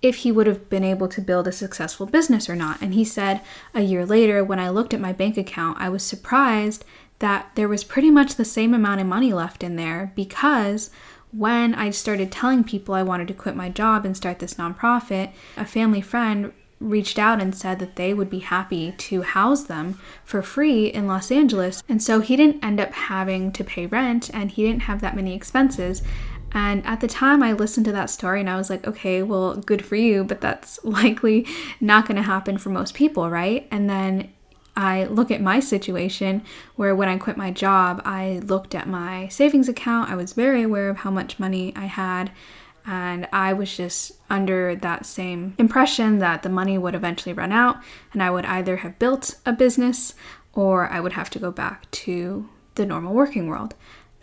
if 0.02 0.16
he 0.16 0.32
would 0.32 0.46
have 0.46 0.70
been 0.70 0.84
able 0.84 1.08
to 1.08 1.20
build 1.20 1.46
a 1.46 1.52
successful 1.52 2.06
business 2.06 2.48
or 2.48 2.56
not. 2.56 2.80
And 2.80 2.94
he 2.94 3.04
said 3.04 3.40
a 3.74 3.82
year 3.82 4.06
later, 4.06 4.42
when 4.42 4.58
I 4.58 4.70
looked 4.70 4.94
at 4.94 5.00
my 5.00 5.12
bank 5.12 5.36
account, 5.36 5.78
I 5.78 5.88
was 5.88 6.02
surprised 6.02 6.84
that 7.20 7.50
there 7.54 7.68
was 7.68 7.84
pretty 7.84 8.10
much 8.10 8.34
the 8.34 8.44
same 8.44 8.74
amount 8.74 9.00
of 9.00 9.06
money 9.06 9.32
left 9.32 9.62
in 9.62 9.76
there 9.76 10.12
because 10.14 10.90
when 11.32 11.74
I 11.74 11.90
started 11.90 12.32
telling 12.32 12.64
people 12.64 12.94
I 12.94 13.02
wanted 13.02 13.28
to 13.28 13.34
quit 13.34 13.54
my 13.54 13.68
job 13.68 14.04
and 14.04 14.16
start 14.16 14.40
this 14.40 14.54
nonprofit, 14.54 15.32
a 15.56 15.64
family 15.64 16.00
friend 16.00 16.52
reached 16.80 17.18
out 17.18 17.40
and 17.40 17.54
said 17.54 17.78
that 17.78 17.96
they 17.96 18.14
would 18.14 18.30
be 18.30 18.38
happy 18.38 18.92
to 18.92 19.22
house 19.22 19.64
them 19.64 19.98
for 20.24 20.42
free 20.42 20.86
in 20.86 21.06
Los 21.06 21.30
Angeles. 21.30 21.82
And 21.88 22.02
so 22.02 22.20
he 22.20 22.36
didn't 22.36 22.64
end 22.64 22.80
up 22.80 22.92
having 22.92 23.52
to 23.52 23.62
pay 23.62 23.86
rent 23.86 24.30
and 24.32 24.50
he 24.50 24.62
didn't 24.62 24.82
have 24.82 25.02
that 25.02 25.14
many 25.14 25.34
expenses. 25.34 26.02
And 26.52 26.84
at 26.84 27.00
the 27.00 27.06
time, 27.06 27.42
I 27.42 27.52
listened 27.52 27.86
to 27.86 27.92
that 27.92 28.10
story 28.10 28.40
and 28.40 28.50
I 28.50 28.56
was 28.56 28.70
like, 28.70 28.86
okay, 28.86 29.22
well, 29.22 29.54
good 29.56 29.84
for 29.84 29.94
you, 29.94 30.24
but 30.24 30.40
that's 30.40 30.80
likely 30.84 31.46
not 31.80 32.06
going 32.06 32.16
to 32.16 32.22
happen 32.22 32.58
for 32.58 32.70
most 32.70 32.94
people, 32.94 33.30
right? 33.30 33.68
And 33.70 33.88
then 33.88 34.30
I 34.80 35.04
look 35.04 35.30
at 35.30 35.42
my 35.42 35.60
situation 35.60 36.42
where 36.74 36.96
when 36.96 37.10
I 37.10 37.18
quit 37.18 37.36
my 37.36 37.50
job, 37.50 38.00
I 38.06 38.40
looked 38.42 38.74
at 38.74 38.88
my 38.88 39.28
savings 39.28 39.68
account. 39.68 40.10
I 40.10 40.14
was 40.14 40.32
very 40.32 40.62
aware 40.62 40.88
of 40.88 40.96
how 40.96 41.10
much 41.10 41.38
money 41.38 41.74
I 41.76 41.84
had. 41.84 42.32
And 42.86 43.28
I 43.30 43.52
was 43.52 43.76
just 43.76 44.12
under 44.30 44.74
that 44.76 45.04
same 45.04 45.54
impression 45.58 46.18
that 46.20 46.42
the 46.42 46.48
money 46.48 46.78
would 46.78 46.94
eventually 46.94 47.34
run 47.34 47.52
out 47.52 47.76
and 48.14 48.22
I 48.22 48.30
would 48.30 48.46
either 48.46 48.78
have 48.78 48.98
built 48.98 49.34
a 49.44 49.52
business 49.52 50.14
or 50.54 50.88
I 50.88 50.98
would 50.98 51.12
have 51.12 51.28
to 51.30 51.38
go 51.38 51.50
back 51.50 51.90
to 51.90 52.48
the 52.76 52.86
normal 52.86 53.12
working 53.12 53.48
world. 53.48 53.74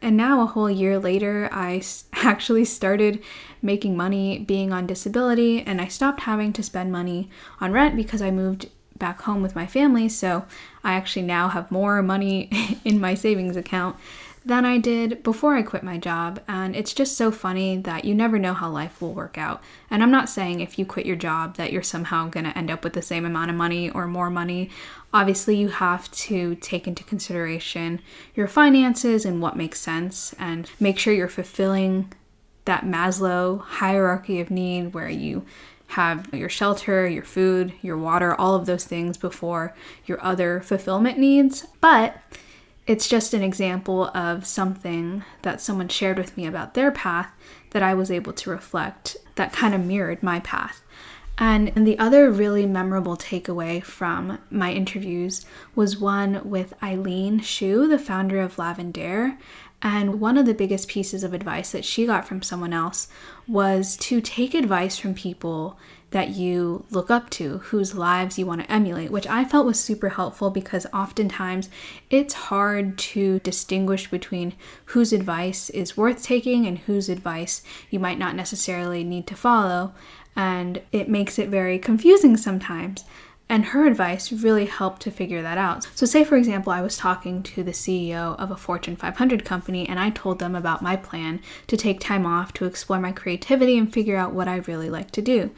And 0.01 0.17
now, 0.17 0.41
a 0.41 0.45
whole 0.47 0.69
year 0.69 0.99
later, 0.99 1.49
I 1.51 1.81
actually 2.13 2.65
started 2.65 3.23
making 3.61 3.97
money 3.97 4.37
being 4.37 4.71
on 4.71 4.85
disability, 4.85 5.63
and 5.63 5.81
I 5.81 5.87
stopped 5.87 6.21
having 6.21 6.53
to 6.53 6.61
spend 6.61 6.91
money 6.91 7.31
on 7.59 7.71
rent 7.71 7.95
because 7.95 8.21
I 8.21 8.29
moved 8.29 8.69
back 8.97 9.21
home 9.21 9.41
with 9.41 9.55
my 9.55 9.65
family. 9.65 10.09
So 10.09 10.45
I 10.83 10.93
actually 10.93 11.25
now 11.25 11.49
have 11.49 11.71
more 11.71 12.01
money 12.01 12.49
in 12.85 12.99
my 12.99 13.13
savings 13.13 13.55
account 13.55 13.97
than 14.47 14.63
I 14.63 14.77
did 14.77 15.23
before 15.23 15.55
I 15.55 15.61
quit 15.61 15.83
my 15.83 15.97
job. 15.97 16.39
And 16.47 16.73
it's 16.75 16.93
just 16.93 17.17
so 17.17 17.31
funny 17.31 17.77
that 17.79 18.05
you 18.05 18.15
never 18.15 18.39
know 18.39 18.53
how 18.53 18.69
life 18.69 19.01
will 19.01 19.13
work 19.13 19.37
out. 19.37 19.61
And 19.91 20.01
I'm 20.01 20.11
not 20.11 20.29
saying 20.29 20.61
if 20.61 20.79
you 20.79 20.85
quit 20.85 21.05
your 21.05 21.17
job 21.17 21.57
that 21.57 21.73
you're 21.73 21.83
somehow 21.83 22.29
going 22.29 22.45
to 22.45 22.57
end 22.57 22.71
up 22.71 22.83
with 22.83 22.93
the 22.93 23.01
same 23.01 23.25
amount 23.25 23.49
of 23.49 23.57
money 23.57 23.89
or 23.89 24.07
more 24.07 24.29
money. 24.29 24.69
Obviously, 25.13 25.57
you 25.57 25.67
have 25.67 26.09
to 26.11 26.55
take 26.55 26.87
into 26.87 27.03
consideration 27.03 27.99
your 28.35 28.47
finances 28.47 29.25
and 29.25 29.41
what 29.41 29.57
makes 29.57 29.81
sense 29.81 30.33
and 30.39 30.71
make 30.79 30.97
sure 30.97 31.13
you're 31.13 31.27
fulfilling 31.27 32.13
that 32.63 32.83
Maslow 32.83 33.61
hierarchy 33.61 34.39
of 34.39 34.51
need 34.51 34.93
where 34.93 35.09
you 35.09 35.45
have 35.87 36.33
your 36.33 36.49
shelter, 36.49 37.07
your 37.07 37.23
food, 37.23 37.73
your 37.81 37.97
water, 37.97 38.35
all 38.35 38.55
of 38.55 38.65
those 38.65 38.85
things 38.85 39.17
before 39.17 39.73
your 40.05 40.23
other 40.23 40.61
fulfillment 40.61 41.17
needs. 41.17 41.65
But 41.81 42.17
it's 42.85 43.07
just 43.07 43.33
an 43.33 43.43
example 43.43 44.07
of 44.15 44.45
something 44.45 45.23
that 45.41 45.61
someone 45.61 45.89
shared 45.89 46.17
with 46.17 46.37
me 46.37 46.45
about 46.45 46.73
their 46.73 46.91
path 46.91 47.31
that 47.71 47.83
I 47.83 47.93
was 47.93 48.09
able 48.09 48.33
to 48.33 48.49
reflect 48.49 49.17
that 49.35 49.53
kind 49.53 49.75
of 49.75 49.85
mirrored 49.85 50.23
my 50.23 50.39
path. 50.39 50.81
And, 51.39 51.85
the 51.85 51.99
other 51.99 52.31
really 52.31 52.65
memorable 52.65 53.15
takeaway 53.15 53.83
from 53.83 54.39
my 54.49 54.71
interviews 54.71 55.45
was 55.75 55.99
one 55.99 56.49
with 56.49 56.73
Aileen 56.81 57.41
Xu, 57.41 57.87
the 57.87 57.99
founder 57.99 58.41
of 58.41 58.55
Lavendaire. 58.55 59.37
And 59.81 60.19
one 60.19 60.37
of 60.37 60.45
the 60.45 60.55
biggest 60.55 60.87
pieces 60.87 61.23
of 61.23 61.33
advice 61.33 61.71
that 61.71 61.85
she 61.85 62.05
got 62.05 62.27
from 62.27 62.41
someone 62.41 62.73
else 62.73 63.07
was 63.47 63.95
to 63.97 64.21
take 64.21 64.53
advice 64.53 64.97
from 64.97 65.13
people 65.13 65.77
that 66.11 66.29
you 66.29 66.85
look 66.89 67.11
up 67.11 67.29
to, 67.29 67.57
whose 67.59 67.93
lives 67.93 68.39
you 68.39 68.45
want 68.45 68.61
to 68.61 68.71
emulate, 68.71 69.11
which 69.11 69.27
I 69.27 69.43
felt 69.43 69.65
was 69.65 69.79
super 69.79 70.09
helpful 70.09 70.49
because 70.49 70.85
oftentimes 70.93 71.69
it's 72.09 72.33
hard 72.33 72.97
to 72.97 73.39
distinguish 73.39 74.09
between 74.09 74.53
whose 74.85 75.11
advice 75.11 75.69
is 75.71 75.97
worth 75.97 76.23
taking 76.23 76.65
and 76.65 76.79
whose 76.79 77.09
advice 77.09 77.61
you 77.89 77.99
might 77.99 78.17
not 78.17 78.35
necessarily 78.35 79.03
need 79.03 79.27
to 79.27 79.35
follow. 79.35 79.93
And 80.35 80.81
it 80.91 81.09
makes 81.09 81.37
it 81.37 81.49
very 81.49 81.77
confusing 81.77 82.37
sometimes. 82.37 83.03
And 83.49 83.65
her 83.65 83.85
advice 83.85 84.31
really 84.31 84.65
helped 84.65 85.01
to 85.03 85.11
figure 85.11 85.41
that 85.41 85.57
out. 85.57 85.87
So, 85.95 86.05
say 86.05 86.23
for 86.23 86.35
example, 86.35 86.73
I 86.73 86.81
was 86.81 86.97
talking 86.97 87.43
to 87.43 87.63
the 87.63 87.71
CEO 87.71 88.37
of 88.37 88.51
a 88.51 88.57
Fortune 88.57 88.95
500 88.95 89.45
company 89.45 89.87
and 89.87 89.99
I 89.99 90.09
told 90.09 90.39
them 90.39 90.55
about 90.55 90.81
my 90.81 90.95
plan 90.95 91.39
to 91.67 91.77
take 91.77 91.99
time 91.99 92.25
off 92.25 92.51
to 92.53 92.65
explore 92.65 92.99
my 92.99 93.11
creativity 93.11 93.77
and 93.77 93.91
figure 93.91 94.17
out 94.17 94.33
what 94.33 94.47
I 94.47 94.57
really 94.57 94.89
like 94.89 95.11
to 95.11 95.21
do 95.21 95.51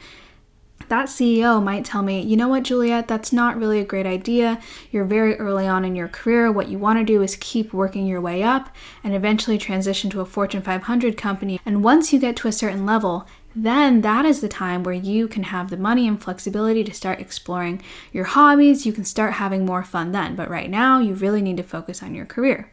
that 0.90 1.06
CEO 1.06 1.62
might 1.62 1.84
tell 1.84 2.02
me, 2.02 2.20
you 2.20 2.36
know 2.36 2.48
what, 2.48 2.64
Juliette, 2.64 3.06
that's 3.06 3.32
not 3.32 3.56
really 3.56 3.78
a 3.78 3.84
great 3.84 4.06
idea. 4.06 4.60
You're 4.90 5.04
very 5.04 5.36
early 5.36 5.66
on 5.66 5.84
in 5.84 5.94
your 5.94 6.08
career. 6.08 6.50
What 6.50 6.68
you 6.68 6.78
want 6.78 6.98
to 6.98 7.04
do 7.04 7.22
is 7.22 7.36
keep 7.36 7.72
working 7.72 8.06
your 8.06 8.20
way 8.20 8.42
up 8.42 8.74
and 9.04 9.14
eventually 9.14 9.56
transition 9.56 10.10
to 10.10 10.20
a 10.20 10.26
Fortune 10.26 10.62
500 10.62 11.16
company. 11.16 11.60
And 11.64 11.84
once 11.84 12.12
you 12.12 12.18
get 12.18 12.34
to 12.36 12.48
a 12.48 12.52
certain 12.52 12.84
level, 12.84 13.26
then 13.54 14.02
that 14.02 14.24
is 14.24 14.40
the 14.40 14.48
time 14.48 14.82
where 14.82 14.94
you 14.94 15.26
can 15.26 15.44
have 15.44 15.70
the 15.70 15.76
money 15.76 16.06
and 16.06 16.22
flexibility 16.22 16.84
to 16.84 16.94
start 16.94 17.20
exploring 17.20 17.82
your 18.12 18.24
hobbies. 18.24 18.86
You 18.86 18.92
can 18.92 19.04
start 19.04 19.34
having 19.34 19.66
more 19.66 19.82
fun 19.82 20.12
then. 20.12 20.36
But 20.36 20.50
right 20.50 20.70
now, 20.70 21.00
you 21.00 21.14
really 21.14 21.42
need 21.42 21.56
to 21.56 21.62
focus 21.62 22.02
on 22.02 22.14
your 22.14 22.26
career. 22.26 22.70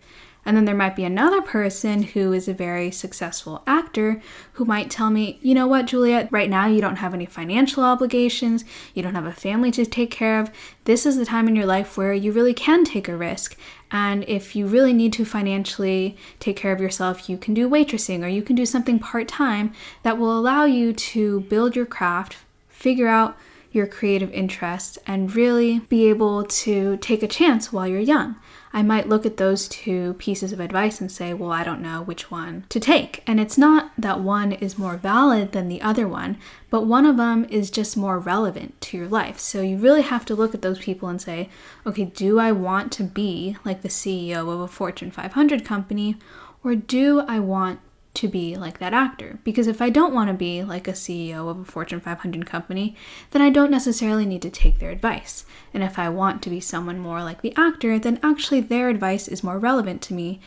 And 0.47 0.55
then 0.55 0.63
there 0.63 0.73
might 0.73 0.95
be 0.95 1.03
another 1.03 1.41
person 1.41 2.03
who 2.03 2.31
is 2.31 2.47
a 2.47 2.53
very 2.53 2.89
successful 2.89 3.63
actor 3.67 4.21
who 4.53 4.63
might 4.63 4.89
tell 4.89 5.09
me, 5.09 5.39
you 5.41 5.53
know 5.53 5.67
what, 5.67 5.87
Juliette, 5.87 6.31
right 6.31 6.49
now 6.49 6.67
you 6.67 6.79
don't 6.79 6.95
have 6.95 7.13
any 7.13 7.25
financial 7.25 7.83
obligations, 7.83 8.63
you 8.93 9.03
don't 9.03 9.15
have 9.15 9.25
a 9.25 9.33
family 9.33 9.71
to 9.71 9.85
take 9.85 10.09
care 10.09 10.39
of. 10.39 10.49
This 10.85 11.05
is 11.05 11.17
the 11.17 11.25
time 11.25 11.49
in 11.49 11.55
your 11.57 11.65
life 11.65 11.97
where 11.97 12.13
you 12.13 12.31
really 12.31 12.53
can 12.53 12.85
take 12.85 13.09
a 13.09 13.17
risk. 13.17 13.57
And 13.91 14.23
if 14.29 14.55
you 14.55 14.67
really 14.67 14.93
need 14.93 15.11
to 15.13 15.25
financially 15.25 16.15
take 16.39 16.55
care 16.55 16.71
of 16.71 16.79
yourself, 16.79 17.29
you 17.29 17.37
can 17.37 17.53
do 17.53 17.69
waitressing 17.69 18.23
or 18.23 18.29
you 18.29 18.41
can 18.41 18.55
do 18.55 18.65
something 18.65 18.99
part 18.99 19.27
time 19.27 19.73
that 20.03 20.17
will 20.17 20.39
allow 20.39 20.63
you 20.63 20.93
to 20.93 21.41
build 21.41 21.75
your 21.75 21.85
craft, 21.85 22.37
figure 22.69 23.09
out 23.09 23.37
your 23.73 23.85
creative 23.85 24.31
interests, 24.31 24.97
and 25.05 25.35
really 25.35 25.79
be 25.89 26.07
able 26.07 26.45
to 26.45 26.95
take 26.97 27.21
a 27.21 27.27
chance 27.27 27.73
while 27.73 27.85
you're 27.85 27.99
young. 27.99 28.37
I 28.77 28.83
might 28.83 29.09
look 29.09 29.25
at 29.25 29.37
those 29.37 29.67
two 29.67 30.13
pieces 30.19 30.53
of 30.53 30.59
advice 30.59 31.01
and 31.01 31.11
say, 31.11 31.33
well, 31.33 31.51
I 31.51 31.63
don't 31.63 31.81
know 31.81 32.03
which 32.03 32.29
one 32.29 32.65
to 32.69 32.79
take. 32.79 33.23
And 33.25 33.39
it's 33.39 33.57
not 33.57 33.91
that 33.97 34.19
one 34.19 34.51
is 34.51 34.77
more 34.77 34.97
valid 34.97 35.51
than 35.51 35.67
the 35.67 35.81
other 35.81 36.07
one, 36.07 36.37
but 36.69 36.85
one 36.85 37.07
of 37.07 37.17
them 37.17 37.47
is 37.49 37.71
just 37.71 37.97
more 37.97 38.19
relevant 38.19 38.79
to 38.81 38.97
your 38.97 39.07
life. 39.07 39.39
So 39.39 39.61
you 39.61 39.77
really 39.77 40.03
have 40.03 40.25
to 40.25 40.35
look 40.35 40.53
at 40.53 40.61
those 40.61 40.77
people 40.77 41.09
and 41.09 41.19
say, 41.19 41.49
okay, 41.87 42.05
do 42.05 42.37
I 42.37 42.51
want 42.51 42.91
to 42.91 43.03
be 43.03 43.57
like 43.65 43.81
the 43.81 43.89
CEO 43.89 44.47
of 44.47 44.59
a 44.59 44.67
Fortune 44.67 45.09
500 45.09 45.65
company, 45.65 46.15
or 46.63 46.75
do 46.75 47.21
I 47.21 47.39
want 47.39 47.79
to 48.15 48.27
be 48.27 48.55
like 48.55 48.79
that 48.79 48.93
actor. 48.93 49.39
Because 49.43 49.67
if 49.67 49.81
I 49.81 49.89
don't 49.89 50.13
want 50.13 50.29
to 50.29 50.33
be 50.33 50.63
like 50.63 50.87
a 50.87 50.93
CEO 50.93 51.49
of 51.49 51.59
a 51.59 51.65
Fortune 51.65 51.99
500 51.99 52.45
company, 52.45 52.95
then 53.31 53.41
I 53.41 53.49
don't 53.49 53.71
necessarily 53.71 54.25
need 54.25 54.41
to 54.41 54.49
take 54.49 54.79
their 54.79 54.89
advice. 54.89 55.45
And 55.73 55.83
if 55.83 55.99
I 55.99 56.09
want 56.09 56.41
to 56.43 56.49
be 56.49 56.59
someone 56.59 56.99
more 56.99 57.23
like 57.23 57.41
the 57.41 57.53
actor, 57.55 57.99
then 57.99 58.19
actually 58.23 58.61
their 58.61 58.89
advice 58.89 59.27
is 59.27 59.43
more 59.43 59.59
relevant 59.59 60.01
to 60.03 60.13
me. 60.13 60.39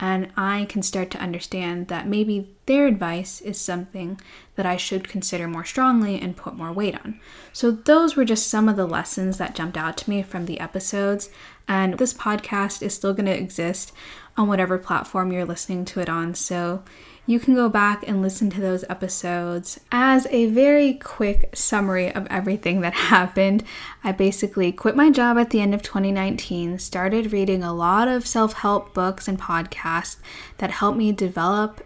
And 0.00 0.30
I 0.36 0.66
can 0.68 0.82
start 0.82 1.10
to 1.10 1.18
understand 1.18 1.88
that 1.88 2.06
maybe 2.06 2.54
their 2.66 2.86
advice 2.86 3.40
is 3.40 3.60
something 3.60 4.20
that 4.54 4.64
I 4.64 4.76
should 4.76 5.08
consider 5.08 5.48
more 5.48 5.64
strongly 5.64 6.20
and 6.20 6.36
put 6.36 6.54
more 6.54 6.72
weight 6.72 6.94
on. 6.94 7.20
So, 7.52 7.72
those 7.72 8.14
were 8.14 8.24
just 8.24 8.46
some 8.46 8.68
of 8.68 8.76
the 8.76 8.86
lessons 8.86 9.38
that 9.38 9.56
jumped 9.56 9.76
out 9.76 9.96
to 9.98 10.10
me 10.10 10.22
from 10.22 10.46
the 10.46 10.60
episodes. 10.60 11.30
And 11.66 11.98
this 11.98 12.14
podcast 12.14 12.80
is 12.80 12.94
still 12.94 13.12
going 13.12 13.26
to 13.26 13.36
exist 13.36 13.92
on 14.38 14.48
whatever 14.48 14.78
platform 14.78 15.32
you're 15.32 15.44
listening 15.44 15.84
to 15.86 16.00
it 16.00 16.08
on. 16.08 16.34
So, 16.34 16.82
you 17.28 17.38
can 17.38 17.54
go 17.54 17.68
back 17.68 18.08
and 18.08 18.22
listen 18.22 18.48
to 18.48 18.60
those 18.62 18.86
episodes. 18.88 19.78
As 19.92 20.26
a 20.30 20.46
very 20.46 20.94
quick 20.94 21.50
summary 21.54 22.10
of 22.10 22.26
everything 22.30 22.80
that 22.80 22.94
happened, 23.12 23.64
I 24.02 24.12
basically 24.12 24.72
quit 24.72 24.96
my 24.96 25.10
job 25.10 25.36
at 25.36 25.50
the 25.50 25.60
end 25.60 25.74
of 25.74 25.82
2019, 25.82 26.78
started 26.78 27.30
reading 27.30 27.62
a 27.62 27.74
lot 27.74 28.08
of 28.08 28.26
self 28.26 28.54
help 28.54 28.94
books 28.94 29.28
and 29.28 29.38
podcasts 29.38 30.16
that 30.56 30.70
helped 30.70 30.96
me 30.96 31.12
develop 31.12 31.84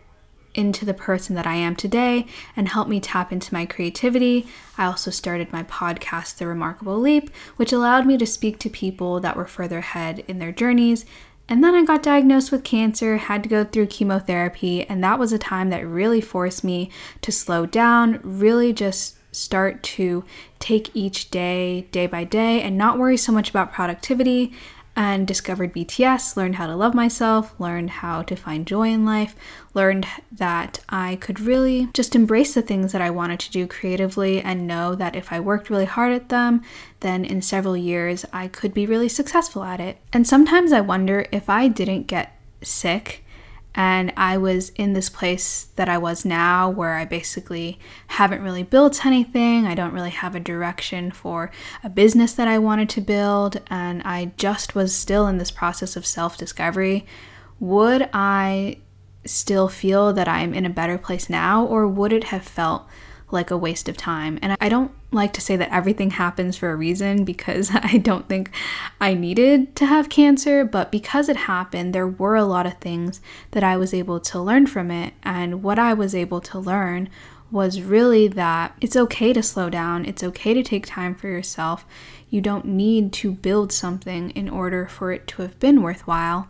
into 0.54 0.84
the 0.84 0.94
person 0.94 1.34
that 1.34 1.46
I 1.46 1.54
am 1.54 1.74
today 1.74 2.26
and 2.54 2.68
help 2.68 2.86
me 2.86 3.00
tap 3.00 3.32
into 3.32 3.52
my 3.52 3.66
creativity. 3.66 4.46
I 4.78 4.84
also 4.84 5.10
started 5.10 5.52
my 5.52 5.64
podcast, 5.64 6.36
The 6.36 6.46
Remarkable 6.46 7.00
Leap, 7.00 7.30
which 7.56 7.72
allowed 7.72 8.06
me 8.06 8.16
to 8.18 8.26
speak 8.26 8.60
to 8.60 8.70
people 8.70 9.18
that 9.20 9.36
were 9.36 9.46
further 9.46 9.78
ahead 9.78 10.22
in 10.28 10.38
their 10.38 10.52
journeys 10.52 11.04
and 11.48 11.62
then 11.62 11.74
I 11.74 11.84
got 11.84 12.02
diagnosed 12.02 12.52
with 12.52 12.64
cancer, 12.64 13.16
had 13.16 13.42
to 13.42 13.48
go 13.48 13.64
through 13.64 13.86
chemotherapy, 13.86 14.84
and 14.84 15.02
that 15.02 15.18
was 15.18 15.32
a 15.32 15.38
time 15.38 15.70
that 15.70 15.86
really 15.86 16.20
forced 16.20 16.64
me 16.64 16.90
to 17.20 17.32
slow 17.32 17.66
down, 17.66 18.20
really 18.22 18.72
just 18.72 19.16
start 19.34 19.82
to 19.82 20.24
take 20.58 20.94
each 20.94 21.30
day, 21.30 21.88
day 21.90 22.06
by 22.06 22.24
day, 22.24 22.62
and 22.62 22.76
not 22.78 22.98
worry 22.98 23.16
so 23.16 23.32
much 23.32 23.50
about 23.50 23.72
productivity 23.72 24.52
and 24.94 25.26
discovered 25.26 25.72
BTS, 25.72 26.36
learned 26.36 26.56
how 26.56 26.66
to 26.66 26.76
love 26.76 26.94
myself, 26.94 27.58
learned 27.58 27.90
how 27.90 28.22
to 28.22 28.36
find 28.36 28.66
joy 28.66 28.88
in 28.88 29.04
life, 29.04 29.34
learned 29.74 30.06
that 30.30 30.80
I 30.88 31.16
could 31.16 31.40
really 31.40 31.88
just 31.94 32.14
embrace 32.14 32.54
the 32.54 32.62
things 32.62 32.92
that 32.92 33.00
I 33.00 33.10
wanted 33.10 33.40
to 33.40 33.50
do 33.50 33.66
creatively 33.66 34.40
and 34.40 34.66
know 34.66 34.94
that 34.94 35.16
if 35.16 35.32
I 35.32 35.40
worked 35.40 35.70
really 35.70 35.86
hard 35.86 36.12
at 36.12 36.28
them, 36.28 36.62
then 37.00 37.24
in 37.24 37.40
several 37.40 37.76
years 37.76 38.24
I 38.32 38.48
could 38.48 38.74
be 38.74 38.86
really 38.86 39.08
successful 39.08 39.64
at 39.64 39.80
it. 39.80 39.98
And 40.12 40.26
sometimes 40.26 40.72
I 40.72 40.80
wonder 40.80 41.26
if 41.32 41.48
I 41.48 41.68
didn't 41.68 42.06
get 42.06 42.38
sick 42.62 43.24
and 43.74 44.12
I 44.16 44.36
was 44.36 44.70
in 44.70 44.92
this 44.92 45.08
place 45.08 45.68
that 45.76 45.88
I 45.88 45.96
was 45.96 46.24
now 46.24 46.68
where 46.68 46.96
I 46.96 47.04
basically 47.04 47.78
haven't 48.08 48.42
really 48.42 48.62
built 48.62 49.06
anything. 49.06 49.66
I 49.66 49.74
don't 49.74 49.94
really 49.94 50.10
have 50.10 50.34
a 50.34 50.40
direction 50.40 51.10
for 51.10 51.50
a 51.82 51.88
business 51.88 52.34
that 52.34 52.48
I 52.48 52.58
wanted 52.58 52.90
to 52.90 53.00
build, 53.00 53.60
and 53.68 54.02
I 54.04 54.32
just 54.36 54.74
was 54.74 54.94
still 54.94 55.26
in 55.26 55.38
this 55.38 55.50
process 55.50 55.96
of 55.96 56.04
self 56.04 56.36
discovery. 56.36 57.06
Would 57.60 58.10
I 58.12 58.78
still 59.24 59.68
feel 59.68 60.12
that 60.12 60.28
I'm 60.28 60.52
in 60.52 60.66
a 60.66 60.70
better 60.70 60.98
place 60.98 61.30
now, 61.30 61.64
or 61.64 61.86
would 61.86 62.12
it 62.12 62.24
have 62.24 62.42
felt 62.42 62.86
like 63.32 63.50
a 63.50 63.56
waste 63.56 63.88
of 63.88 63.96
time? 63.96 64.38
And 64.42 64.56
I 64.60 64.68
don't 64.68 64.92
like 65.10 65.32
to 65.34 65.40
say 65.40 65.56
that 65.56 65.72
everything 65.72 66.10
happens 66.10 66.56
for 66.56 66.70
a 66.70 66.76
reason 66.76 67.24
because 67.24 67.70
I 67.74 67.98
don't 67.98 68.28
think 68.28 68.50
I 69.00 69.14
needed 69.14 69.74
to 69.76 69.86
have 69.86 70.08
cancer, 70.08 70.64
but 70.64 70.92
because 70.92 71.28
it 71.28 71.36
happened, 71.36 71.94
there 71.94 72.06
were 72.06 72.36
a 72.36 72.44
lot 72.44 72.66
of 72.66 72.78
things 72.78 73.20
that 73.52 73.64
I 73.64 73.76
was 73.76 73.94
able 73.94 74.20
to 74.20 74.40
learn 74.40 74.66
from 74.66 74.90
it. 74.90 75.14
And 75.22 75.62
what 75.62 75.78
I 75.78 75.94
was 75.94 76.14
able 76.14 76.40
to 76.42 76.58
learn 76.58 77.08
was 77.50 77.82
really 77.82 78.28
that 78.28 78.74
it's 78.80 78.96
okay 78.96 79.32
to 79.34 79.42
slow 79.42 79.68
down, 79.68 80.06
it's 80.06 80.24
okay 80.24 80.54
to 80.54 80.62
take 80.62 80.86
time 80.86 81.14
for 81.14 81.28
yourself. 81.28 81.84
You 82.30 82.40
don't 82.40 82.64
need 82.64 83.12
to 83.14 83.30
build 83.30 83.72
something 83.72 84.30
in 84.30 84.48
order 84.48 84.86
for 84.86 85.12
it 85.12 85.26
to 85.28 85.42
have 85.42 85.58
been 85.60 85.82
worthwhile. 85.82 86.48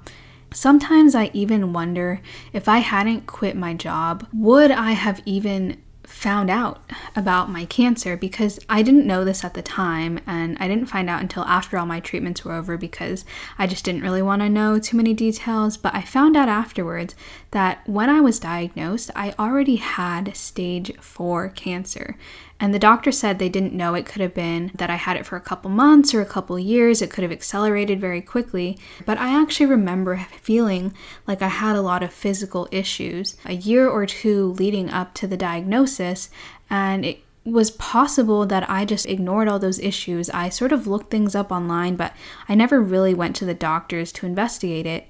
Sometimes 0.54 1.14
I 1.14 1.30
even 1.32 1.72
wonder 1.72 2.20
if 2.52 2.68
I 2.68 2.78
hadn't 2.78 3.26
quit 3.26 3.56
my 3.56 3.74
job, 3.74 4.28
would 4.32 4.70
I 4.70 4.92
have 4.92 5.20
even 5.24 5.82
found 6.04 6.50
out 6.50 6.82
about 7.14 7.50
my 7.50 7.64
cancer 7.64 8.16
because 8.16 8.58
I 8.68 8.82
didn't 8.82 9.06
know 9.06 9.24
this 9.24 9.44
at 9.44 9.54
the 9.54 9.62
time 9.62 10.20
and 10.26 10.56
I 10.60 10.68
didn't 10.68 10.86
find 10.86 11.08
out 11.08 11.20
until 11.20 11.44
after 11.44 11.78
all 11.78 11.86
my 11.86 12.00
treatments 12.00 12.44
were 12.44 12.54
over 12.54 12.76
because 12.76 13.24
I 13.58 13.66
just 13.66 13.84
didn't 13.84 14.02
really 14.02 14.22
want 14.22 14.42
to 14.42 14.48
know 14.48 14.78
too 14.78 14.96
many 14.96 15.14
details. 15.14 15.76
But 15.76 15.94
I 15.94 16.02
found 16.02 16.36
out 16.36 16.48
afterwards 16.48 17.14
that 17.52 17.88
when 17.88 18.10
I 18.10 18.20
was 18.20 18.40
diagnosed, 18.40 19.10
I 19.14 19.34
already 19.38 19.76
had 19.76 20.36
stage 20.36 20.96
4 21.00 21.48
cancer. 21.50 22.16
And 22.62 22.72
the 22.72 22.78
doctor 22.78 23.10
said 23.10 23.40
they 23.40 23.48
didn't 23.48 23.74
know 23.74 23.94
it 23.94 24.06
could 24.06 24.22
have 24.22 24.34
been 24.34 24.70
that 24.76 24.88
I 24.88 24.94
had 24.94 25.16
it 25.16 25.26
for 25.26 25.34
a 25.34 25.40
couple 25.40 25.68
months 25.68 26.14
or 26.14 26.20
a 26.20 26.24
couple 26.24 26.56
years. 26.60 27.02
It 27.02 27.10
could 27.10 27.22
have 27.22 27.32
accelerated 27.32 28.00
very 28.00 28.22
quickly. 28.22 28.78
But 29.04 29.18
I 29.18 29.38
actually 29.38 29.66
remember 29.66 30.28
feeling 30.40 30.94
like 31.26 31.42
I 31.42 31.48
had 31.48 31.74
a 31.74 31.82
lot 31.82 32.04
of 32.04 32.12
physical 32.12 32.68
issues 32.70 33.36
a 33.44 33.54
year 33.54 33.88
or 33.88 34.06
two 34.06 34.52
leading 34.52 34.90
up 34.90 35.12
to 35.14 35.26
the 35.26 35.36
diagnosis. 35.36 36.30
And 36.70 37.04
it 37.04 37.24
was 37.44 37.72
possible 37.72 38.46
that 38.46 38.70
I 38.70 38.84
just 38.84 39.06
ignored 39.06 39.48
all 39.48 39.58
those 39.58 39.80
issues. 39.80 40.30
I 40.30 40.48
sort 40.48 40.70
of 40.70 40.86
looked 40.86 41.10
things 41.10 41.34
up 41.34 41.50
online, 41.50 41.96
but 41.96 42.14
I 42.48 42.54
never 42.54 42.80
really 42.80 43.12
went 43.12 43.34
to 43.36 43.44
the 43.44 43.54
doctors 43.54 44.12
to 44.12 44.26
investigate 44.26 44.86
it. 44.86 45.08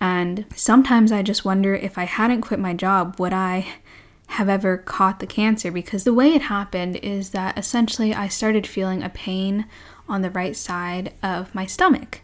And 0.00 0.46
sometimes 0.54 1.10
I 1.10 1.22
just 1.22 1.44
wonder 1.44 1.74
if 1.74 1.98
I 1.98 2.04
hadn't 2.04 2.42
quit 2.42 2.60
my 2.60 2.74
job, 2.74 3.18
would 3.18 3.32
I 3.32 3.66
have 4.32 4.48
ever 4.48 4.78
caught 4.78 5.20
the 5.20 5.26
cancer 5.26 5.70
because 5.70 6.04
the 6.04 6.14
way 6.14 6.34
it 6.34 6.42
happened 6.42 6.96
is 6.96 7.30
that 7.30 7.56
essentially 7.58 8.14
I 8.14 8.28
started 8.28 8.66
feeling 8.66 9.02
a 9.02 9.08
pain 9.08 9.66
on 10.08 10.22
the 10.22 10.30
right 10.30 10.56
side 10.56 11.12
of 11.22 11.54
my 11.54 11.66
stomach. 11.66 12.20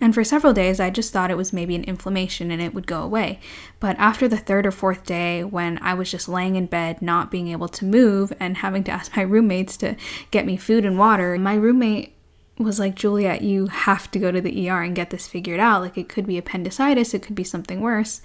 And 0.00 0.14
for 0.14 0.24
several 0.24 0.54
days, 0.54 0.80
I 0.80 0.88
just 0.88 1.12
thought 1.12 1.30
it 1.30 1.36
was 1.36 1.52
maybe 1.52 1.74
an 1.74 1.84
inflammation 1.84 2.50
and 2.50 2.62
it 2.62 2.72
would 2.72 2.86
go 2.86 3.02
away. 3.02 3.38
But 3.80 3.98
after 3.98 4.26
the 4.26 4.38
third 4.38 4.66
or 4.66 4.70
fourth 4.70 5.04
day, 5.04 5.44
when 5.44 5.78
I 5.82 5.92
was 5.92 6.10
just 6.10 6.28
laying 6.28 6.56
in 6.56 6.66
bed, 6.66 7.02
not 7.02 7.30
being 7.30 7.48
able 7.48 7.68
to 7.68 7.84
move, 7.84 8.32
and 8.40 8.56
having 8.58 8.82
to 8.84 8.90
ask 8.98 9.14
my 9.14 9.22
roommates 9.22 9.76
to 9.78 9.96
get 10.30 10.46
me 10.46 10.56
food 10.56 10.86
and 10.86 10.98
water, 10.98 11.36
my 11.38 11.54
roommate 11.54 12.16
was 12.56 12.78
like, 12.78 12.94
Juliette, 12.94 13.42
you 13.42 13.66
have 13.66 14.10
to 14.10 14.18
go 14.18 14.30
to 14.30 14.40
the 14.40 14.70
ER 14.70 14.82
and 14.82 14.96
get 14.96 15.10
this 15.10 15.26
figured 15.26 15.60
out. 15.60 15.82
Like, 15.82 15.98
it 15.98 16.08
could 16.08 16.26
be 16.26 16.38
appendicitis, 16.38 17.12
it 17.12 17.22
could 17.22 17.34
be 17.34 17.44
something 17.44 17.80
worse. 17.80 18.22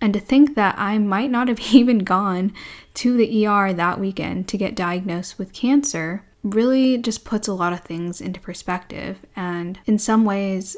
And 0.00 0.12
to 0.12 0.20
think 0.20 0.54
that 0.54 0.78
I 0.78 0.98
might 0.98 1.30
not 1.30 1.48
have 1.48 1.60
even 1.74 1.98
gone 2.00 2.52
to 2.94 3.16
the 3.16 3.46
ER 3.46 3.72
that 3.72 4.00
weekend 4.00 4.48
to 4.48 4.58
get 4.58 4.74
diagnosed 4.74 5.38
with 5.38 5.52
cancer 5.52 6.24
really 6.42 6.96
just 6.96 7.24
puts 7.24 7.48
a 7.48 7.54
lot 7.54 7.72
of 7.72 7.80
things 7.80 8.20
into 8.20 8.40
perspective. 8.40 9.18
And 9.34 9.78
in 9.86 9.98
some 9.98 10.24
ways, 10.24 10.76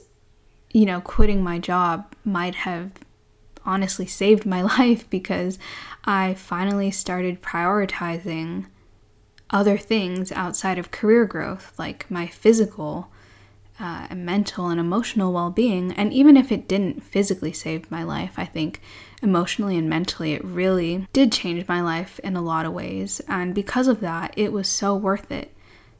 you 0.72 0.86
know, 0.86 1.00
quitting 1.00 1.42
my 1.42 1.58
job 1.58 2.14
might 2.24 2.54
have 2.56 2.92
honestly 3.64 4.06
saved 4.06 4.46
my 4.46 4.62
life 4.78 5.08
because 5.10 5.58
I 6.04 6.34
finally 6.34 6.90
started 6.90 7.42
prioritizing 7.42 8.66
other 9.50 9.78
things 9.78 10.30
outside 10.32 10.78
of 10.78 10.90
career 10.90 11.24
growth, 11.24 11.72
like 11.78 12.10
my 12.10 12.26
physical 12.26 13.10
uh, 13.80 14.08
mental 14.14 14.68
and 14.68 14.80
emotional 14.80 15.32
well 15.32 15.50
being. 15.50 15.92
And 15.92 16.12
even 16.12 16.36
if 16.36 16.50
it 16.50 16.68
didn't 16.68 17.02
physically 17.02 17.52
save 17.52 17.90
my 17.90 18.02
life, 18.02 18.34
I 18.36 18.44
think 18.44 18.80
emotionally 19.22 19.76
and 19.76 19.88
mentally 19.88 20.32
it 20.32 20.44
really 20.44 21.06
did 21.12 21.32
change 21.32 21.66
my 21.66 21.80
life 21.80 22.18
in 22.20 22.36
a 22.36 22.42
lot 22.42 22.66
of 22.66 22.72
ways. 22.72 23.20
And 23.28 23.54
because 23.54 23.88
of 23.88 24.00
that, 24.00 24.32
it 24.36 24.52
was 24.52 24.68
so 24.68 24.94
worth 24.94 25.30
it 25.30 25.52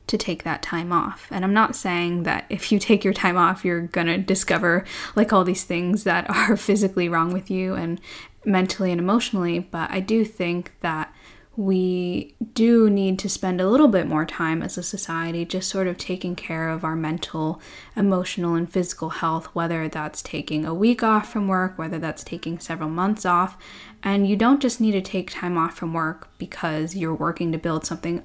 to 0.07 0.16
take 0.16 0.43
that 0.43 0.62
time 0.62 0.93
off. 0.93 1.29
And 1.31 1.45
I'm 1.45 1.53
not 1.53 1.77
saying 1.77 2.23
that 2.25 2.47
if 2.49 2.73
you 2.73 2.79
take 2.79 3.05
your 3.05 3.12
time 3.12 3.37
off, 3.37 3.64
you're 3.64 3.83
gonna 3.83 4.19
discover 4.19 4.85
like 5.14 5.33
all 5.33 5.45
these 5.45 5.64
things 5.64 6.05
that 6.05 6.29
are 6.31 6.57
physically 6.69 7.09
wrong 7.09 7.33
with 7.33 7.51
you 7.51 7.75
and 7.75 8.01
mentally 8.45 8.91
and 8.91 9.01
emotionally, 9.01 9.59
but 9.59 9.91
I 9.91 10.01
do 10.01 10.25
think 10.25 10.73
that 10.81 11.12
we 11.59 12.37
do 12.55 12.89
need 12.89 13.19
to 13.19 13.29
spend 13.29 13.61
a 13.61 13.69
little 13.69 13.89
bit 13.89 14.07
more 14.07 14.25
time 14.25 14.63
as 14.63 14.79
a 14.79 14.83
society 14.83 15.45
just 15.45 15.69
sort 15.69 15.89
of 15.89 15.99
taking 15.99 16.37
care 16.37 16.69
of 16.69 16.85
our 16.85 16.95
mental, 16.95 17.61
emotional, 17.97 18.55
and 18.55 18.73
physical 18.73 19.11
health, 19.11 19.47
whether 19.57 19.89
that's 19.89 20.23
taking 20.23 20.65
a 20.65 20.73
week 20.73 21.03
off 21.03 21.33
from 21.33 21.49
work, 21.49 21.77
whether 21.77 21.99
that's 21.99 22.23
taking 22.23 22.61
several 22.61 22.89
months 22.89 23.27
off. 23.27 23.59
And 24.05 24.29
you 24.29 24.37
don't 24.37 24.63
just 24.63 24.81
need 24.81 24.93
to 24.93 25.01
take 25.01 25.33
time 25.33 25.59
off 25.59 25.77
from 25.77 25.93
work 25.93 26.31
because 26.39 26.95
you're 26.95 27.13
working 27.13 27.51
to 27.51 27.59
build 27.59 27.85
something. 27.85 28.23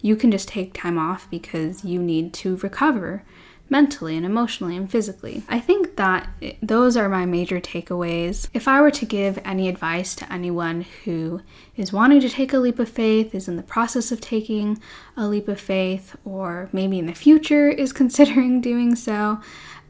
You 0.00 0.16
can 0.16 0.30
just 0.30 0.48
take 0.48 0.72
time 0.72 0.96
off 0.96 1.28
because 1.28 1.84
you 1.84 2.02
need 2.02 2.32
to 2.34 2.56
recover 2.56 3.22
mentally 3.68 4.16
and 4.16 4.24
emotionally 4.24 4.76
and 4.76 4.90
physically. 4.90 5.42
I 5.48 5.60
think 5.60 5.96
that 5.96 6.28
those 6.62 6.96
are 6.96 7.08
my 7.08 7.26
major 7.26 7.60
takeaways. 7.60 8.48
If 8.54 8.68
I 8.68 8.80
were 8.80 8.90
to 8.92 9.04
give 9.04 9.38
any 9.44 9.68
advice 9.68 10.14
to 10.16 10.32
anyone 10.32 10.86
who 11.04 11.42
is 11.76 11.92
wanting 11.92 12.20
to 12.20 12.28
take 12.28 12.52
a 12.52 12.58
leap 12.58 12.78
of 12.78 12.88
faith, 12.88 13.34
is 13.34 13.48
in 13.48 13.56
the 13.56 13.62
process 13.62 14.12
of 14.12 14.20
taking 14.20 14.80
a 15.16 15.26
leap 15.26 15.48
of 15.48 15.60
faith, 15.60 16.16
or 16.24 16.68
maybe 16.72 16.98
in 16.98 17.06
the 17.06 17.14
future 17.14 17.68
is 17.68 17.92
considering 18.06 18.60
doing 18.60 18.94
so, 18.94 19.40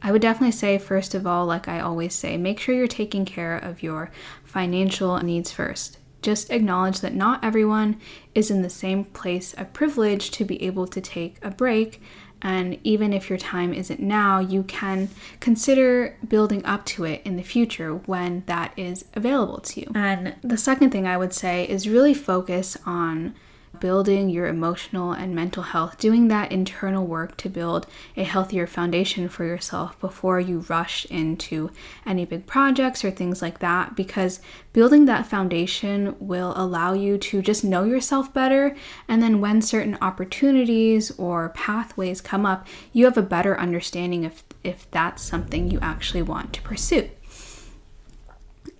I 0.03 0.13
would 0.13 0.23
definitely 0.23 0.53
say, 0.53 0.79
first 0.79 1.15
of 1.15 1.27
all, 1.27 1.47
like 1.47 1.69
I 1.69 1.81
always 1.81 2.15
say, 2.15 2.37
make 2.37 2.61
sure 2.61 2.75
you're 2.75 2.87
taking 2.87 3.25
care 3.25 3.57
of 3.57 3.83
your 3.83 4.11
financial 4.45 5.19
needs 5.19 5.51
first. 5.51 5.99
Just 6.23 6.51
acknowledge 6.51 7.01
that 7.01 7.15
not 7.15 7.45
everyone 7.45 8.01
is 8.35 8.51
in 8.51 8.63
the 8.63 8.71
same 8.71 9.05
place 9.05 9.55
of 9.55 9.73
privilege 9.73 10.31
to 10.33 10.45
be 10.45 10.63
able 10.63 10.87
to 10.87 11.01
take 11.01 11.39
a 11.43 11.51
break 11.51 12.01
and 12.47 12.79
even 12.85 13.13
if 13.13 13.29
your 13.29 13.39
time 13.39 13.75
isn't 13.75 13.99
now, 13.99 14.39
you 14.39 14.63
can 14.63 15.09
consider 15.41 16.17
building 16.29 16.65
up 16.65 16.87
to 16.87 17.03
it 17.03 17.21
in 17.25 17.37
the 17.37 17.43
future 17.43 17.93
when 17.93 18.45
that 18.47 18.73
is 18.77 19.05
available 19.15 19.59
to 19.59 19.81
you. 19.81 19.91
And 19.97 20.37
the 20.43 20.57
second 20.57 20.91
thing 20.91 21.09
I 21.09 21.17
would 21.17 21.35
say 21.35 21.69
is 21.69 21.89
really 21.89 22.15
focus 22.15 22.77
on 22.87 23.35
building 23.81 24.29
your 24.29 24.47
emotional 24.47 25.13
and 25.13 25.35
mental 25.35 25.63
health, 25.63 25.99
doing 25.99 26.29
that 26.29 26.51
internal 26.53 27.07
work 27.07 27.37
to 27.37 27.49
build 27.49 27.87
a 28.17 28.25
healthier 28.25 28.67
foundation 28.67 29.29
for 29.29 29.45
yourself 29.45 29.99
before 30.01 30.41
you 30.41 30.61
rush 30.69 31.05
into 31.07 31.71
any 32.05 32.25
big 32.25 32.47
projects 32.47 33.05
or 33.05 33.11
things 33.11 33.43
like 33.43 33.59
that. 33.59 33.95
Because 33.97 34.41
building 34.73 35.05
that 35.07 35.27
foundation 35.27 36.17
will 36.19 36.53
allow 36.57 36.93
you 36.93 37.19
to 37.19 37.43
just 37.43 37.65
know 37.65 37.85
yourself 37.85 38.33
better. 38.33 38.77
And 39.09 39.23
then 39.23 39.41
when 39.41 39.63
certain 39.63 39.99
opportunities 40.01 41.11
or 41.19 41.51
pathways 41.51 42.21
come 42.21 42.47
up, 42.47 42.67
you 42.93 43.05
have 43.05 43.19
a 43.19 43.23
better 43.23 43.59
understanding 43.59 44.25
of 44.25 44.43
if 44.65 44.91
that's 44.91 45.23
something 45.23 45.71
you 45.71 45.79
actually 45.81 46.23
want 46.23 46.53
to 46.55 46.63
pursue. 46.63 47.09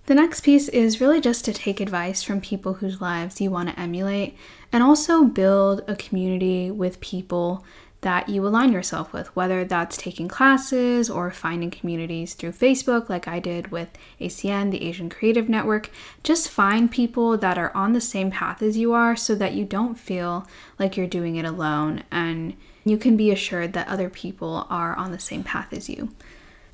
The 0.07 0.15
next 0.15 0.41
piece 0.41 0.69
is 0.69 1.01
really 1.01 1.19
just 1.19 1.43
to 1.45 1.53
take 1.53 1.81
advice 1.81 2.23
from 2.23 2.39
people 2.39 2.75
whose 2.75 3.01
lives 3.01 3.41
you 3.41 3.51
want 3.51 3.67
to 3.67 3.77
emulate 3.77 4.37
and 4.71 4.83
also 4.83 5.23
build 5.23 5.83
a 5.87 5.95
community 5.95 6.69
with 6.71 6.99
people 6.99 7.63
that 8.01 8.29
you 8.29 8.45
align 8.45 8.71
yourself 8.71 9.11
with, 9.11 9.35
whether 9.35 9.65
that's 9.65 9.97
taking 9.97 10.27
classes 10.27 11.09
or 11.09 11.31
finding 11.31 11.71
communities 11.71 12.35
through 12.35 12.51
Facebook, 12.51 13.09
like 13.09 13.27
I 13.27 13.39
did 13.39 13.71
with 13.71 13.89
ACN, 14.21 14.71
the 14.71 14.83
Asian 14.83 15.09
Creative 15.09 15.49
Network. 15.49 15.89
Just 16.23 16.49
find 16.49 16.91
people 16.91 17.37
that 17.37 17.57
are 17.57 17.75
on 17.75 17.93
the 17.93 18.01
same 18.01 18.29
path 18.29 18.61
as 18.61 18.77
you 18.77 18.93
are 18.93 19.15
so 19.15 19.33
that 19.35 19.53
you 19.53 19.65
don't 19.65 19.95
feel 19.95 20.47
like 20.77 20.95
you're 20.95 21.07
doing 21.07 21.37
it 21.37 21.45
alone 21.45 22.03
and 22.11 22.55
you 22.85 22.97
can 22.97 23.17
be 23.17 23.31
assured 23.31 23.73
that 23.73 23.87
other 23.87 24.09
people 24.09 24.67
are 24.69 24.95
on 24.95 25.11
the 25.11 25.19
same 25.19 25.43
path 25.43 25.73
as 25.73 25.89
you. 25.89 26.09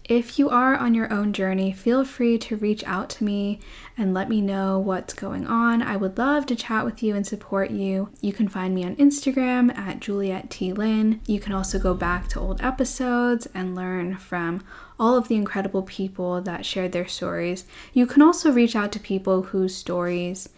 If 0.06 0.38
you 0.38 0.50
are 0.50 0.76
on 0.76 0.94
your 0.94 1.12
own 1.14 1.32
journey, 1.32 1.72
feel 1.72 2.04
free 2.04 2.38
to 2.40 2.58
reach 2.58 2.84
out 2.84 3.10
to 3.12 3.24
me 3.24 3.60
and 3.98 4.14
let 4.14 4.28
me 4.28 4.42
know 4.42 4.78
what's 4.78 5.14
going 5.14 5.48
on. 5.48 5.82
I 5.82 5.96
would 5.96 6.18
love 6.18 6.46
to 6.48 6.58
chat 6.58 6.84
with 6.84 7.02
you 7.02 7.16
and 7.16 7.26
support 7.26 7.72
you. 7.72 8.10
You 8.20 8.34
can 8.34 8.50
find 8.50 8.76
me 8.76 8.84
on 8.84 8.98
Instagram 8.98 9.74
at 9.78 10.02
Juliette 10.02 10.50
T. 10.50 10.74
Lin. 10.74 11.22
You 11.26 11.40
can 11.40 11.54
also 11.54 11.80
go 11.80 11.94
back 11.94 12.28
to 12.30 12.40
old 12.42 12.62
episodes 12.62 13.48
and 13.54 13.76
learn 13.76 14.18
from 14.18 14.62
all 15.00 15.16
of 15.16 15.30
the 15.30 15.36
incredible 15.36 15.84
people 15.84 16.42
that 16.42 16.66
shared 16.66 16.92
their 16.92 17.08
stories. 17.08 17.66
You 17.94 18.06
can 18.06 18.22
also 18.22 18.52
reach 18.52 18.76
out 18.76 18.92
to 18.92 19.00
people 19.00 19.44
whose 19.44 19.74
stories 19.74 20.50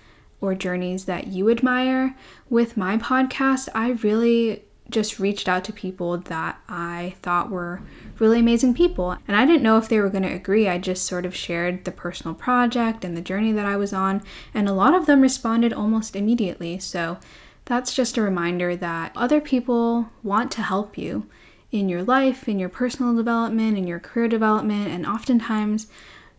or 0.42 0.56
journeys 0.56 1.06
that 1.06 1.28
you 1.28 1.52
admire. 1.52 2.18
With 2.50 2.78
my 2.78 2.98
podcast, 2.98 3.70
I 3.76 3.92
really 3.92 4.64
just 4.90 5.20
reached 5.20 5.48
out 5.48 5.64
to 5.66 5.74
people 5.74 6.18
that 6.18 6.60
I 6.68 7.16
thought 7.22 7.50
were 7.50 7.82
really 8.20 8.40
amazing 8.40 8.74
people. 8.74 9.18
And 9.28 9.36
I 9.36 9.46
didn't 9.46 9.64
know 9.64 9.78
if 9.78 9.90
they 9.90 10.00
were 10.00 10.10
going 10.10 10.24
to 10.24 10.34
agree. 10.34 10.68
I 10.68 10.78
just 10.78 11.06
sort 11.06 11.26
of 11.26 11.36
shared 11.36 11.86
the 11.86 11.92
personal 11.92 12.34
project 12.36 13.04
and 13.04 13.16
the 13.16 13.22
journey 13.22 13.52
that 13.52 13.66
I 13.66 13.76
was 13.76 13.94
on, 13.94 14.22
and 14.54 14.68
a 14.68 14.74
lot 14.74 14.94
of 14.94 15.06
them 15.06 15.22
responded 15.22 15.74
almost 15.74 16.16
immediately. 16.16 16.80
So 16.80 17.18
that's 17.66 17.96
just 17.96 18.18
a 18.18 18.22
reminder 18.22 18.76
that 18.76 19.12
other 19.16 19.42
people 19.42 20.10
want 20.24 20.52
to 20.52 20.62
help 20.62 20.98
you 20.98 21.28
in 21.72 21.90
your 21.90 22.04
life, 22.04 22.48
in 22.48 22.60
your 22.60 22.70
personal 22.70 23.16
development, 23.16 23.78
in 23.78 23.88
your 23.88 24.00
career 24.00 24.28
development, 24.28 24.88
and 24.88 25.06
oftentimes 25.06 25.88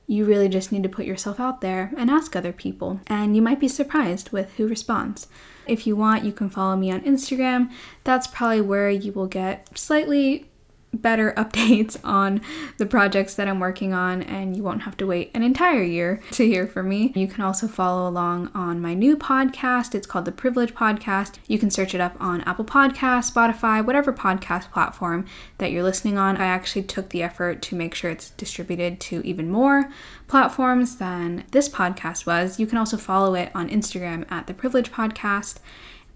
you 0.07 0.25
really 0.25 0.49
just 0.49 0.71
need 0.71 0.85
to 0.85 0.89
put 0.89 1.05
yourself 1.05 1.41
out 1.41 1.61
there 1.61 1.93
and 1.97 2.09
ask 2.11 2.37
other 2.37 2.53
people, 2.53 3.01
and 3.09 3.35
you 3.35 3.43
might 3.43 3.59
be 3.59 3.69
surprised 3.69 4.31
with 4.31 4.53
who 4.55 4.69
responds. 4.69 5.27
If 5.67 5.85
you 5.85 5.97
want, 5.97 6.25
you 6.25 6.31
can 6.31 6.49
follow 6.49 6.77
me 6.77 6.93
on 6.93 7.01
Instagram. 7.01 7.73
That's 8.05 8.29
probably 8.29 8.61
where 8.61 8.89
you 8.89 9.11
will 9.11 9.27
get 9.27 9.77
slightly 9.77 10.49
better 10.93 11.33
updates 11.37 11.97
on 12.05 12.41
the 12.79 12.87
projects 12.87 13.35
that 13.35 13.49
I'm 13.49 13.61
working 13.61 13.93
on, 13.93 14.23
and 14.23 14.57
you 14.57 14.63
won't 14.63 14.83
have 14.83 14.97
to 14.99 15.07
wait 15.07 15.31
an 15.35 15.43
entire 15.43 15.83
year 15.83 16.21
to 16.33 16.47
hear 16.47 16.67
from 16.67 16.89
me. 16.89 17.13
You 17.15 17.27
can 17.29 17.43
also 17.43 17.69
follow 17.69 18.09
along 18.09 18.51
on 18.55 18.81
my 18.81 18.95
new 18.95 19.17
podcast. 19.17 19.95
It's 19.95 20.07
called 20.07 20.25
the 20.25 20.33
Privilege 20.33 20.75
Podcast. 20.75 21.37
You 21.47 21.59
can 21.59 21.71
search 21.71 21.95
it 21.95 22.01
up 22.01 22.17
on 22.21 22.43
Apple 22.43 22.65
Podcasts, 22.65 23.33
Spotify, 23.33 23.85
whatever 23.85 24.13
podcast 24.13 24.71
platform 24.71 25.27
that 25.59 25.73
you're 25.73 25.83
listening 25.83 26.19
on. 26.19 26.37
I 26.37 26.47
actually 26.47 26.83
took 26.83 27.11
the 27.11 27.23
effort 27.23 27.63
to 27.63 27.77
make 27.77 27.95
sure 27.95 28.11
it's 28.11 28.31
distributed 28.31 29.01
to 29.01 29.21
even 29.25 29.51
more 29.51 29.91
platforms 30.29 30.97
than 30.97 31.45
this 31.53 31.69
podcast 31.69 32.27
was. 32.27 32.59
You 32.59 32.67
can 32.67 32.79
also 32.79 32.97
follow 32.97 33.35
it 33.35 33.51
on 33.55 33.69
Instagram 33.69 34.31
at 34.31 34.47
the 34.47 34.55
Privilege 34.55 34.91
Podcast. 34.91 35.59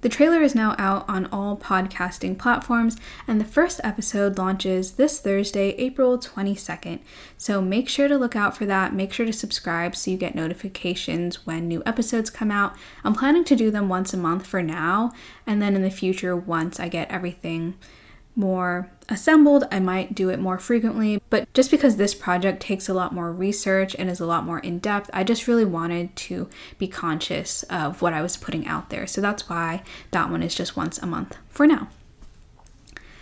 The 0.02 0.08
trailer 0.08 0.40
is 0.40 0.54
now 0.54 0.74
out 0.78 1.06
on 1.10 1.26
all 1.26 1.58
podcasting 1.58 2.38
platforms, 2.38 2.96
and 3.28 3.38
the 3.38 3.44
first 3.44 3.82
episode 3.84 4.38
launches 4.38 4.92
this 4.92 5.20
Thursday, 5.20 5.70
April 5.72 6.18
22nd. 6.18 7.00
So 7.36 7.60
make 7.60 7.86
sure 7.86 8.08
to 8.08 8.16
look 8.16 8.34
out 8.34 8.56
for 8.56 8.64
that. 8.64 8.94
Make 8.94 9.12
sure 9.12 9.26
to 9.26 9.32
subscribe 9.32 9.94
so 9.94 10.10
you 10.10 10.16
get 10.16 10.34
notifications 10.34 11.44
when 11.44 11.68
new 11.68 11.82
episodes 11.84 12.30
come 12.30 12.50
out. 12.50 12.74
I'm 13.04 13.14
planning 13.14 13.44
to 13.44 13.56
do 13.56 13.70
them 13.70 13.90
once 13.90 14.14
a 14.14 14.16
month 14.16 14.46
for 14.46 14.62
now, 14.62 15.12
and 15.46 15.60
then 15.60 15.76
in 15.76 15.82
the 15.82 15.90
future, 15.90 16.34
once 16.34 16.80
I 16.80 16.88
get 16.88 17.10
everything 17.10 17.74
more 18.36 18.90
assembled, 19.08 19.66
I 19.70 19.80
might 19.80 20.14
do 20.14 20.28
it 20.30 20.38
more 20.38 20.58
frequently. 20.58 21.20
But 21.30 21.52
just 21.52 21.70
because 21.70 21.96
this 21.96 22.14
project 22.14 22.62
takes 22.62 22.88
a 22.88 22.94
lot 22.94 23.12
more 23.12 23.32
research 23.32 23.94
and 23.98 24.08
is 24.08 24.20
a 24.20 24.26
lot 24.26 24.44
more 24.44 24.60
in 24.60 24.78
depth, 24.78 25.10
I 25.12 25.24
just 25.24 25.48
really 25.48 25.64
wanted 25.64 26.14
to 26.16 26.48
be 26.78 26.88
conscious 26.88 27.62
of 27.64 28.02
what 28.02 28.12
I 28.12 28.22
was 28.22 28.36
putting 28.36 28.66
out 28.66 28.90
there. 28.90 29.06
So 29.06 29.20
that's 29.20 29.48
why 29.48 29.82
that 30.12 30.30
one 30.30 30.42
is 30.42 30.54
just 30.54 30.76
once 30.76 30.98
a 30.98 31.06
month 31.06 31.36
for 31.48 31.66
now. 31.66 31.88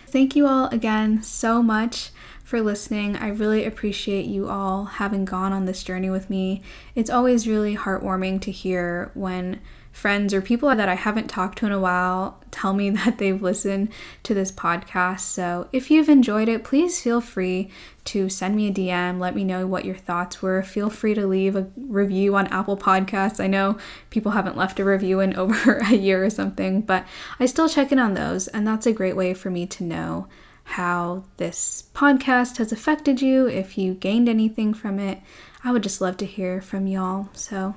Thank 0.07 0.35
you 0.35 0.47
all 0.47 0.67
again 0.67 1.21
so 1.21 1.61
much 1.61 2.11
for 2.43 2.61
listening. 2.61 3.15
I 3.15 3.27
really 3.27 3.63
appreciate 3.63 4.25
you 4.25 4.49
all 4.49 4.85
having 4.85 5.23
gone 5.23 5.53
on 5.53 5.65
this 5.65 5.83
journey 5.83 6.09
with 6.09 6.31
me. 6.31 6.63
It's 6.95 7.11
always 7.11 7.47
really 7.47 7.77
heartwarming 7.77 8.41
to 8.41 8.51
hear 8.51 9.11
when 9.13 9.59
friends 9.99 10.33
or 10.33 10.41
people 10.41 10.73
that 10.73 10.89
I 10.89 10.95
haven't 10.95 11.27
talked 11.27 11.59
to 11.59 11.65
in 11.65 11.71
a 11.71 11.79
while 11.79 12.39
tell 12.51 12.73
me 12.73 12.89
that 12.91 13.17
they've 13.17 13.41
listened 13.41 13.89
to 14.23 14.33
this 14.33 14.51
podcast. 14.51 15.21
So 15.21 15.67
if 15.71 15.91
you've 15.91 16.09
enjoyed 16.09 16.49
it, 16.49 16.63
please 16.63 17.01
feel 17.01 17.21
free 17.21 17.69
to 18.05 18.29
send 18.29 18.55
me 18.55 18.67
a 18.67 18.73
DM. 18.73 19.19
Let 19.19 19.35
me 19.35 19.43
know 19.43 19.67
what 19.67 19.85
your 19.85 19.95
thoughts 19.95 20.41
were. 20.41 20.63
Feel 20.63 20.89
free 20.89 21.13
to 21.13 21.27
leave 21.27 21.55
a 21.55 21.67
review 21.77 22.35
on 22.35 22.47
Apple 22.47 22.77
Podcasts. 22.77 23.43
I 23.43 23.47
know 23.47 23.77
people 24.09 24.31
haven't 24.31 24.57
left 24.57 24.79
a 24.79 24.85
review 24.85 25.19
in 25.19 25.35
over 25.37 25.77
a 25.77 25.93
year 25.93 26.23
or 26.23 26.29
something, 26.29 26.81
but 26.81 27.05
I 27.39 27.45
still 27.45 27.69
check 27.69 27.91
in 27.91 27.99
on 27.99 28.15
those, 28.15 28.47
and 28.47 28.65
that's 28.65 28.87
a 28.87 28.93
great 28.93 29.15
way 29.15 29.33
for 29.33 29.49
me 29.49 29.67
to 29.67 29.83
know 29.83 30.27
how 30.63 31.23
this 31.37 31.89
podcast 31.95 32.57
has 32.57 32.71
affected 32.71 33.21
you, 33.21 33.47
if 33.47 33.77
you 33.77 33.95
gained 33.95 34.29
anything 34.29 34.73
from 34.73 34.99
it. 34.99 35.19
I 35.63 35.71
would 35.71 35.83
just 35.83 35.99
love 35.99 36.17
to 36.17 36.25
hear 36.25 36.61
from 36.61 36.87
y'all. 36.87 37.29
So, 37.33 37.75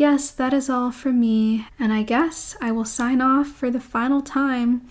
yes, 0.00 0.30
that 0.30 0.54
is 0.54 0.70
all 0.70 0.90
from 0.90 1.20
me, 1.20 1.66
and 1.78 1.92
I 1.92 2.02
guess 2.02 2.56
I 2.58 2.72
will 2.72 2.86
sign 2.86 3.20
off 3.20 3.48
for 3.48 3.70
the 3.70 3.78
final 3.78 4.22
time 4.22 4.88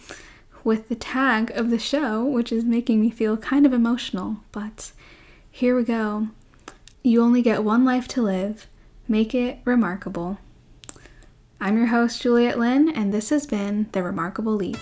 with 0.64 0.88
the 0.88 0.95
tag 0.95 1.49
of 1.55 1.72
the 1.72 1.80
show, 1.80 2.24
which 2.24 2.51
is 2.51 2.64
making 2.64 3.01
me 3.01 3.10
feel 3.10 3.36
kind 3.36 3.66
of 3.66 3.74
emotional, 3.74 4.41
but 4.51 4.91
here 5.49 5.76
we 5.76 5.84
go. 5.84 6.28
You 7.01 7.24
only 7.24 7.41
get 7.41 7.64
one 7.64 7.84
life 7.84 8.07
to 8.10 8.22
live. 8.22 8.68
Make 9.07 9.34
it 9.34 9.57
remarkable. 9.66 10.38
I'm 11.60 11.76
your 11.76 11.88
host, 11.88 12.22
Juliette 12.22 12.60
Lin, 12.60 12.88
and 12.88 13.12
this 13.12 13.32
has 13.32 13.47
been 13.47 13.89
The 13.93 14.03
Remarkable 14.03 14.53
Leap. 14.53 14.78